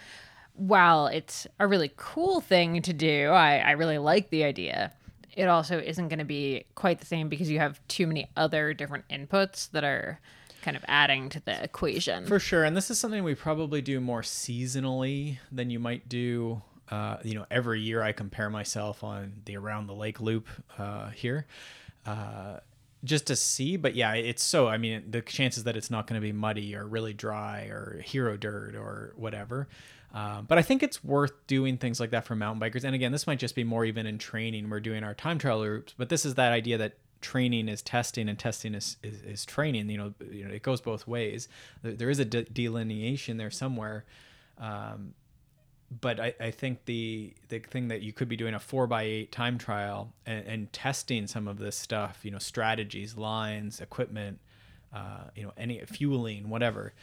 while 0.55 1.07
it's 1.07 1.47
a 1.59 1.67
really 1.67 1.93
cool 1.97 2.41
thing 2.41 2.83
to 2.83 2.93
do, 2.93 3.31
I, 3.31 3.59
I 3.59 3.71
really 3.73 3.99
like 3.99 4.31
the 4.31 4.45
idea. 4.45 4.93
It 5.37 5.45
also 5.45 5.79
isn't 5.79 6.09
going 6.09 6.19
to 6.19 6.25
be 6.25 6.65
quite 6.75 6.99
the 6.99 7.07
same 7.07 7.29
because 7.29 7.49
you 7.49 7.61
have 7.61 7.81
too 7.87 8.07
many 8.07 8.29
other 8.37 8.75
different 8.75 9.07
inputs 9.09 9.71
that 9.71 9.85
are 9.85 10.21
kind 10.63 10.77
of 10.77 10.85
adding 10.89 11.29
to 11.31 11.41
the 11.41 11.63
equation. 11.63 12.27
For 12.27 12.39
sure, 12.39 12.65
and 12.65 12.77
this 12.77 12.91
is 12.91 12.99
something 12.99 13.25
we 13.25 13.35
probably 13.35 13.83
do 13.83 14.01
more 14.01 14.23
seasonally 14.23 15.39
than 15.51 15.71
you 15.71 15.79
might 15.79 16.09
do. 16.09 16.63
Uh, 16.91 17.19
you 17.23 17.35
know, 17.35 17.47
every 17.51 17.81
year 17.81 18.03
I 18.03 18.13
compare 18.13 18.51
myself 18.51 19.05
on 19.05 19.43
the 19.45 19.57
around 19.57 19.87
the 19.87 19.95
lake 19.95 20.21
loop 20.21 20.49
uh, 20.77 21.11
here, 21.11 21.47
uh, 22.05 22.59
just 23.05 23.29
to 23.29 23.37
see. 23.37 23.77
But 23.77 23.95
yeah, 23.95 24.15
it's 24.15 24.43
so. 24.43 24.67
I 24.67 24.77
mean, 24.79 25.05
the 25.09 25.21
chances 25.23 25.65
that 25.65 25.77
it's 25.77 25.91
not 25.91 26.07
going 26.07 26.21
to 26.21 26.25
be 26.25 26.33
muddy 26.33 26.75
or 26.75 26.87
really 26.87 27.13
dry 27.13 27.65
or 27.67 28.03
hero 28.05 28.37
dirt 28.37 28.75
or 28.75 29.13
whatever. 29.17 29.69
Um, 30.13 30.47
but 30.47 30.59
I 30.59 30.63
think 30.63 30.83
it's 30.83 31.05
worth 31.05 31.33
doing 31.47 31.77
things 31.77 32.01
like 32.01 32.11
that 32.11 32.25
for 32.25 32.35
mountain 32.35 32.61
bikers. 32.61 32.85
And 32.85 32.95
again, 32.95 33.13
this 33.13 33.27
might 33.27 33.39
just 33.39 33.55
be 33.55 33.63
more 33.63 33.85
even 33.85 34.07
in 34.07 34.19
training. 34.19 34.69
We're 34.69 34.81
doing 34.81 35.05
our 35.05 35.15
time 35.15 35.39
trial 35.39 35.61
loops, 35.61 35.95
but 35.97 36.09
this 36.09 36.25
is 36.25 36.35
that 36.35 36.53
idea 36.53 36.79
that 36.79 36.95
training 37.21 37.69
is 37.69 37.83
testing 37.83 38.29
and 38.29 38.39
testing 38.39 38.75
is, 38.75 38.97
is, 39.03 39.23
is 39.23 39.45
training. 39.45 39.89
You 39.91 39.99
know, 39.99 40.15
you 40.31 40.47
know, 40.47 40.55
it 40.55 40.63
goes 40.63 40.81
both 40.81 41.07
ways. 41.07 41.49
There, 41.83 42.11
is 42.11 42.19
a 42.19 42.25
de- 42.25 42.45
delineation 42.45 43.37
there 43.37 43.51
somewhere. 43.51 44.05
Um, 44.59 45.15
but 46.01 46.21
I, 46.21 46.35
I 46.39 46.51
think 46.53 46.85
the 46.85 47.35
the 47.49 47.59
thing 47.59 47.89
that 47.89 48.01
you 48.01 48.13
could 48.13 48.29
be 48.29 48.37
doing 48.37 48.55
a 48.55 48.61
four 48.61 48.87
by 48.87 49.03
eight 49.03 49.33
time 49.33 49.59
trial 49.59 50.13
and, 50.25 50.47
and 50.47 50.73
testing 50.73 51.27
some 51.27 51.49
of 51.49 51.59
this 51.59 51.77
stuff, 51.77 52.21
you 52.23 52.31
know, 52.31 52.39
strategies, 52.39 53.17
lines, 53.17 53.81
equipment, 53.81 54.39
uh, 54.95 55.25
you 55.35 55.43
know, 55.43 55.53
any 55.57 55.81
fueling, 55.87 56.49
whatever. 56.49 56.95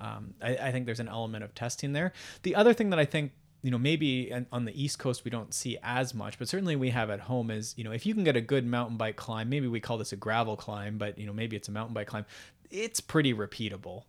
Um, 0.00 0.34
I, 0.42 0.56
I 0.56 0.72
think 0.72 0.86
there's 0.86 1.00
an 1.00 1.08
element 1.08 1.42
of 1.42 1.54
testing 1.54 1.92
there. 1.92 2.12
The 2.42 2.54
other 2.54 2.72
thing 2.72 2.90
that 2.90 2.98
I 2.98 3.04
think 3.04 3.32
you 3.66 3.72
know 3.72 3.78
maybe 3.78 4.32
on 4.52 4.64
the 4.64 4.80
east 4.80 5.00
coast 5.00 5.24
we 5.24 5.30
don't 5.30 5.52
see 5.52 5.76
as 5.82 6.14
much 6.14 6.38
but 6.38 6.46
certainly 6.46 6.76
we 6.76 6.90
have 6.90 7.10
at 7.10 7.18
home 7.18 7.50
is 7.50 7.74
you 7.76 7.82
know 7.82 7.90
if 7.90 8.06
you 8.06 8.14
can 8.14 8.22
get 8.22 8.36
a 8.36 8.40
good 8.40 8.64
mountain 8.64 8.96
bike 8.96 9.16
climb 9.16 9.48
maybe 9.48 9.66
we 9.66 9.80
call 9.80 9.98
this 9.98 10.12
a 10.12 10.16
gravel 10.16 10.56
climb 10.56 10.98
but 10.98 11.18
you 11.18 11.26
know 11.26 11.32
maybe 11.32 11.56
it's 11.56 11.66
a 11.66 11.72
mountain 11.72 11.92
bike 11.92 12.06
climb 12.06 12.24
it's 12.70 13.00
pretty 13.00 13.34
repeatable 13.34 14.04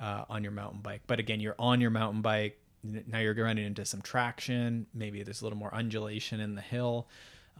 uh, 0.00 0.24
on 0.28 0.42
your 0.42 0.52
mountain 0.52 0.80
bike. 0.80 1.02
But 1.06 1.20
again 1.20 1.40
you're 1.40 1.54
on 1.58 1.82
your 1.82 1.90
mountain 1.90 2.22
bike 2.22 2.58
now 2.82 3.18
you're 3.18 3.34
running 3.34 3.66
into 3.66 3.84
some 3.84 4.00
traction 4.00 4.86
maybe 4.94 5.22
there's 5.22 5.42
a 5.42 5.44
little 5.44 5.58
more 5.58 5.74
undulation 5.74 6.40
in 6.40 6.54
the 6.54 6.62
hill. 6.62 7.06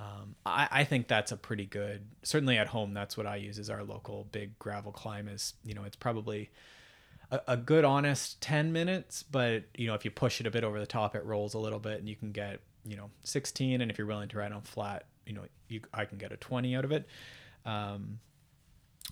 Um, 0.01 0.37
I, 0.47 0.69
I 0.71 0.85
think 0.85 1.07
that's 1.07 1.33
a 1.33 1.37
pretty 1.37 1.67
good 1.67 2.01
certainly 2.23 2.57
at 2.57 2.67
home 2.67 2.95
that's 2.95 3.15
what 3.15 3.27
i 3.27 3.37
use 3.37 3.59
is 3.59 3.69
our 3.69 3.85
local 3.85 4.27
big 4.33 4.59
gravel 4.59 4.91
climb 4.91 5.29
is 5.29 5.53
you 5.67 5.75
know 5.75 5.85
it's 5.85 5.97
probably 5.97 6.51
a, 7.33 7.41
a 7.49 7.57
good 7.57 7.85
honest 7.85 8.41
10 8.43 8.73
minutes 8.73 9.25
but 9.25 9.65
you 9.75 9.87
know 9.89 9.95
if 9.95 10.05
you 10.05 10.11
push 10.11 10.41
it 10.41 10.47
a 10.47 10.51
bit 10.51 10.63
over 10.63 10.79
the 10.79 10.87
top 10.87 11.17
it 11.17 11.25
rolls 11.25 11.55
a 11.55 11.59
little 11.59 11.81
bit 11.81 11.99
and 11.99 12.09
you 12.09 12.15
can 12.15 12.31
get 12.31 12.61
you 12.85 12.97
know 12.97 13.11
16 13.25 13.81
and 13.81 13.91
if 13.91 13.99
you're 13.99 14.07
willing 14.07 14.29
to 14.29 14.39
ride 14.39 14.53
on 14.53 14.61
flat 14.61 15.07
you 15.27 15.33
know 15.33 15.43
you 15.69 15.81
i 15.93 16.05
can 16.05 16.19
get 16.19 16.31
a 16.31 16.37
20 16.37 16.77
out 16.77 16.85
of 16.85 16.93
it. 16.93 17.07
Um, 17.65 18.19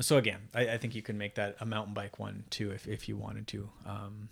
so 0.01 0.19
again 0.19 0.41
I, 0.55 0.71
I 0.71 0.79
think 0.79 0.95
you 0.95 1.03
can 1.03 1.19
make 1.19 1.35
that 1.37 1.57
a 1.61 1.67
mountain 1.67 1.95
bike 1.95 2.19
one 2.19 2.45
too 2.51 2.71
if, 2.71 2.87
if 2.87 3.09
you 3.09 3.17
wanted 3.17 3.47
to. 3.49 3.69
Um, 3.87 4.29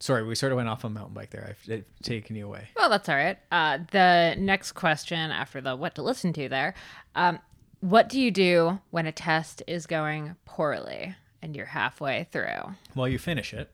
sorry 0.00 0.24
we 0.24 0.34
sort 0.34 0.52
of 0.52 0.56
went 0.56 0.68
off 0.68 0.84
on 0.84 0.92
mountain 0.94 1.14
bike 1.14 1.30
there. 1.30 1.54
I've, 1.70 1.84
taken 2.02 2.36
you 2.36 2.46
away. 2.46 2.68
Well, 2.76 2.88
that's 2.88 3.08
all 3.08 3.16
right. 3.16 3.38
Uh, 3.50 3.78
the 3.90 4.34
next 4.38 4.72
question 4.72 5.30
after 5.30 5.60
the 5.60 5.76
what 5.76 5.94
to 5.96 6.02
listen 6.02 6.32
to 6.34 6.48
there. 6.48 6.74
Um, 7.14 7.38
what 7.80 8.08
do 8.08 8.20
you 8.20 8.30
do 8.30 8.80
when 8.90 9.06
a 9.06 9.12
test 9.12 9.62
is 9.66 9.86
going 9.86 10.34
poorly 10.44 11.14
and 11.42 11.54
you're 11.56 11.66
halfway 11.66 12.26
through? 12.30 12.74
well 12.94 13.08
you 13.08 13.18
finish 13.18 13.52
it 13.54 13.70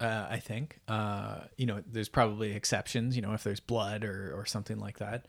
uh, 0.00 0.26
i 0.30 0.38
think. 0.38 0.78
Uh, 0.86 1.40
you 1.56 1.66
know 1.66 1.82
there's 1.90 2.08
probably 2.08 2.52
exceptions 2.52 3.16
you 3.16 3.22
know 3.22 3.32
if 3.32 3.42
there's 3.42 3.60
blood 3.60 4.04
or, 4.04 4.32
or 4.36 4.46
something 4.46 4.78
like 4.78 4.98
that. 4.98 5.26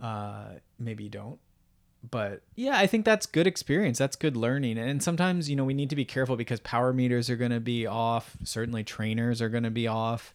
Uh, 0.00 0.44
maybe 0.78 1.04
you 1.04 1.10
don't. 1.10 1.38
But 2.10 2.42
yeah 2.54 2.76
i 2.76 2.86
think 2.86 3.06
that's 3.06 3.24
good 3.24 3.46
experience. 3.46 3.96
That's 3.96 4.16
good 4.16 4.36
learning. 4.36 4.76
And 4.76 5.02
sometimes 5.02 5.48
you 5.48 5.56
know 5.56 5.64
we 5.64 5.72
need 5.72 5.88
to 5.90 5.96
be 5.96 6.04
careful 6.04 6.36
because 6.36 6.60
power 6.60 6.92
meters 6.92 7.30
are 7.30 7.36
going 7.36 7.50
to 7.52 7.60
be 7.60 7.86
off. 7.86 8.36
Certainly 8.44 8.84
trainers 8.84 9.40
are 9.40 9.48
going 9.48 9.64
to 9.64 9.70
be 9.70 9.86
off. 9.88 10.34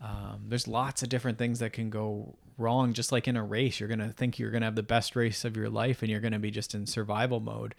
Um, 0.00 0.46
there's 0.48 0.66
lots 0.66 1.02
of 1.04 1.08
different 1.08 1.38
things 1.38 1.60
that 1.60 1.72
can 1.72 1.90
go 1.90 2.34
wrong. 2.58 2.92
Just 2.92 3.12
like 3.12 3.28
in 3.28 3.36
a 3.36 3.44
race 3.44 3.78
you're 3.78 3.88
going 3.88 4.00
to 4.00 4.08
think 4.12 4.40
you're 4.40 4.50
going 4.50 4.62
to 4.62 4.66
have 4.66 4.74
the 4.74 4.82
best 4.82 5.14
race 5.14 5.44
of 5.44 5.56
your 5.56 5.70
life 5.70 6.02
and 6.02 6.10
you're 6.10 6.20
going 6.20 6.32
to 6.32 6.40
be 6.40 6.50
just 6.50 6.74
in 6.74 6.86
survival 6.86 7.38
mode 7.38 7.76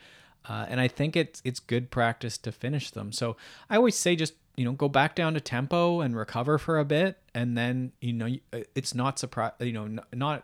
uh, 0.50 0.66
and 0.70 0.80
i 0.80 0.88
think 0.88 1.16
it's 1.16 1.42
it's 1.44 1.60
good 1.60 1.92
practice 1.92 2.38
to 2.38 2.52
finish 2.52 2.92
them. 2.92 3.12
So 3.12 3.38
i 3.70 3.76
always 3.76 3.96
say 3.96 4.16
just 4.16 4.34
you 4.58 4.66
know 4.66 4.74
go 4.74 4.90
back 4.90 5.16
down 5.16 5.34
to 5.36 5.42
tempo 5.42 6.02
and 6.02 6.18
recover 6.18 6.58
for 6.58 6.80
a 6.80 6.86
bit. 6.86 7.18
And 7.34 7.58
then 7.58 7.94
you 8.02 8.14
know 8.14 8.36
it's 8.76 8.94
not 8.94 9.20
surprise 9.20 9.54
you 9.60 9.72
know 9.72 10.00
not 10.14 10.44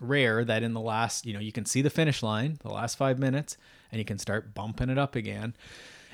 rare 0.00 0.44
that 0.46 0.62
in 0.62 0.72
the 0.72 0.80
last 0.80 1.26
you 1.26 1.34
know 1.34 1.40
you 1.40 1.52
can 1.52 1.66
see 1.66 1.82
the 1.82 1.90
finish 1.90 2.22
line 2.22 2.58
the 2.62 2.70
last 2.70 2.96
five 2.96 3.18
minutes 3.18 3.58
and 3.92 3.98
you 3.98 4.04
can 4.04 4.18
start 4.18 4.54
bumping 4.54 4.88
it 4.88 4.98
up 4.98 5.14
again. 5.14 5.54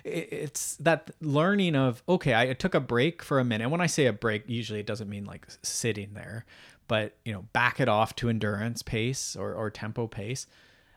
It's 0.05 0.77
that 0.77 1.11
learning 1.21 1.75
of 1.75 2.03
okay 2.09 2.35
i 2.35 2.53
took 2.53 2.75
a 2.75 2.81
break 2.81 3.23
for 3.23 3.39
a 3.39 3.45
minute. 3.45 3.65
And 3.65 3.73
when 3.73 3.81
i 3.81 3.87
say 3.87 4.07
a 4.07 4.13
break 4.13 4.45
usually 4.49 4.81
it 4.81 4.87
doesn't 4.87 5.09
mean 5.09 5.25
like 5.25 5.47
sitting 5.63 6.15
there 6.15 6.45
but 6.89 7.17
you 7.25 7.33
know 7.33 7.43
back 7.53 7.81
it 7.81 7.89
off 7.89 8.15
to 8.17 8.29
endurance 8.29 8.83
pace 8.83 9.37
or, 9.37 9.53
or 9.55 9.71
tempo 9.71 10.07
pace 10.07 10.47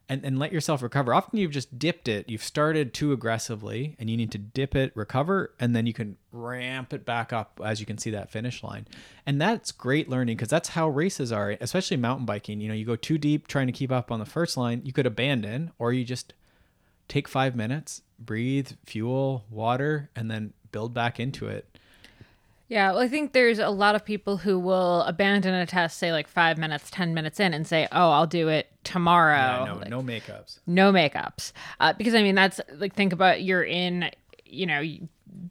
and, 0.09 0.25
and 0.25 0.39
let 0.39 0.51
yourself 0.51 0.81
recover. 0.81 1.13
Often 1.13 1.39
you've 1.39 1.51
just 1.51 1.77
dipped 1.77 2.07
it. 2.07 2.27
You've 2.27 2.43
started 2.43 2.93
too 2.93 3.13
aggressively 3.13 3.95
and 3.99 4.09
you 4.09 4.17
need 4.17 4.31
to 4.31 4.39
dip 4.39 4.75
it 4.75 4.91
recover 4.95 5.53
and 5.59 5.75
then 5.75 5.85
you 5.85 5.93
can 5.93 6.17
ramp 6.31 6.91
it 6.91 7.05
back 7.05 7.31
up 7.31 7.61
as 7.63 7.79
you 7.79 7.85
can 7.85 7.99
see 7.99 8.09
that 8.09 8.31
finish 8.31 8.63
line. 8.63 8.87
And 9.25 9.39
that's 9.39 9.71
great 9.71 10.09
learning 10.09 10.35
because 10.35 10.49
that's 10.49 10.69
how 10.69 10.89
races 10.89 11.31
are 11.31 11.55
especially 11.61 11.97
mountain 11.97 12.25
biking. 12.25 12.59
You 12.59 12.67
know 12.67 12.73
you 12.73 12.85
go 12.85 12.95
too 12.95 13.19
deep 13.19 13.47
trying 13.47 13.67
to 13.67 13.73
keep 13.73 13.91
up 13.91 14.11
on 14.11 14.19
the 14.19 14.25
first 14.25 14.57
line 14.57 14.81
you 14.83 14.91
could 14.91 15.05
abandon 15.05 15.71
or 15.77 15.93
you 15.93 16.03
just 16.03 16.33
take 17.07 17.27
five 17.27 17.55
minutes 17.55 18.01
breathe 18.19 18.71
fuel 18.85 19.45
water 19.49 20.09
and 20.15 20.29
then 20.29 20.53
build 20.71 20.93
back 20.93 21.19
into 21.19 21.47
it 21.47 21.77
Yeah, 22.69 22.91
well, 22.91 22.99
I 23.01 23.07
think 23.07 23.33
there's 23.33 23.57
a 23.57 23.69
lot 23.69 23.95
of 23.95 24.05
people 24.05 24.37
who 24.37 24.59
will 24.59 25.01
abandon 25.01 25.55
a 25.55 25.65
test, 25.65 25.97
say 25.97 26.11
like 26.11 26.27
five 26.27 26.57
minutes, 26.59 26.89
10 26.91 27.15
minutes 27.15 27.39
in, 27.39 27.53
and 27.53 27.65
say, 27.65 27.87
oh, 27.91 28.11
I'll 28.11 28.27
do 28.27 28.47
it 28.47 28.71
tomorrow. 28.83 29.33
yeah, 29.35 29.65
no, 29.65 29.75
Like, 29.77 29.89
no 29.89 30.01
makeups 30.03 30.59
no 30.67 30.91
makeups. 30.93 31.51
Uh, 31.79 31.93
because 31.93 32.13
I 32.13 32.21
mean, 32.21 32.35
that's 32.35 32.61
like, 32.75 32.93
think 32.93 33.11
about 33.11 33.41
you're 33.41 33.63
in, 33.63 34.11
you 34.45 34.67
know, 34.67 34.83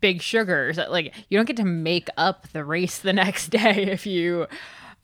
big 0.01 0.23
sugars. 0.23 0.77
Like, 0.77 1.13
you 1.29 1.37
don't 1.37 1.45
get 1.45 1.57
to 1.57 1.65
make 1.65 2.09
up 2.17 2.47
the 2.53 2.65
race 2.65 2.99
the 3.01 3.13
next 3.25 3.49
day 3.49 3.83
if 3.91 4.07
you 4.07 4.47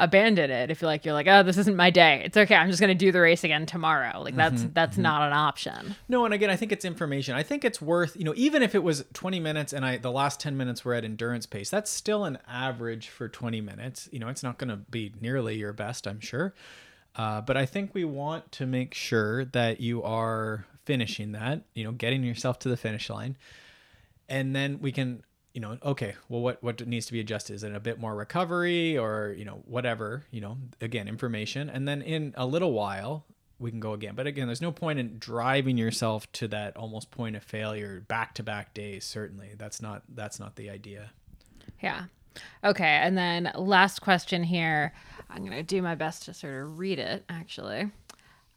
abandon 0.00 0.50
it. 0.50 0.70
If 0.70 0.82
you're 0.82 0.90
like, 0.90 1.04
you're 1.04 1.14
like, 1.14 1.28
oh, 1.28 1.42
this 1.42 1.56
isn't 1.56 1.76
my 1.76 1.90
day. 1.90 2.22
It's 2.24 2.36
okay. 2.36 2.54
I'm 2.54 2.68
just 2.68 2.80
going 2.80 2.88
to 2.88 2.94
do 2.94 3.12
the 3.12 3.20
race 3.20 3.44
again 3.44 3.64
tomorrow. 3.64 4.22
Like, 4.22 4.34
that's, 4.34 4.64
that's 4.72 4.98
not 4.98 5.22
an 5.22 5.32
option. 5.32 5.94
No, 6.08 6.24
and 6.24 6.34
again, 6.34 6.50
I 6.50 6.56
think 6.56 6.72
it's 6.72 6.84
information. 6.84 7.34
I 7.34 7.42
think 7.42 7.64
it's 7.64 7.80
worth, 7.80 8.16
you 8.16 8.24
know, 8.24 8.34
even 8.36 8.62
if 8.62 8.74
it 8.74 8.82
was 8.82 9.04
20 9.12 9.38
minutes 9.40 9.72
and 9.72 9.84
I 9.84 9.98
the 9.98 10.10
last 10.10 10.40
10 10.40 10.56
minutes 10.56 10.84
were 10.84 10.94
at 10.94 11.04
endurance 11.04 11.46
pace, 11.46 11.70
that's 11.70 11.90
still 11.90 12.24
an 12.24 12.38
average 12.48 13.08
for 13.08 13.28
20 13.28 13.60
minutes. 13.60 14.08
You 14.10 14.18
know, 14.18 14.28
it's 14.28 14.42
not 14.42 14.58
going 14.58 14.70
to 14.70 14.76
be 14.76 15.12
nearly 15.20 15.56
your 15.56 15.72
best, 15.72 16.06
I'm 16.06 16.20
sure. 16.20 16.54
Uh, 17.16 17.40
but 17.40 17.56
I 17.56 17.64
think 17.64 17.94
we 17.94 18.04
want 18.04 18.50
to 18.52 18.66
make 18.66 18.94
sure 18.94 19.44
that 19.46 19.80
you 19.80 20.02
are 20.02 20.66
finishing 20.84 21.32
that, 21.32 21.62
you 21.74 21.84
know, 21.84 21.92
getting 21.92 22.24
yourself 22.24 22.58
to 22.60 22.68
the 22.68 22.76
finish 22.76 23.08
line. 23.08 23.36
And 24.28 24.56
then 24.56 24.80
we 24.80 24.90
can, 24.90 25.22
you 25.54 25.60
know, 25.60 25.78
okay, 25.84 26.16
well, 26.28 26.40
what, 26.40 26.62
what 26.62 26.86
needs 26.86 27.06
to 27.06 27.12
be 27.12 27.20
adjusted? 27.20 27.54
Is 27.54 27.62
it 27.62 27.74
a 27.74 27.80
bit 27.80 28.00
more 28.00 28.14
recovery 28.14 28.98
or, 28.98 29.34
you 29.38 29.44
know, 29.44 29.62
whatever, 29.66 30.24
you 30.32 30.40
know, 30.40 30.58
again, 30.80 31.06
information. 31.06 31.70
And 31.70 31.86
then 31.86 32.02
in 32.02 32.34
a 32.36 32.44
little 32.44 32.72
while, 32.72 33.24
we 33.60 33.70
can 33.70 33.78
go 33.78 33.92
again. 33.92 34.16
But 34.16 34.26
again, 34.26 34.48
there's 34.48 34.60
no 34.60 34.72
point 34.72 34.98
in 34.98 35.16
driving 35.18 35.78
yourself 35.78 36.30
to 36.32 36.48
that 36.48 36.76
almost 36.76 37.12
point 37.12 37.36
of 37.36 37.44
failure 37.44 38.00
back 38.00 38.34
to 38.34 38.42
back 38.42 38.74
days. 38.74 39.04
Certainly, 39.04 39.52
that's 39.56 39.80
not 39.80 40.02
that's 40.08 40.40
not 40.40 40.56
the 40.56 40.68
idea. 40.68 41.12
Yeah. 41.80 42.06
Okay. 42.64 42.84
And 42.84 43.16
then 43.16 43.52
last 43.54 44.00
question 44.02 44.42
here. 44.42 44.92
I'm 45.30 45.48
to 45.48 45.62
do 45.62 45.82
my 45.82 45.94
best 45.94 46.24
to 46.24 46.34
sort 46.34 46.62
of 46.62 46.78
read 46.78 46.98
it, 46.98 47.24
actually. 47.28 47.90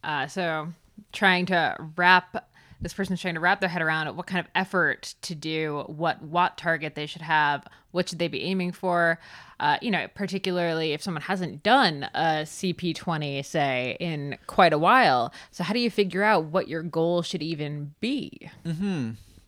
Uh, 0.03 0.27
so, 0.27 0.69
trying 1.13 1.45
to 1.47 1.75
wrap 1.95 2.49
this 2.81 2.93
person's 2.93 3.21
trying 3.21 3.33
to 3.33 3.39
wrap 3.39 3.59
their 3.59 3.69
head 3.69 3.81
around 3.81 4.15
what 4.15 4.27
kind 4.27 4.39
of 4.39 4.51
effort 4.53 5.15
to 5.23 5.33
do, 5.35 5.83
what 5.87 6.21
watt 6.21 6.57
target 6.57 6.95
they 6.95 7.05
should 7.05 7.21
have, 7.23 7.65
what 7.91 8.07
should 8.09 8.19
they 8.19 8.27
be 8.27 8.43
aiming 8.43 8.71
for. 8.71 9.19
Uh, 9.59 9.77
you 9.81 9.89
know, 9.89 10.07
particularly 10.13 10.93
if 10.93 11.01
someone 11.01 11.23
hasn't 11.23 11.63
done 11.63 12.03
a 12.13 12.43
CP20, 12.43 13.43
say, 13.43 13.97
in 13.99 14.37
quite 14.45 14.73
a 14.73 14.77
while. 14.77 15.33
So, 15.51 15.63
how 15.63 15.73
do 15.73 15.79
you 15.79 15.89
figure 15.89 16.23
out 16.23 16.45
what 16.45 16.67
your 16.67 16.83
goal 16.83 17.23
should 17.23 17.41
even 17.41 17.95
be? 17.99 18.49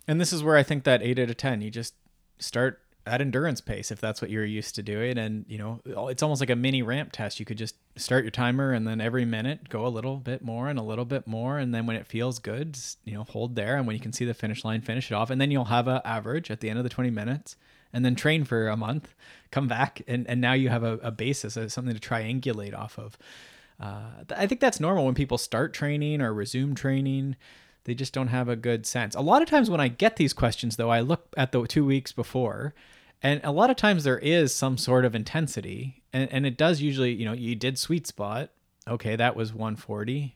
And 0.08 0.20
this 0.20 0.34
is 0.34 0.44
where 0.44 0.58
I 0.58 0.64
think 0.64 0.84
that 0.86 1.04
eight 1.04 1.20
out 1.20 1.30
of 1.30 1.38
ten, 1.38 1.62
you 1.62 1.70
just 1.70 1.94
start 2.40 2.82
at 3.10 3.22
endurance 3.22 3.60
pace 3.62 3.92
if 3.92 4.00
that's 4.00 4.22
what 4.22 4.30
you're 4.30 4.46
used 4.46 4.76
to 4.76 4.84
doing, 4.84 5.18
and 5.18 5.46
you 5.48 5.58
know 5.58 5.82
it's 6.08 6.24
almost 6.24 6.42
like 6.42 6.50
a 6.50 6.56
mini 6.56 6.82
ramp 6.82 7.12
test. 7.12 7.40
You 7.40 7.46
could 7.46 7.58
just 7.58 7.76
start 7.96 8.24
your 8.24 8.32
timer, 8.32 8.72
and 8.72 8.88
then 8.88 9.02
every 9.02 9.26
minute 9.26 9.70
go 9.70 9.86
a 9.86 9.90
little 9.90 10.18
bit 10.18 10.42
more 10.42 10.68
and 10.68 10.80
a 10.80 10.84
little 10.84 11.06
bit 11.06 11.28
more, 11.28 11.58
and 11.58 11.74
then 11.74 11.86
when 11.86 11.96
it 11.96 12.08
feels 12.08 12.40
good, 12.40 12.78
you 13.04 13.14
know, 13.14 13.24
hold 13.24 13.56
there, 13.56 13.78
and 13.78 13.88
when 13.88 13.96
you 13.96 14.02
can 14.02 14.14
see 14.14 14.26
the 14.26 14.34
finish 14.34 14.64
line, 14.64 14.82
finish 14.82 15.12
it 15.12 15.16
off, 15.16 15.30
and 15.30 15.42
then 15.42 15.52
you'll 15.52 15.66
have 15.66 15.88
a 15.88 16.02
average 16.06 16.52
at 16.52 16.60
the 16.60 16.70
end 16.70 16.78
of 16.78 16.84
the 16.84 16.90
20 16.90 17.10
minutes, 17.10 17.56
and 17.92 18.06
then 18.06 18.16
train 18.16 18.44
for 18.44 18.68
a 18.68 18.78
month, 18.78 19.14
come 19.52 19.68
back, 19.68 20.02
and 20.08 20.28
and 20.28 20.40
now 20.40 20.54
you 20.54 20.70
have 20.70 20.84
a, 20.84 20.94
a 21.02 21.12
basis, 21.12 21.54
something 21.74 21.94
to 21.94 22.00
triangulate 22.00 22.78
off 22.78 22.98
of. 22.98 23.18
Uh, 23.80 24.24
I 24.36 24.46
think 24.46 24.60
that's 24.60 24.80
normal 24.80 25.06
when 25.06 25.16
people 25.16 25.38
start 25.38 25.74
training 25.74 26.22
or 26.22 26.34
resume 26.34 26.76
training. 26.76 27.36
They 27.86 27.96
just 27.96 28.14
don't 28.14 28.28
have 28.28 28.50
a 28.50 28.56
good 28.56 28.86
sense. 28.86 29.16
A 29.16 29.22
lot 29.22 29.42
of 29.42 29.50
times 29.50 29.70
when 29.70 29.80
I 29.80 29.88
get 29.88 30.18
these 30.18 30.34
questions, 30.34 30.76
though, 30.76 30.90
I 30.90 31.00
look 31.00 31.34
at 31.38 31.52
the 31.52 31.66
two 31.66 31.86
weeks 31.86 32.12
before, 32.12 32.74
and 33.22 33.42
a 33.44 33.52
lot 33.52 33.70
of 33.70 33.76
times 33.76 34.04
there 34.04 34.20
is 34.20 34.54
some 34.54 34.78
sort 34.78 35.06
of 35.06 35.14
intensity, 35.14 36.04
and, 36.14 36.32
and 36.32 36.46
it 36.46 36.58
does 36.58 36.82
usually, 36.82 37.14
you 37.14 37.26
know, 37.26 37.34
you 37.34 37.56
did 37.56 37.78
sweet 37.78 38.08
spot. 38.08 38.52
Okay, 38.88 39.16
that 39.16 39.36
was 39.36 39.54
140. 39.54 40.36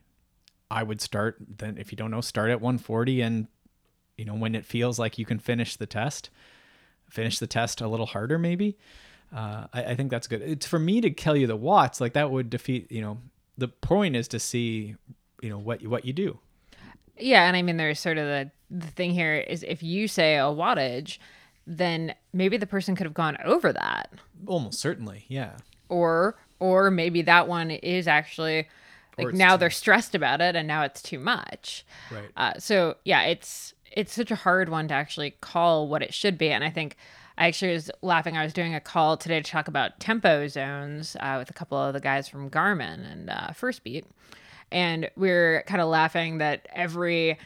I 0.69 0.83
would 0.83 1.01
start 1.01 1.37
then, 1.57 1.77
if 1.77 1.91
you 1.91 1.95
don't 1.95 2.11
know, 2.11 2.21
start 2.21 2.49
at 2.49 2.61
140, 2.61 3.21
and 3.21 3.47
you 4.17 4.25
know, 4.25 4.35
when 4.35 4.53
it 4.55 4.65
feels 4.65 4.99
like 4.99 5.17
you 5.17 5.25
can 5.25 5.39
finish 5.39 5.75
the 5.75 5.85
test, 5.85 6.29
finish 7.09 7.39
the 7.39 7.47
test 7.47 7.81
a 7.81 7.87
little 7.87 8.05
harder, 8.05 8.37
maybe. 8.37 8.77
Uh, 9.33 9.67
I, 9.73 9.83
I 9.85 9.95
think 9.95 10.11
that's 10.11 10.27
good. 10.27 10.41
It's 10.41 10.65
for 10.65 10.79
me 10.79 11.01
to 11.01 11.09
tell 11.09 11.35
you 11.35 11.47
the 11.47 11.55
watts, 11.55 11.99
like 11.99 12.13
that 12.13 12.31
would 12.31 12.49
defeat, 12.49 12.91
you 12.91 13.01
know, 13.01 13.17
the 13.57 13.67
point 13.67 14.15
is 14.15 14.27
to 14.29 14.39
see, 14.39 14.95
you 15.41 15.49
know, 15.49 15.57
what 15.57 15.81
you, 15.81 15.89
what 15.89 16.05
you 16.05 16.13
do. 16.13 16.39
Yeah, 17.17 17.47
and 17.47 17.55
I 17.55 17.61
mean, 17.61 17.77
there's 17.77 17.99
sort 17.99 18.17
of 18.17 18.25
the 18.25 18.51
the 18.69 18.87
thing 18.87 19.11
here 19.11 19.35
is 19.35 19.63
if 19.63 19.83
you 19.83 20.07
say 20.07 20.35
a 20.37 20.43
wattage, 20.43 21.19
then 21.65 22.13
maybe 22.33 22.57
the 22.57 22.67
person 22.67 22.95
could 22.95 23.05
have 23.05 23.13
gone 23.13 23.37
over 23.43 23.71
that, 23.73 24.09
Almost 24.45 24.79
certainly, 24.79 25.25
yeah. 25.27 25.51
or 25.89 26.35
or 26.59 26.91
maybe 26.91 27.21
that 27.23 27.47
one 27.47 27.71
is 27.71 28.07
actually 28.07 28.67
Or 29.17 29.25
like 29.25 29.33
now 29.35 29.57
they're 29.57 29.69
stressed 29.69 30.15
about 30.15 30.41
it 30.41 30.55
and 30.55 30.67
now 30.67 30.83
it's 30.83 31.01
too 31.01 31.19
much. 31.19 31.85
Right. 32.11 32.29
Uh, 32.37 32.53
so 32.59 32.95
yeah, 33.05 33.23
it's 33.23 33.73
it's 33.91 34.13
such 34.13 34.31
a 34.31 34.35
hard 34.35 34.69
one 34.69 34.87
to 34.87 34.93
actually 34.93 35.31
call 35.41 35.87
what 35.87 36.01
it 36.01 36.13
should 36.13 36.37
be, 36.37 36.49
and 36.49 36.63
I 36.63 36.69
think 36.69 36.97
I 37.37 37.47
actually 37.47 37.73
was 37.73 37.89
laughing. 38.01 38.37
I 38.37 38.43
was 38.43 38.53
doing 38.53 38.75
a 38.75 38.79
call 38.79 39.17
today 39.17 39.39
to 39.41 39.51
talk 39.51 39.67
about 39.67 39.99
tempo 39.99 40.47
zones 40.47 41.15
uh, 41.19 41.35
with 41.39 41.49
a 41.49 41.53
couple 41.53 41.77
of 41.77 41.93
the 41.93 41.99
guys 41.99 42.27
from 42.27 42.49
Garmin 42.49 43.11
and 43.11 43.29
uh, 43.29 43.47
Firstbeat, 43.53 44.05
and 44.71 45.09
we 45.15 45.29
are 45.29 45.63
kind 45.67 45.81
of 45.81 45.87
laughing 45.89 46.39
that 46.39 46.67
every 46.73 47.37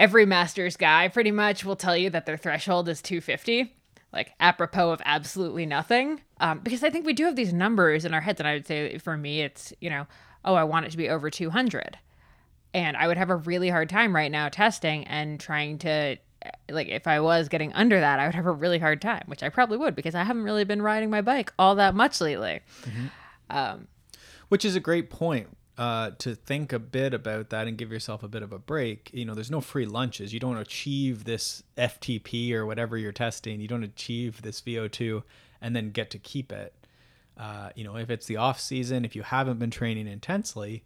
every 0.00 0.24
master's 0.24 0.76
guy 0.78 1.06
pretty 1.08 1.30
much 1.30 1.64
will 1.64 1.76
tell 1.76 1.96
you 1.96 2.08
that 2.10 2.24
their 2.24 2.38
threshold 2.38 2.88
is 2.88 3.02
250 3.02 3.72
like 4.12 4.32
apropos 4.40 4.90
of 4.90 5.00
absolutely 5.04 5.66
nothing. 5.66 6.20
Um, 6.40 6.60
because 6.60 6.82
i 6.82 6.90
think 6.90 7.06
we 7.06 7.12
do 7.12 7.26
have 7.26 7.36
these 7.36 7.52
numbers 7.52 8.04
in 8.04 8.14
our 8.14 8.22
heads 8.22 8.40
and 8.40 8.48
i 8.48 8.54
would 8.54 8.66
say 8.66 8.98
for 8.98 9.16
me 9.16 9.42
it's 9.42 9.72
you 9.80 9.90
know 9.90 10.06
oh 10.44 10.54
i 10.54 10.64
want 10.64 10.86
it 10.86 10.90
to 10.90 10.96
be 10.96 11.10
over 11.10 11.28
200 11.28 11.98
and 12.72 12.96
i 12.96 13.06
would 13.06 13.18
have 13.18 13.28
a 13.28 13.36
really 13.36 13.68
hard 13.68 13.90
time 13.90 14.16
right 14.16 14.32
now 14.32 14.48
testing 14.48 15.04
and 15.04 15.38
trying 15.38 15.76
to 15.78 15.90
eh, 15.90 16.16
like 16.70 16.88
if 16.88 17.06
i 17.06 17.20
was 17.20 17.50
getting 17.50 17.72
under 17.74 18.00
that 18.00 18.18
i 18.18 18.24
would 18.24 18.34
have 18.34 18.46
a 18.46 18.52
really 18.52 18.78
hard 18.78 19.02
time 19.02 19.22
which 19.26 19.42
i 19.42 19.50
probably 19.50 19.76
would 19.76 19.94
because 19.94 20.14
i 20.14 20.24
haven't 20.24 20.44
really 20.44 20.64
been 20.64 20.80
riding 20.80 21.10
my 21.10 21.20
bike 21.20 21.52
all 21.58 21.74
that 21.74 21.94
much 21.94 22.20
lately. 22.20 22.60
Mm-hmm. 22.84 23.06
Um, 23.50 23.88
which 24.48 24.64
is 24.64 24.76
a 24.76 24.80
great 24.80 25.10
point 25.10 25.48
uh, 25.80 26.10
to 26.18 26.34
think 26.34 26.74
a 26.74 26.78
bit 26.78 27.14
about 27.14 27.48
that 27.48 27.66
and 27.66 27.78
give 27.78 27.90
yourself 27.90 28.22
a 28.22 28.28
bit 28.28 28.42
of 28.42 28.52
a 28.52 28.58
break. 28.58 29.08
You 29.14 29.24
know, 29.24 29.32
there's 29.32 29.50
no 29.50 29.62
free 29.62 29.86
lunches. 29.86 30.30
You 30.34 30.38
don't 30.38 30.58
achieve 30.58 31.24
this 31.24 31.62
FTP 31.78 32.52
or 32.52 32.66
whatever 32.66 32.98
you're 32.98 33.12
testing. 33.12 33.62
You 33.62 33.66
don't 33.66 33.82
achieve 33.82 34.42
this 34.42 34.60
VO2 34.60 35.22
and 35.62 35.74
then 35.74 35.90
get 35.90 36.10
to 36.10 36.18
keep 36.18 36.52
it. 36.52 36.74
Uh, 37.34 37.70
you 37.74 37.82
know, 37.82 37.96
if 37.96 38.10
it's 38.10 38.26
the 38.26 38.36
off 38.36 38.60
season, 38.60 39.06
if 39.06 39.16
you 39.16 39.22
haven't 39.22 39.58
been 39.58 39.70
training 39.70 40.06
intensely, 40.06 40.84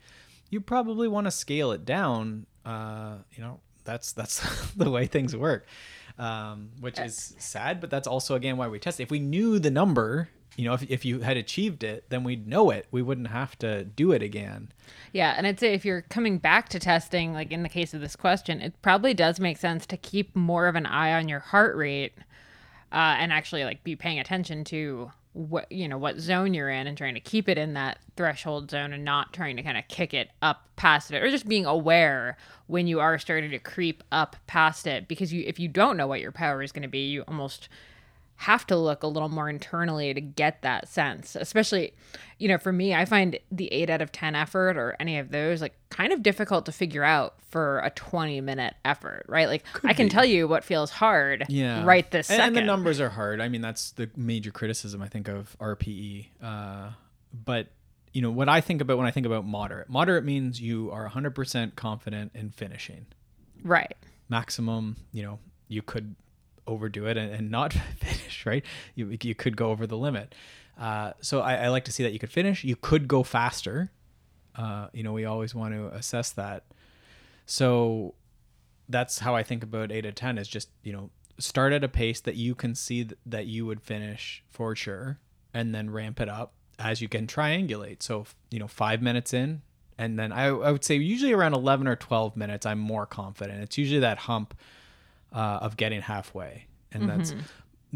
you 0.49 0.61
probably 0.61 1.09
want 1.09 1.27
to 1.27 1.33
scale 1.33 1.73
it 1.73 1.85
down. 1.85 2.47
Uh, 2.65 3.17
you 3.33 3.43
know, 3.43 3.59
that's 3.83 4.13
that's 4.13 4.71
the 4.77 4.89
way 4.89 5.07
things 5.07 5.35
work, 5.35 5.67
um, 6.21 6.71
which 6.79 7.01
is 7.01 7.35
sad. 7.39 7.81
But 7.81 7.91
that's 7.91 8.07
also 8.07 8.37
again 8.37 8.57
why 8.59 8.69
we 8.69 8.79
test. 8.79 9.01
If 9.01 9.11
we 9.11 9.19
knew 9.19 9.59
the 9.59 9.73
number, 9.73 10.29
you 10.57 10.65
know, 10.65 10.75
if 10.75 10.89
if 10.91 11.05
you 11.05 11.21
had 11.21 11.37
achieved 11.37 11.83
it, 11.83 12.09
then 12.11 12.25
we'd 12.25 12.47
know 12.47 12.71
it. 12.71 12.87
We 12.91 13.03
wouldn't 13.03 13.29
have 13.29 13.59
to 13.59 13.85
do 13.85 14.13
it 14.13 14.23
again. 14.23 14.73
Yeah, 15.13 15.35
and 15.37 15.47
I'd 15.47 15.61
say 15.61 15.75
if 15.75 15.85
you're 15.85 16.03
coming 16.03 16.39
back 16.39 16.69
to 16.71 16.79
testing, 16.79 17.33
like 17.33 17.51
in 17.51 17.63
the 17.63 17.69
case 17.69 17.95
of 17.95 18.01
this 18.01 18.17
question, 18.17 18.61
it 18.61 18.81
probably 18.83 19.15
does 19.15 19.41
make 19.41 19.59
sense 19.59 19.87
to 19.87 19.97
keep 19.97 20.35
more 20.35 20.67
of 20.67 20.77
an 20.77 20.87
eye 20.87 21.13
on 21.13 21.29
your 21.29 21.41
heart 21.41 21.77
rate, 21.77 22.15
uh, 22.93 23.17
and 23.19 23.33
actually 23.33 23.65
like 23.65 23.83
be 23.85 23.97
paying 23.97 24.19
attention 24.19 24.65
to 24.65 25.11
what 25.35 25.71
you 25.71 25.89
know 25.89 25.99
what 25.99 26.21
zone 26.21 26.55
you're 26.55 26.71
in 26.71 26.87
and 26.87 26.97
trying 26.97 27.15
to 27.15 27.21
keep 27.21 27.49
it 27.49 27.59
in 27.59 27.75
that 27.75 27.99
threshold 28.17 28.71
zone 28.71 28.93
and 28.93 29.05
not 29.05 29.33
trying 29.33 29.57
to 29.57 29.65
kind 29.65 29.77
of 29.77 29.87
kick 29.89 30.15
it 30.15 30.31
up 30.43 30.69
past 30.77 31.11
it 31.11 31.21
or 31.21 31.29
just 31.29 31.49
being 31.49 31.67
aware 31.67 32.37
when 32.69 32.87
you 32.87 33.01
are 33.01 33.19
starting 33.19 33.51
to 33.51 33.59
creep 33.59 34.05
up 34.13 34.37
past 34.47 34.87
it 34.87 35.09
because 35.09 35.33
you 35.33 35.43
if 35.45 35.59
you 35.59 35.67
don't 35.67 35.97
know 35.97 36.07
what 36.07 36.21
your 36.21 36.31
power 36.31 36.63
is 36.63 36.71
going 36.71 36.83
to 36.83 36.89
be 36.89 37.07
you 37.07 37.23
almost 37.23 37.69
have 38.37 38.67
to 38.67 38.77
look 38.77 39.03
a 39.03 39.07
little 39.07 39.29
more 39.29 39.49
internally 39.49 40.13
to 40.13 40.21
get 40.21 40.63
that 40.63 40.89
sense 40.89 41.37
especially 41.37 41.93
you 42.39 42.49
know 42.49 42.59
for 42.59 42.73
me 42.73 42.95
i 42.95 43.05
find 43.05 43.39
the 43.53 43.73
8 43.73 43.91
out 43.91 44.03
of 44.03 44.11
10 44.11 44.35
effort 44.35 44.77
or 44.77 44.97
any 44.99 45.19
of 45.19 45.31
those 45.31 45.61
like 45.61 45.75
kind 45.91 46.13
of 46.13 46.23
difficult 46.23 46.67
to 46.67 46.73
figure 46.73 47.05
out 47.05 47.35
for 47.51 47.79
a 47.81 47.91
20 47.91 48.41
minute 48.41 48.75
effort 48.85 49.25
right 49.29 49.49
like 49.49 49.65
i 49.85 49.93
can 49.93 50.09
tell 50.09 50.25
you 50.25 50.49
what 50.49 50.65
feels 50.65 50.91
hard 50.91 51.47
yeah. 51.49 51.85
right 51.85 52.11
this 52.11 52.31
and, 52.31 52.37
second 52.39 52.57
and 52.57 52.57
the 52.57 52.63
numbers 52.63 53.01
are 53.01 53.11
hard. 53.11 53.41
I 53.41 53.49
mean, 53.49 53.61
that's 53.61 53.93
the 53.93 54.11
major 54.17 54.51
criticism 54.51 55.03
I 55.03 55.09
think 55.09 55.29
of 55.29 55.57
RPE. 55.61 56.27
Uh, 56.43 56.91
but 57.33 57.69
you 58.13 58.23
know 58.23 58.31
what 58.31 58.49
I 58.49 58.61
think 58.61 58.81
about 58.81 58.99
when 58.99 59.07
I 59.07 59.11
think 59.11 59.27
about 59.27 59.45
moderate. 59.45 59.89
Moderate 59.89 60.25
means 60.25 60.61
you 60.61 60.91
are 60.91 61.09
100% 61.09 61.77
confident 61.77 62.33
in 62.35 62.51
finishing. 62.51 63.07
right 63.63 63.97
Maximum, 64.29 64.97
you 65.13 65.23
know, 65.23 65.39
you 65.69 65.83
could 65.83 66.15
overdo 66.67 67.07
it 67.07 67.17
and, 67.17 67.33
and 67.33 67.51
not 67.51 67.73
finish, 67.99 68.47
right? 68.47 68.65
You 68.95 69.17
you 69.23 69.35
could 69.35 69.57
go 69.57 69.71
over 69.71 69.87
the 69.87 69.97
limit. 69.97 70.35
Uh, 70.79 71.13
so 71.21 71.41
I, 71.41 71.55
I 71.55 71.69
like 71.69 71.85
to 71.85 71.93
see 71.93 72.03
that 72.03 72.13
you 72.13 72.19
could 72.19 72.33
finish. 72.33 72.65
You 72.65 72.77
could 72.77 73.07
go 73.07 73.23
faster. 73.23 73.93
Uh, 74.57 74.89
you 74.93 75.03
know, 75.03 75.13
we 75.13 75.25
always 75.25 75.55
want 75.55 75.75
to 75.75 75.89
assess 75.89 76.31
that. 76.33 76.65
So 77.47 78.15
that's 78.89 79.21
how 79.21 79.35
I 79.35 79.43
think 79.43 79.63
about 79.63 79.93
eight 79.93 80.03
to 80.03 80.13
ten 80.13 80.39
is 80.39 80.49
just 80.49 80.69
you 80.83 80.93
know 80.93 81.11
start 81.39 81.73
at 81.73 81.85
a 81.85 81.89
pace 81.89 82.21
that 82.21 82.37
you 82.37 82.55
can 82.55 82.75
see 82.75 83.05
th- 83.05 83.19
that 83.27 83.47
you 83.47 83.67
would 83.67 83.81
finish 83.81 84.43
for 84.51 84.75
sure, 84.77 85.19
and 85.53 85.75
then 85.75 85.91
ramp 85.91 86.21
it 86.21 86.29
up 86.29 86.53
as 86.79 87.01
you 87.01 87.09
can 87.09 87.27
triangulate. 87.27 88.03
So 88.03 88.27
you 88.51 88.59
know 88.59 88.69
five 88.69 89.03
minutes 89.03 89.33
in, 89.33 89.63
and 89.99 90.19
then 90.19 90.33
I, 90.33 90.47
I 90.47 90.73
would 90.73 90.85
say 90.85 90.97
usually 90.97 91.33
around 91.33 91.55
eleven 91.55 91.87
or 91.87 91.97
twelve 91.97 92.37
minutes 92.37 92.67
I'm 92.67 92.79
more 92.79 93.07
confident. 93.07 93.63
It's 93.63 93.79
usually 93.79 94.01
that 94.01 94.19
hump 94.19 94.55
uh, 95.35 95.59
of 95.61 95.77
getting 95.77 96.01
halfway, 96.01 96.67
and 96.93 97.09
that's 97.09 97.35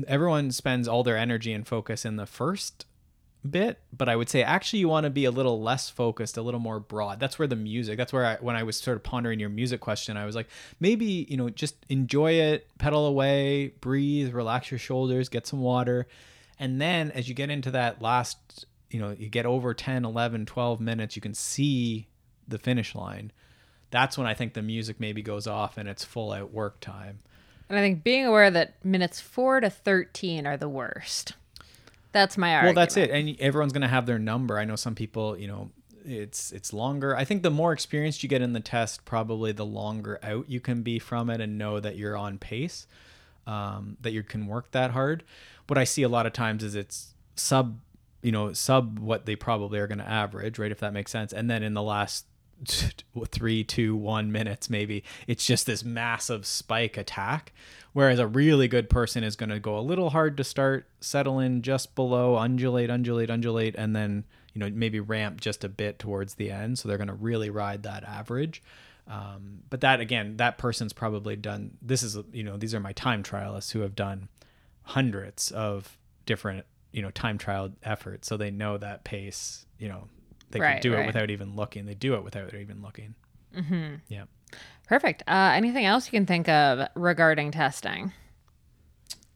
everyone 0.07 0.51
spends 0.53 0.87
all 0.87 1.03
their 1.03 1.17
energy 1.17 1.53
and 1.53 1.67
focus 1.67 2.05
in 2.05 2.17
the 2.17 2.27
first 2.27 2.85
bit 3.49 3.79
but 3.97 4.09
i 4.09 4.17
would 4.17 4.29
say 4.29 4.43
actually 4.43 4.81
you 4.81 4.89
want 4.89 5.05
to 5.05 5.11
be 5.11 5.25
a 5.25 5.31
little 5.31 5.63
less 5.63 5.89
focused 5.89 6.37
a 6.37 6.43
little 6.43 6.61
more 6.61 6.81
broad. 6.81 7.21
That's 7.21 7.39
where 7.39 7.49
the 7.49 7.57
music 7.57 7.97
that's 7.97 8.13
where 8.13 8.27
i 8.27 8.37
when 8.37 8.57
i 8.57 8.63
was 8.65 8.77
sort 8.77 8.97
of 8.97 9.03
pondering 9.05 9.39
your 9.39 9.49
music 9.49 9.81
question 9.81 10.17
i 10.17 10.27
was 10.27 10.35
like 10.35 10.49
maybe 10.81 11.27
you 11.29 11.37
know 11.37 11.49
just 11.49 11.77
enjoy 11.89 12.33
it 12.33 12.67
pedal 12.79 13.07
away 13.07 13.69
breathe 13.81 14.35
relax 14.35 14.71
your 14.71 14.79
shoulders 14.79 15.29
get 15.29 15.47
some 15.47 15.61
water. 15.61 16.07
And 16.61 16.81
then 16.81 17.13
as 17.13 17.29
you 17.29 17.37
get 17.37 17.51
into 17.51 17.71
that 17.71 18.03
last 18.03 18.67
you 18.91 18.99
know 18.99 19.15
you 19.17 19.29
get 19.29 19.47
over 19.47 19.73
10 19.73 20.05
11 20.05 20.45
12 20.45 20.81
minutes 20.81 21.15
you 21.15 21.23
can 21.23 21.35
see 21.35 22.09
the 22.49 22.59
finish 22.59 22.95
line. 22.95 23.31
That's 23.91 24.19
when 24.19 24.27
i 24.27 24.35
think 24.35 24.55
the 24.55 24.63
music 24.63 24.99
maybe 24.99 25.23
goes 25.23 25.47
off 25.47 25.79
and 25.79 25.89
it's 25.89 26.05
full 26.05 26.33
out 26.33 26.53
work 26.53 26.81
time 26.81 27.21
and 27.69 27.79
i 27.79 27.83
think 27.83 28.03
being 28.03 28.25
aware 28.25 28.51
that 28.51 28.85
minutes 28.85 29.21
4 29.21 29.61
to 29.61 29.71
13 29.71 30.47
are 30.47 30.57
the 30.57 30.69
worst. 30.69 31.35
That's 32.13 32.39
my 32.39 32.55
argument. 32.55 32.77
well 32.77 32.83
that's 32.83 32.97
it. 32.97 33.11
and 33.11 33.39
everyone's 33.41 33.73
going 33.73 33.83
to 33.83 33.89
have 33.89 34.07
their 34.07 34.19
number. 34.19 34.59
I 34.59 34.65
know 34.65 34.77
some 34.77 34.95
people 34.95 35.39
you 35.39 35.47
know 35.47 35.71
it's 36.05 36.53
it's 36.53 36.73
longer. 36.73 37.15
I 37.15 37.25
think 37.25 37.43
the 37.43 37.51
more 37.51 37.73
experienced 37.73 38.23
you 38.23 38.29
get 38.29 38.41
in 38.41 38.55
the 38.55 38.61
test 38.61 39.05
probably 39.05 39.53
the 39.53 39.67
longer 39.67 40.19
out 40.23 40.49
you 40.49 40.61
can 40.61 40.83
be 40.83 40.99
from 40.99 41.29
it 41.29 41.41
and 41.41 41.59
know 41.59 41.81
that 41.81 41.97
you're 41.97 42.17
on 42.17 42.39
pace 42.39 42.87
um, 43.47 43.97
that 44.01 44.13
you 44.13 44.23
can 44.23 44.47
work 44.47 44.71
that 44.73 44.93
hard. 44.93 45.25
What 45.67 45.79
i 45.79 45.85
see 45.85 46.03
a 46.03 46.09
lot 46.09 46.27
of 46.27 46.33
times 46.33 46.65
is 46.65 46.75
it's 46.75 47.15
sub 47.35 47.79
you 48.23 48.33
know 48.33 48.53
sub 48.53 48.99
what 48.99 49.27
they 49.27 49.37
probably 49.37 49.79
are 49.79 49.87
going 49.87 49.99
to 49.99 50.09
average 50.09 50.59
right 50.59 50.73
if 50.73 50.81
that 50.81 50.93
makes 50.93 51.11
sense. 51.11 51.33
And 51.33 51.51
then 51.51 51.63
in 51.63 51.75
the 51.75 51.83
last 51.83 52.25
three 53.27 53.65
two 53.65 53.97
one 53.97 54.33
minutes 54.33 54.69
maybe. 54.69 55.05
It's 55.27 55.47
just 55.47 55.67
this 55.67 55.85
massive 55.85 56.47
spike 56.47 56.97
attack 56.97 57.53
whereas 57.93 58.19
a 58.19 58.27
really 58.27 58.69
good 58.69 58.89
person 58.89 59.25
is 59.25 59.37
going 59.37 59.49
to 59.49 59.59
go 59.59 59.79
a 59.79 59.81
little 59.81 60.11
hard 60.11 60.37
to 60.37 60.45
start 60.45 60.87
settle 61.01 61.41
in 61.41 61.63
just 61.63 61.95
below 61.95 62.37
undulate 62.37 62.91
undulate 62.91 63.31
undulate 63.31 63.75
and 63.77 63.97
then 63.97 64.25
you 64.55 64.61
know 64.61 64.71
maybe 64.71 65.01
ramp 65.01 65.41
just 65.41 65.65
a 65.65 65.69
bit 65.69 65.99
towards 65.99 66.35
the 66.35 66.51
end. 66.51 66.79
So 66.79 66.89
they're 66.89 66.99
going 66.99 67.09
to 67.09 67.15
really 67.15 67.51
ride 67.51 67.85
that 67.85 68.05
average. 68.05 68.63
Um, 69.07 69.61
but 69.71 69.81
that 69.81 70.01
again 70.01 70.37
that 70.37 70.59
person's 70.59 70.93
probably 70.93 71.37
done 71.37 71.73
this 71.81 72.03
is 72.03 72.19
you 72.33 72.43
know 72.43 72.57
these 72.57 72.75
are 72.75 72.81
my 72.81 72.93
time 72.93 73.23
trialists 73.23 73.73
who 73.73 73.81
have 73.81 73.95
done 73.95 74.29
hundreds 74.83 75.51
of 75.51 75.97
different 76.27 76.67
you 76.93 77.03
know 77.03 77.11
time 77.11 77.39
trial 77.39 77.71
efforts. 77.83 78.29
So 78.29 78.37
they 78.37 78.51
know 78.51 78.79
that 78.79 79.05
pace 79.05 79.67
you 79.79 79.89
know 79.89 80.09
they 80.51 80.61
Right, 80.61 80.75
can 80.75 80.83
do 80.83 80.95
right. 80.95 81.05
it 81.05 81.07
without 81.07 81.31
even 81.31 81.57
looking 81.57 81.87
they 81.87 81.95
do 81.95 82.15
it 82.15 82.25
without 82.25 82.55
even 82.55 82.83
looking 82.83 83.15
mm-hmm. 83.57 83.97
yeah 84.09 84.25
perfect 84.87 85.23
uh, 85.27 85.53
anything 85.55 85.85
else 85.85 86.07
you 86.07 86.13
can 86.13 86.27
think 86.27 86.49
of 86.49 86.89
regarding 86.95 87.51
testing 87.51 88.13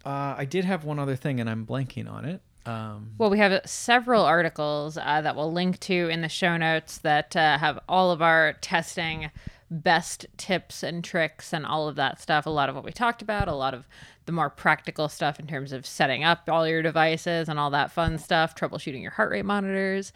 uh, 0.04 0.34
i 0.36 0.44
did 0.44 0.64
have 0.64 0.84
one 0.84 0.98
other 0.98 1.16
thing 1.16 1.40
and 1.40 1.48
i'm 1.48 1.66
blanking 1.66 2.10
on 2.10 2.24
it 2.24 2.42
um, 2.64 3.14
Well, 3.18 3.30
we 3.30 3.38
have 3.38 3.60
several 3.66 4.22
articles 4.24 4.96
uh, 4.96 5.20
that 5.22 5.34
we'll 5.34 5.52
link 5.52 5.80
to 5.80 6.08
in 6.08 6.20
the 6.20 6.28
show 6.28 6.56
notes 6.56 6.98
that 6.98 7.34
uh, 7.34 7.58
have 7.58 7.80
all 7.88 8.12
of 8.12 8.22
our 8.22 8.52
testing 8.60 9.30
best 9.68 10.26
tips 10.36 10.82
and 10.82 11.02
tricks 11.02 11.52
and 11.52 11.64
all 11.66 11.88
of 11.88 11.96
that 11.96 12.20
stuff. 12.20 12.46
A 12.46 12.50
lot 12.50 12.68
of 12.68 12.74
what 12.74 12.84
we 12.84 12.92
talked 12.92 13.22
about, 13.22 13.48
a 13.48 13.54
lot 13.54 13.74
of 13.74 13.88
the 14.26 14.32
more 14.32 14.50
practical 14.50 15.08
stuff 15.08 15.40
in 15.40 15.46
terms 15.46 15.72
of 15.72 15.84
setting 15.86 16.22
up 16.22 16.42
all 16.48 16.68
your 16.68 16.82
devices 16.82 17.48
and 17.48 17.58
all 17.58 17.70
that 17.70 17.90
fun 17.90 18.18
stuff, 18.18 18.54
troubleshooting 18.54 19.02
your 19.02 19.10
heart 19.10 19.30
rate 19.32 19.44
monitors, 19.44 20.12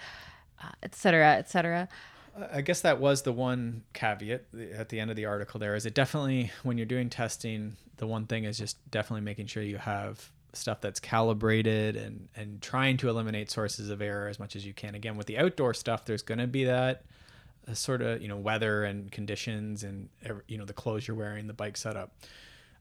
uh, 0.63 0.69
et 0.83 0.95
cetera, 0.95 1.35
et 1.37 1.49
cetera. 1.49 1.89
I 2.53 2.61
guess 2.61 2.83
that 2.83 3.01
was 3.01 3.23
the 3.23 3.33
one 3.33 3.83
caveat 3.95 4.45
at 4.75 4.91
the 4.91 5.01
end 5.01 5.11
of 5.11 5.17
the 5.17 5.25
article 5.25 5.59
there 5.59 5.75
is 5.75 5.87
it 5.87 5.95
definitely 5.95 6.53
when 6.65 6.77
you're 6.77 6.85
doing 6.85 7.09
testing 7.09 7.79
the 7.97 8.07
one 8.07 8.27
thing 8.27 8.45
is 8.45 8.59
just 8.59 8.79
definitely 8.91 9.23
making 9.23 9.47
sure 9.47 9.63
you 9.63 9.79
have 9.79 10.31
stuff 10.57 10.81
that's 10.81 11.01
calibrated 11.01 11.97
and 11.97 12.29
and 12.35 12.61
trying 12.63 12.97
to 12.97 13.09
eliminate 13.09 13.51
sources 13.51 13.91
of 13.91 14.01
error 14.01 14.29
as 14.29 14.39
much 14.39 14.57
as 14.57 14.67
you 14.67 14.73
can. 14.73 14.95
Again 14.95 15.17
with 15.17 15.27
the 15.27 15.39
outdoor 15.39 15.75
stuff 15.75 16.05
there's 16.05 16.23
going 16.23 16.39
to 16.39 16.47
be 16.47 16.65
that 16.65 17.05
uh, 17.69 17.75
sort 17.75 18.03
of 18.03 18.21
you 18.23 18.29
know 18.29 18.37
weather 18.37 18.85
and 18.85 19.11
conditions 19.11 19.83
and 19.83 20.09
you 20.49 20.59
know 20.59 20.65
the 20.65 20.73
clothes 20.73 21.07
you're 21.07 21.17
wearing 21.17 21.47
the 21.47 21.55
bike 21.55 21.77
setup. 21.77 22.13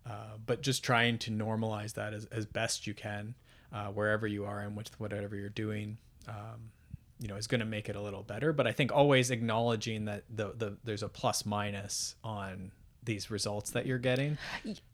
Uh, 0.08 0.38
but 0.46 0.62
just 0.62 0.84
trying 0.84 1.18
to 1.18 1.32
normalize 1.32 1.94
that 1.94 2.14
as, 2.14 2.26
as 2.26 2.46
best 2.46 2.86
you 2.86 2.94
can 2.94 3.34
uh, 3.74 3.88
wherever 3.88 4.28
you 4.28 4.46
are 4.46 4.60
and 4.60 4.78
with 4.78 5.00
whatever 5.00 5.36
you're 5.36 5.50
doing. 5.50 5.98
Um, 6.28 6.72
you 7.20 7.28
know 7.28 7.36
is 7.36 7.48
going 7.48 7.60
to 7.60 7.66
make 7.66 7.90
it 7.90 7.96
a 7.96 8.02
little 8.02 8.24
better. 8.24 8.54
But 8.54 8.68
I 8.68 8.72
think 8.72 8.92
always 8.92 9.32
acknowledging 9.32 10.06
that 10.06 10.24
the 10.30 10.54
the 10.58 10.78
there's 10.84 11.04
a 11.04 11.10
plus 11.10 11.46
minus 11.46 12.16
on 12.24 12.72
these 13.06 13.30
results 13.30 13.72
that 13.72 13.86
you're 13.86 14.00
getting. 14.00 14.38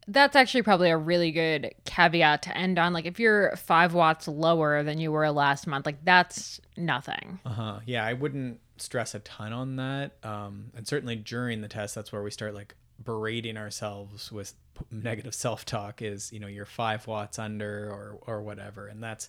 That's 0.06 0.36
actually 0.36 0.62
probably 0.62 0.90
a 0.90 0.96
really 0.96 1.32
good 1.32 1.74
caveat 1.84 2.42
to 2.42 2.56
end 2.56 2.78
on. 2.78 2.92
Like 2.92 3.06
if 3.06 3.18
you're 3.18 3.56
five 3.56 3.94
watts 3.94 4.28
lower 4.28 4.82
than 4.82 4.98
you 4.98 5.10
were 5.10 5.30
last 5.30 5.66
month, 5.66 5.86
like 5.86 6.04
that's 6.04 6.60
nothing. 6.76 7.40
Uh 7.44 7.50
huh. 7.50 7.80
Yeah, 7.86 8.04
I 8.04 8.12
wouldn't 8.12 8.60
stress 8.76 9.14
a 9.14 9.20
ton 9.20 9.52
on 9.52 9.76
that. 9.76 10.12
Um, 10.22 10.66
and 10.76 10.86
certainly 10.86 11.16
during 11.16 11.62
the 11.62 11.68
test, 11.68 11.94
that's 11.94 12.12
where 12.12 12.22
we 12.22 12.30
start 12.30 12.54
like 12.54 12.74
berating 13.02 13.56
ourselves 13.56 14.30
with 14.30 14.54
negative 14.90 15.34
self-talk. 15.34 16.02
Is 16.02 16.32
you 16.32 16.40
know 16.40 16.46
you're 16.46 16.66
five 16.66 17.06
watts 17.06 17.38
under 17.38 17.90
or 17.90 18.18
or 18.26 18.42
whatever, 18.42 18.86
and 18.86 19.02
that's 19.02 19.28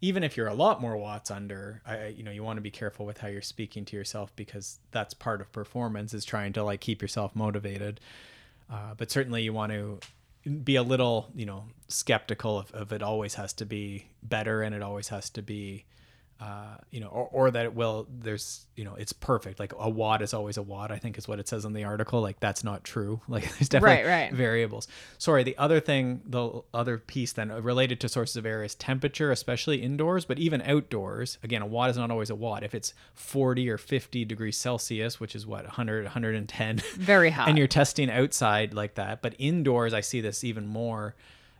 even 0.00 0.22
if 0.22 0.36
you're 0.36 0.46
a 0.46 0.54
lot 0.54 0.80
more 0.80 0.96
watts 0.96 1.30
under 1.30 1.82
i 1.86 2.06
you 2.06 2.22
know 2.22 2.30
you 2.30 2.42
want 2.42 2.56
to 2.56 2.60
be 2.62 2.70
careful 2.70 3.04
with 3.04 3.18
how 3.18 3.28
you're 3.28 3.42
speaking 3.42 3.84
to 3.84 3.96
yourself 3.96 4.32
because 4.36 4.78
that's 4.90 5.14
part 5.14 5.40
of 5.40 5.50
performance 5.52 6.14
is 6.14 6.24
trying 6.24 6.52
to 6.52 6.62
like 6.62 6.80
keep 6.80 7.02
yourself 7.02 7.34
motivated. 7.34 8.00
Uh, 8.70 8.94
but 8.96 9.10
certainly 9.10 9.42
you 9.42 9.52
want 9.52 9.72
to 9.72 9.98
be 10.64 10.76
a 10.76 10.82
little 10.82 11.30
you 11.34 11.44
know 11.46 11.64
skeptical 11.88 12.58
of, 12.58 12.70
of 12.72 12.92
it 12.92 13.02
always 13.02 13.34
has 13.34 13.52
to 13.52 13.64
be 13.64 14.06
better 14.22 14.62
and 14.62 14.74
it 14.74 14.82
always 14.82 15.08
has 15.08 15.30
to 15.30 15.42
be 15.42 15.84
uh, 16.40 16.76
you 16.92 17.00
know, 17.00 17.08
or, 17.08 17.28
or 17.32 17.50
that 17.50 17.64
it 17.64 17.74
will, 17.74 18.06
there's, 18.20 18.66
you 18.76 18.84
know, 18.84 18.94
it's 18.94 19.12
perfect. 19.12 19.58
Like 19.58 19.72
a 19.76 19.90
watt 19.90 20.22
is 20.22 20.32
always 20.32 20.56
a 20.56 20.62
watt, 20.62 20.92
I 20.92 20.98
think 20.98 21.18
is 21.18 21.26
what 21.26 21.40
it 21.40 21.48
says 21.48 21.64
in 21.64 21.72
the 21.72 21.82
article. 21.82 22.20
Like 22.20 22.38
that's 22.38 22.62
not 22.62 22.84
true. 22.84 23.20
Like 23.28 23.42
there's 23.42 23.68
definitely 23.68 24.04
Right, 24.04 24.24
right. 24.26 24.32
variables. 24.32 24.86
Sorry. 25.18 25.42
The 25.42 25.58
other 25.58 25.80
thing, 25.80 26.22
the 26.24 26.60
other 26.72 26.98
piece 26.98 27.32
then 27.32 27.50
related 27.50 27.98
to 28.00 28.08
sources 28.08 28.36
of 28.36 28.46
air 28.46 28.62
is 28.62 28.76
temperature, 28.76 29.32
especially 29.32 29.82
indoors, 29.82 30.24
but 30.24 30.38
even 30.38 30.62
outdoors. 30.62 31.38
Again, 31.42 31.62
a 31.62 31.66
watt 31.66 31.90
is 31.90 31.96
not 31.96 32.10
always 32.12 32.30
a 32.30 32.36
watt. 32.36 32.62
If 32.62 32.74
it's 32.74 32.94
40 33.14 33.68
or 33.68 33.76
50 33.78 34.24
degrees 34.24 34.56
Celsius, 34.56 35.18
which 35.18 35.34
is 35.34 35.44
what, 35.46 35.64
100, 35.64 36.04
110, 36.04 36.78
Very 36.96 37.30
hot. 37.30 37.48
and 37.48 37.58
you're 37.58 37.66
testing 37.66 38.10
outside 38.10 38.74
like 38.74 38.94
that. 38.94 39.22
But 39.22 39.34
indoors, 39.38 39.92
I 39.92 40.00
see 40.02 40.20
this 40.20 40.44
even 40.44 40.66
more. 40.68 41.16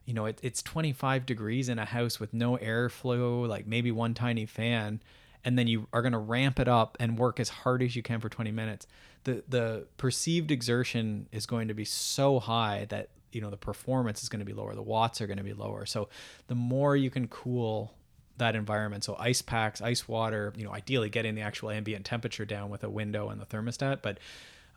You 0.08 0.14
know, 0.14 0.24
it, 0.24 0.40
it's 0.42 0.62
25 0.62 1.26
degrees 1.26 1.68
in 1.68 1.78
a 1.78 1.84
house 1.84 2.18
with 2.18 2.32
no 2.32 2.56
airflow, 2.56 3.46
like 3.46 3.66
maybe 3.66 3.92
one 3.92 4.14
tiny 4.14 4.46
fan, 4.46 5.02
and 5.44 5.58
then 5.58 5.66
you 5.66 5.86
are 5.92 6.00
going 6.00 6.12
to 6.12 6.18
ramp 6.18 6.58
it 6.58 6.66
up 6.66 6.96
and 6.98 7.18
work 7.18 7.38
as 7.38 7.50
hard 7.50 7.82
as 7.82 7.94
you 7.94 8.02
can 8.02 8.18
for 8.18 8.30
20 8.30 8.50
minutes. 8.50 8.86
The 9.24 9.44
the 9.46 9.86
perceived 9.98 10.50
exertion 10.50 11.28
is 11.30 11.44
going 11.44 11.68
to 11.68 11.74
be 11.74 11.84
so 11.84 12.40
high 12.40 12.86
that 12.88 13.10
you 13.32 13.42
know 13.42 13.50
the 13.50 13.58
performance 13.58 14.22
is 14.22 14.30
going 14.30 14.40
to 14.40 14.46
be 14.46 14.54
lower, 14.54 14.74
the 14.74 14.80
watts 14.80 15.20
are 15.20 15.26
going 15.26 15.36
to 15.36 15.44
be 15.44 15.52
lower. 15.52 15.84
So 15.84 16.08
the 16.46 16.54
more 16.54 16.96
you 16.96 17.10
can 17.10 17.28
cool 17.28 17.92
that 18.38 18.56
environment. 18.56 19.04
So 19.04 19.14
ice 19.18 19.42
packs, 19.42 19.82
ice 19.82 20.08
water, 20.08 20.54
you 20.56 20.64
know, 20.64 20.72
ideally 20.72 21.10
getting 21.10 21.34
the 21.34 21.42
actual 21.42 21.68
ambient 21.68 22.06
temperature 22.06 22.46
down 22.46 22.70
with 22.70 22.82
a 22.82 22.88
window 22.88 23.28
and 23.28 23.38
the 23.38 23.44
thermostat, 23.44 24.00
but 24.00 24.18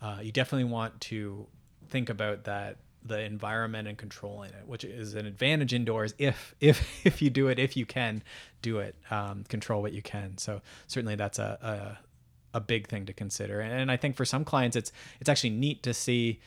uh, 0.01 0.17
you 0.21 0.33
definitely 0.33 0.69
want 0.69 0.99
to 0.99 1.47
think 1.87 2.09
about 2.09 2.43
that 2.43 2.77
the 3.03 3.19
environment 3.19 3.87
and 3.87 3.97
controlling 3.97 4.51
it, 4.51 4.67
which 4.67 4.83
is 4.83 5.15
an 5.15 5.25
advantage 5.25 5.73
indoors 5.73 6.13
if 6.17 6.55
if 6.59 6.87
if 7.05 7.21
you 7.21 7.29
do 7.29 7.47
it, 7.47 7.59
if 7.59 7.75
you 7.75 7.85
can 7.85 8.23
do 8.61 8.79
it, 8.79 8.95
um, 9.09 9.43
control 9.49 9.81
what 9.81 9.93
you 9.93 10.01
can. 10.01 10.37
So 10.37 10.61
certainly 10.87 11.15
that's 11.15 11.39
a, 11.39 11.97
a 12.53 12.57
a 12.57 12.59
big 12.59 12.87
thing 12.87 13.05
to 13.05 13.13
consider. 13.13 13.61
And 13.61 13.91
I 13.91 13.97
think 13.97 14.15
for 14.15 14.25
some 14.25 14.43
clients, 14.43 14.75
it's 14.75 14.91
it's 15.19 15.29
actually 15.29 15.51
neat 15.51 15.83
to 15.83 15.93
see 15.93 16.39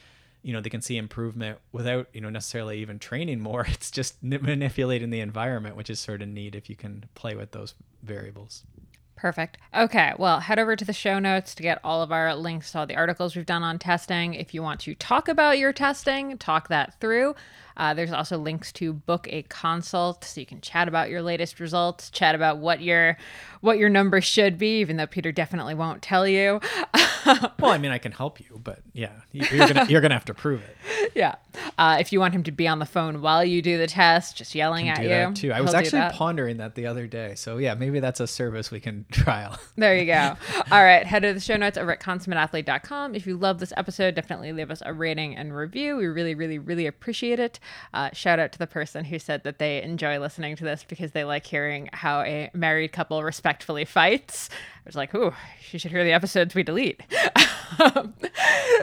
you 0.42 0.52
know 0.52 0.60
they 0.60 0.70
can 0.70 0.82
see 0.82 0.96
improvement 0.96 1.58
without 1.72 2.06
you 2.12 2.20
know 2.20 2.28
necessarily 2.28 2.78
even 2.78 2.98
training 2.98 3.40
more 3.40 3.62
it's 3.68 3.90
just 3.90 4.22
manipulating 4.22 5.10
the 5.10 5.20
environment 5.20 5.74
which 5.74 5.88
is 5.88 5.98
sort 5.98 6.20
of 6.20 6.28
neat 6.28 6.54
if 6.54 6.68
you 6.68 6.76
can 6.76 7.06
play 7.14 7.34
with 7.34 7.50
those 7.52 7.74
variables 8.02 8.62
Perfect. 9.16 9.58
Okay, 9.74 10.12
well, 10.18 10.40
head 10.40 10.58
over 10.58 10.76
to 10.76 10.84
the 10.84 10.92
show 10.92 11.18
notes 11.18 11.54
to 11.54 11.62
get 11.62 11.78
all 11.84 12.02
of 12.02 12.10
our 12.10 12.34
links 12.34 12.72
to 12.72 12.80
all 12.80 12.86
the 12.86 12.96
articles 12.96 13.36
we've 13.36 13.46
done 13.46 13.62
on 13.62 13.78
testing. 13.78 14.34
If 14.34 14.52
you 14.52 14.62
want 14.62 14.80
to 14.80 14.94
talk 14.94 15.28
about 15.28 15.58
your 15.58 15.72
testing, 15.72 16.36
talk 16.36 16.68
that 16.68 16.98
through. 17.00 17.34
Uh, 17.76 17.94
there's 17.94 18.12
also 18.12 18.38
links 18.38 18.72
to 18.72 18.92
book 18.92 19.26
a 19.30 19.42
consult 19.48 20.24
so 20.24 20.40
you 20.40 20.46
can 20.46 20.60
chat 20.60 20.88
about 20.88 21.10
your 21.10 21.22
latest 21.22 21.60
results, 21.60 22.10
chat 22.10 22.34
about 22.34 22.58
what 22.58 22.80
your 22.80 23.16
what 23.60 23.78
your 23.78 23.88
numbers 23.88 24.24
should 24.24 24.58
be, 24.58 24.80
even 24.80 24.96
though 24.98 25.06
Peter 25.06 25.32
definitely 25.32 25.74
won't 25.74 26.02
tell 26.02 26.28
you. 26.28 26.60
well 27.58 27.72
i 27.72 27.78
mean 27.78 27.90
i 27.90 27.96
can 27.96 28.12
help 28.12 28.38
you 28.38 28.60
but 28.62 28.80
yeah 28.92 29.10
you- 29.32 29.46
you're 29.50 29.66
gonna 29.66 29.86
you're 29.88 30.02
gonna 30.02 30.12
have 30.12 30.26
to 30.26 30.34
prove 30.34 30.60
it 30.62 31.12
yeah. 31.14 31.34
Uh, 31.78 31.96
if 31.98 32.12
you 32.12 32.20
want 32.20 32.34
him 32.34 32.42
to 32.42 32.52
be 32.52 32.68
on 32.68 32.78
the 32.80 32.84
phone 32.86 33.22
while 33.22 33.42
you 33.44 33.62
do 33.62 33.78
the 33.78 33.86
test, 33.86 34.36
just 34.36 34.54
yelling 34.54 34.88
at 34.90 35.02
you. 35.02 35.34
too 35.34 35.50
i 35.50 35.60
was 35.62 35.70
he'll 35.70 35.78
actually 35.78 35.98
that. 36.00 36.12
pondering 36.12 36.58
that 36.58 36.74
the 36.74 36.84
other 36.86 37.06
day 37.06 37.34
so 37.34 37.56
yeah 37.56 37.72
maybe 37.74 37.98
that's 37.98 38.20
a 38.20 38.26
service 38.26 38.70
we 38.70 38.78
can 38.78 39.06
trial 39.10 39.58
There 39.76 39.96
you 39.96 40.04
go. 40.06 40.36
All 40.70 40.82
right. 40.84 41.04
Head 41.06 41.22
to 41.22 41.32
the 41.32 41.40
show 41.40 41.56
notes 41.56 41.76
over 41.78 41.92
at 41.92 42.00
consummateathlete.com. 42.00 43.14
If 43.14 43.26
you 43.26 43.36
love 43.36 43.58
this 43.58 43.72
episode, 43.76 44.14
definitely 44.14 44.52
leave 44.52 44.70
us 44.70 44.82
a 44.86 44.92
rating 44.92 45.36
and 45.36 45.54
review. 45.56 45.96
We 45.96 46.06
really, 46.06 46.34
really, 46.34 46.58
really 46.58 46.86
appreciate 46.86 47.40
it. 47.40 47.58
Uh, 47.92 48.10
shout 48.12 48.38
out 48.38 48.52
to 48.52 48.58
the 48.58 48.66
person 48.66 49.04
who 49.04 49.18
said 49.18 49.44
that 49.44 49.58
they 49.58 49.82
enjoy 49.82 50.18
listening 50.18 50.56
to 50.56 50.64
this 50.64 50.84
because 50.86 51.12
they 51.12 51.24
like 51.24 51.46
hearing 51.46 51.88
how 51.92 52.20
a 52.20 52.50
married 52.54 52.92
couple 52.92 53.22
respectfully 53.22 53.84
fights. 53.84 54.50
I 54.52 54.80
was 54.86 54.96
like, 54.96 55.14
ooh, 55.14 55.32
you 55.70 55.78
should 55.78 55.90
hear 55.90 56.04
the 56.04 56.12
episodes 56.12 56.54
we 56.54 56.62
delete. 56.62 57.02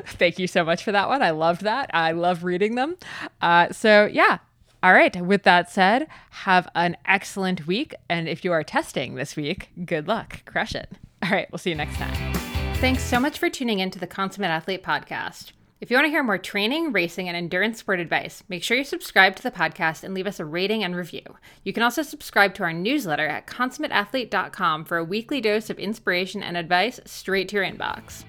Thank 0.05 0.39
you 0.39 0.47
so 0.47 0.63
much 0.63 0.83
for 0.83 0.91
that 0.91 1.09
one. 1.09 1.21
I 1.21 1.31
loved 1.31 1.61
that. 1.61 1.89
I 1.93 2.11
love 2.11 2.43
reading 2.43 2.75
them. 2.75 2.97
Uh, 3.41 3.71
so, 3.71 4.05
yeah. 4.11 4.39
All 4.83 4.93
right. 4.93 5.15
With 5.23 5.43
that 5.43 5.69
said, 5.69 6.07
have 6.31 6.67
an 6.73 6.97
excellent 7.05 7.67
week. 7.67 7.93
And 8.09 8.27
if 8.27 8.43
you 8.43 8.51
are 8.51 8.63
testing 8.63 9.15
this 9.15 9.35
week, 9.35 9.69
good 9.85 10.07
luck. 10.07 10.43
Crush 10.45 10.73
it. 10.73 10.89
All 11.23 11.29
right. 11.29 11.47
We'll 11.51 11.59
see 11.59 11.69
you 11.69 11.75
next 11.75 11.97
time. 11.97 12.33
Thanks 12.75 13.03
so 13.03 13.19
much 13.19 13.37
for 13.37 13.47
tuning 13.47 13.79
in 13.79 13.91
to 13.91 13.99
the 13.99 14.07
Consummate 14.07 14.49
Athlete 14.49 14.83
podcast. 14.83 15.51
If 15.81 15.89
you 15.89 15.97
want 15.97 16.05
to 16.05 16.11
hear 16.11 16.21
more 16.21 16.37
training, 16.37 16.91
racing, 16.91 17.27
and 17.27 17.35
endurance 17.35 17.79
sport 17.79 17.99
advice, 17.99 18.43
make 18.47 18.63
sure 18.63 18.77
you 18.77 18.83
subscribe 18.83 19.35
to 19.35 19.41
the 19.41 19.49
podcast 19.49 20.03
and 20.03 20.13
leave 20.13 20.27
us 20.27 20.39
a 20.39 20.45
rating 20.45 20.83
and 20.83 20.95
review. 20.95 21.23
You 21.63 21.73
can 21.73 21.81
also 21.81 22.03
subscribe 22.03 22.53
to 22.53 22.63
our 22.63 22.71
newsletter 22.71 23.25
at 23.25 23.47
consummateathlete.com 23.47 24.85
for 24.85 24.97
a 24.97 25.03
weekly 25.03 25.41
dose 25.41 25.71
of 25.71 25.79
inspiration 25.79 26.43
and 26.43 26.55
advice 26.55 26.99
straight 27.05 27.49
to 27.49 27.55
your 27.55 27.65
inbox. 27.65 28.23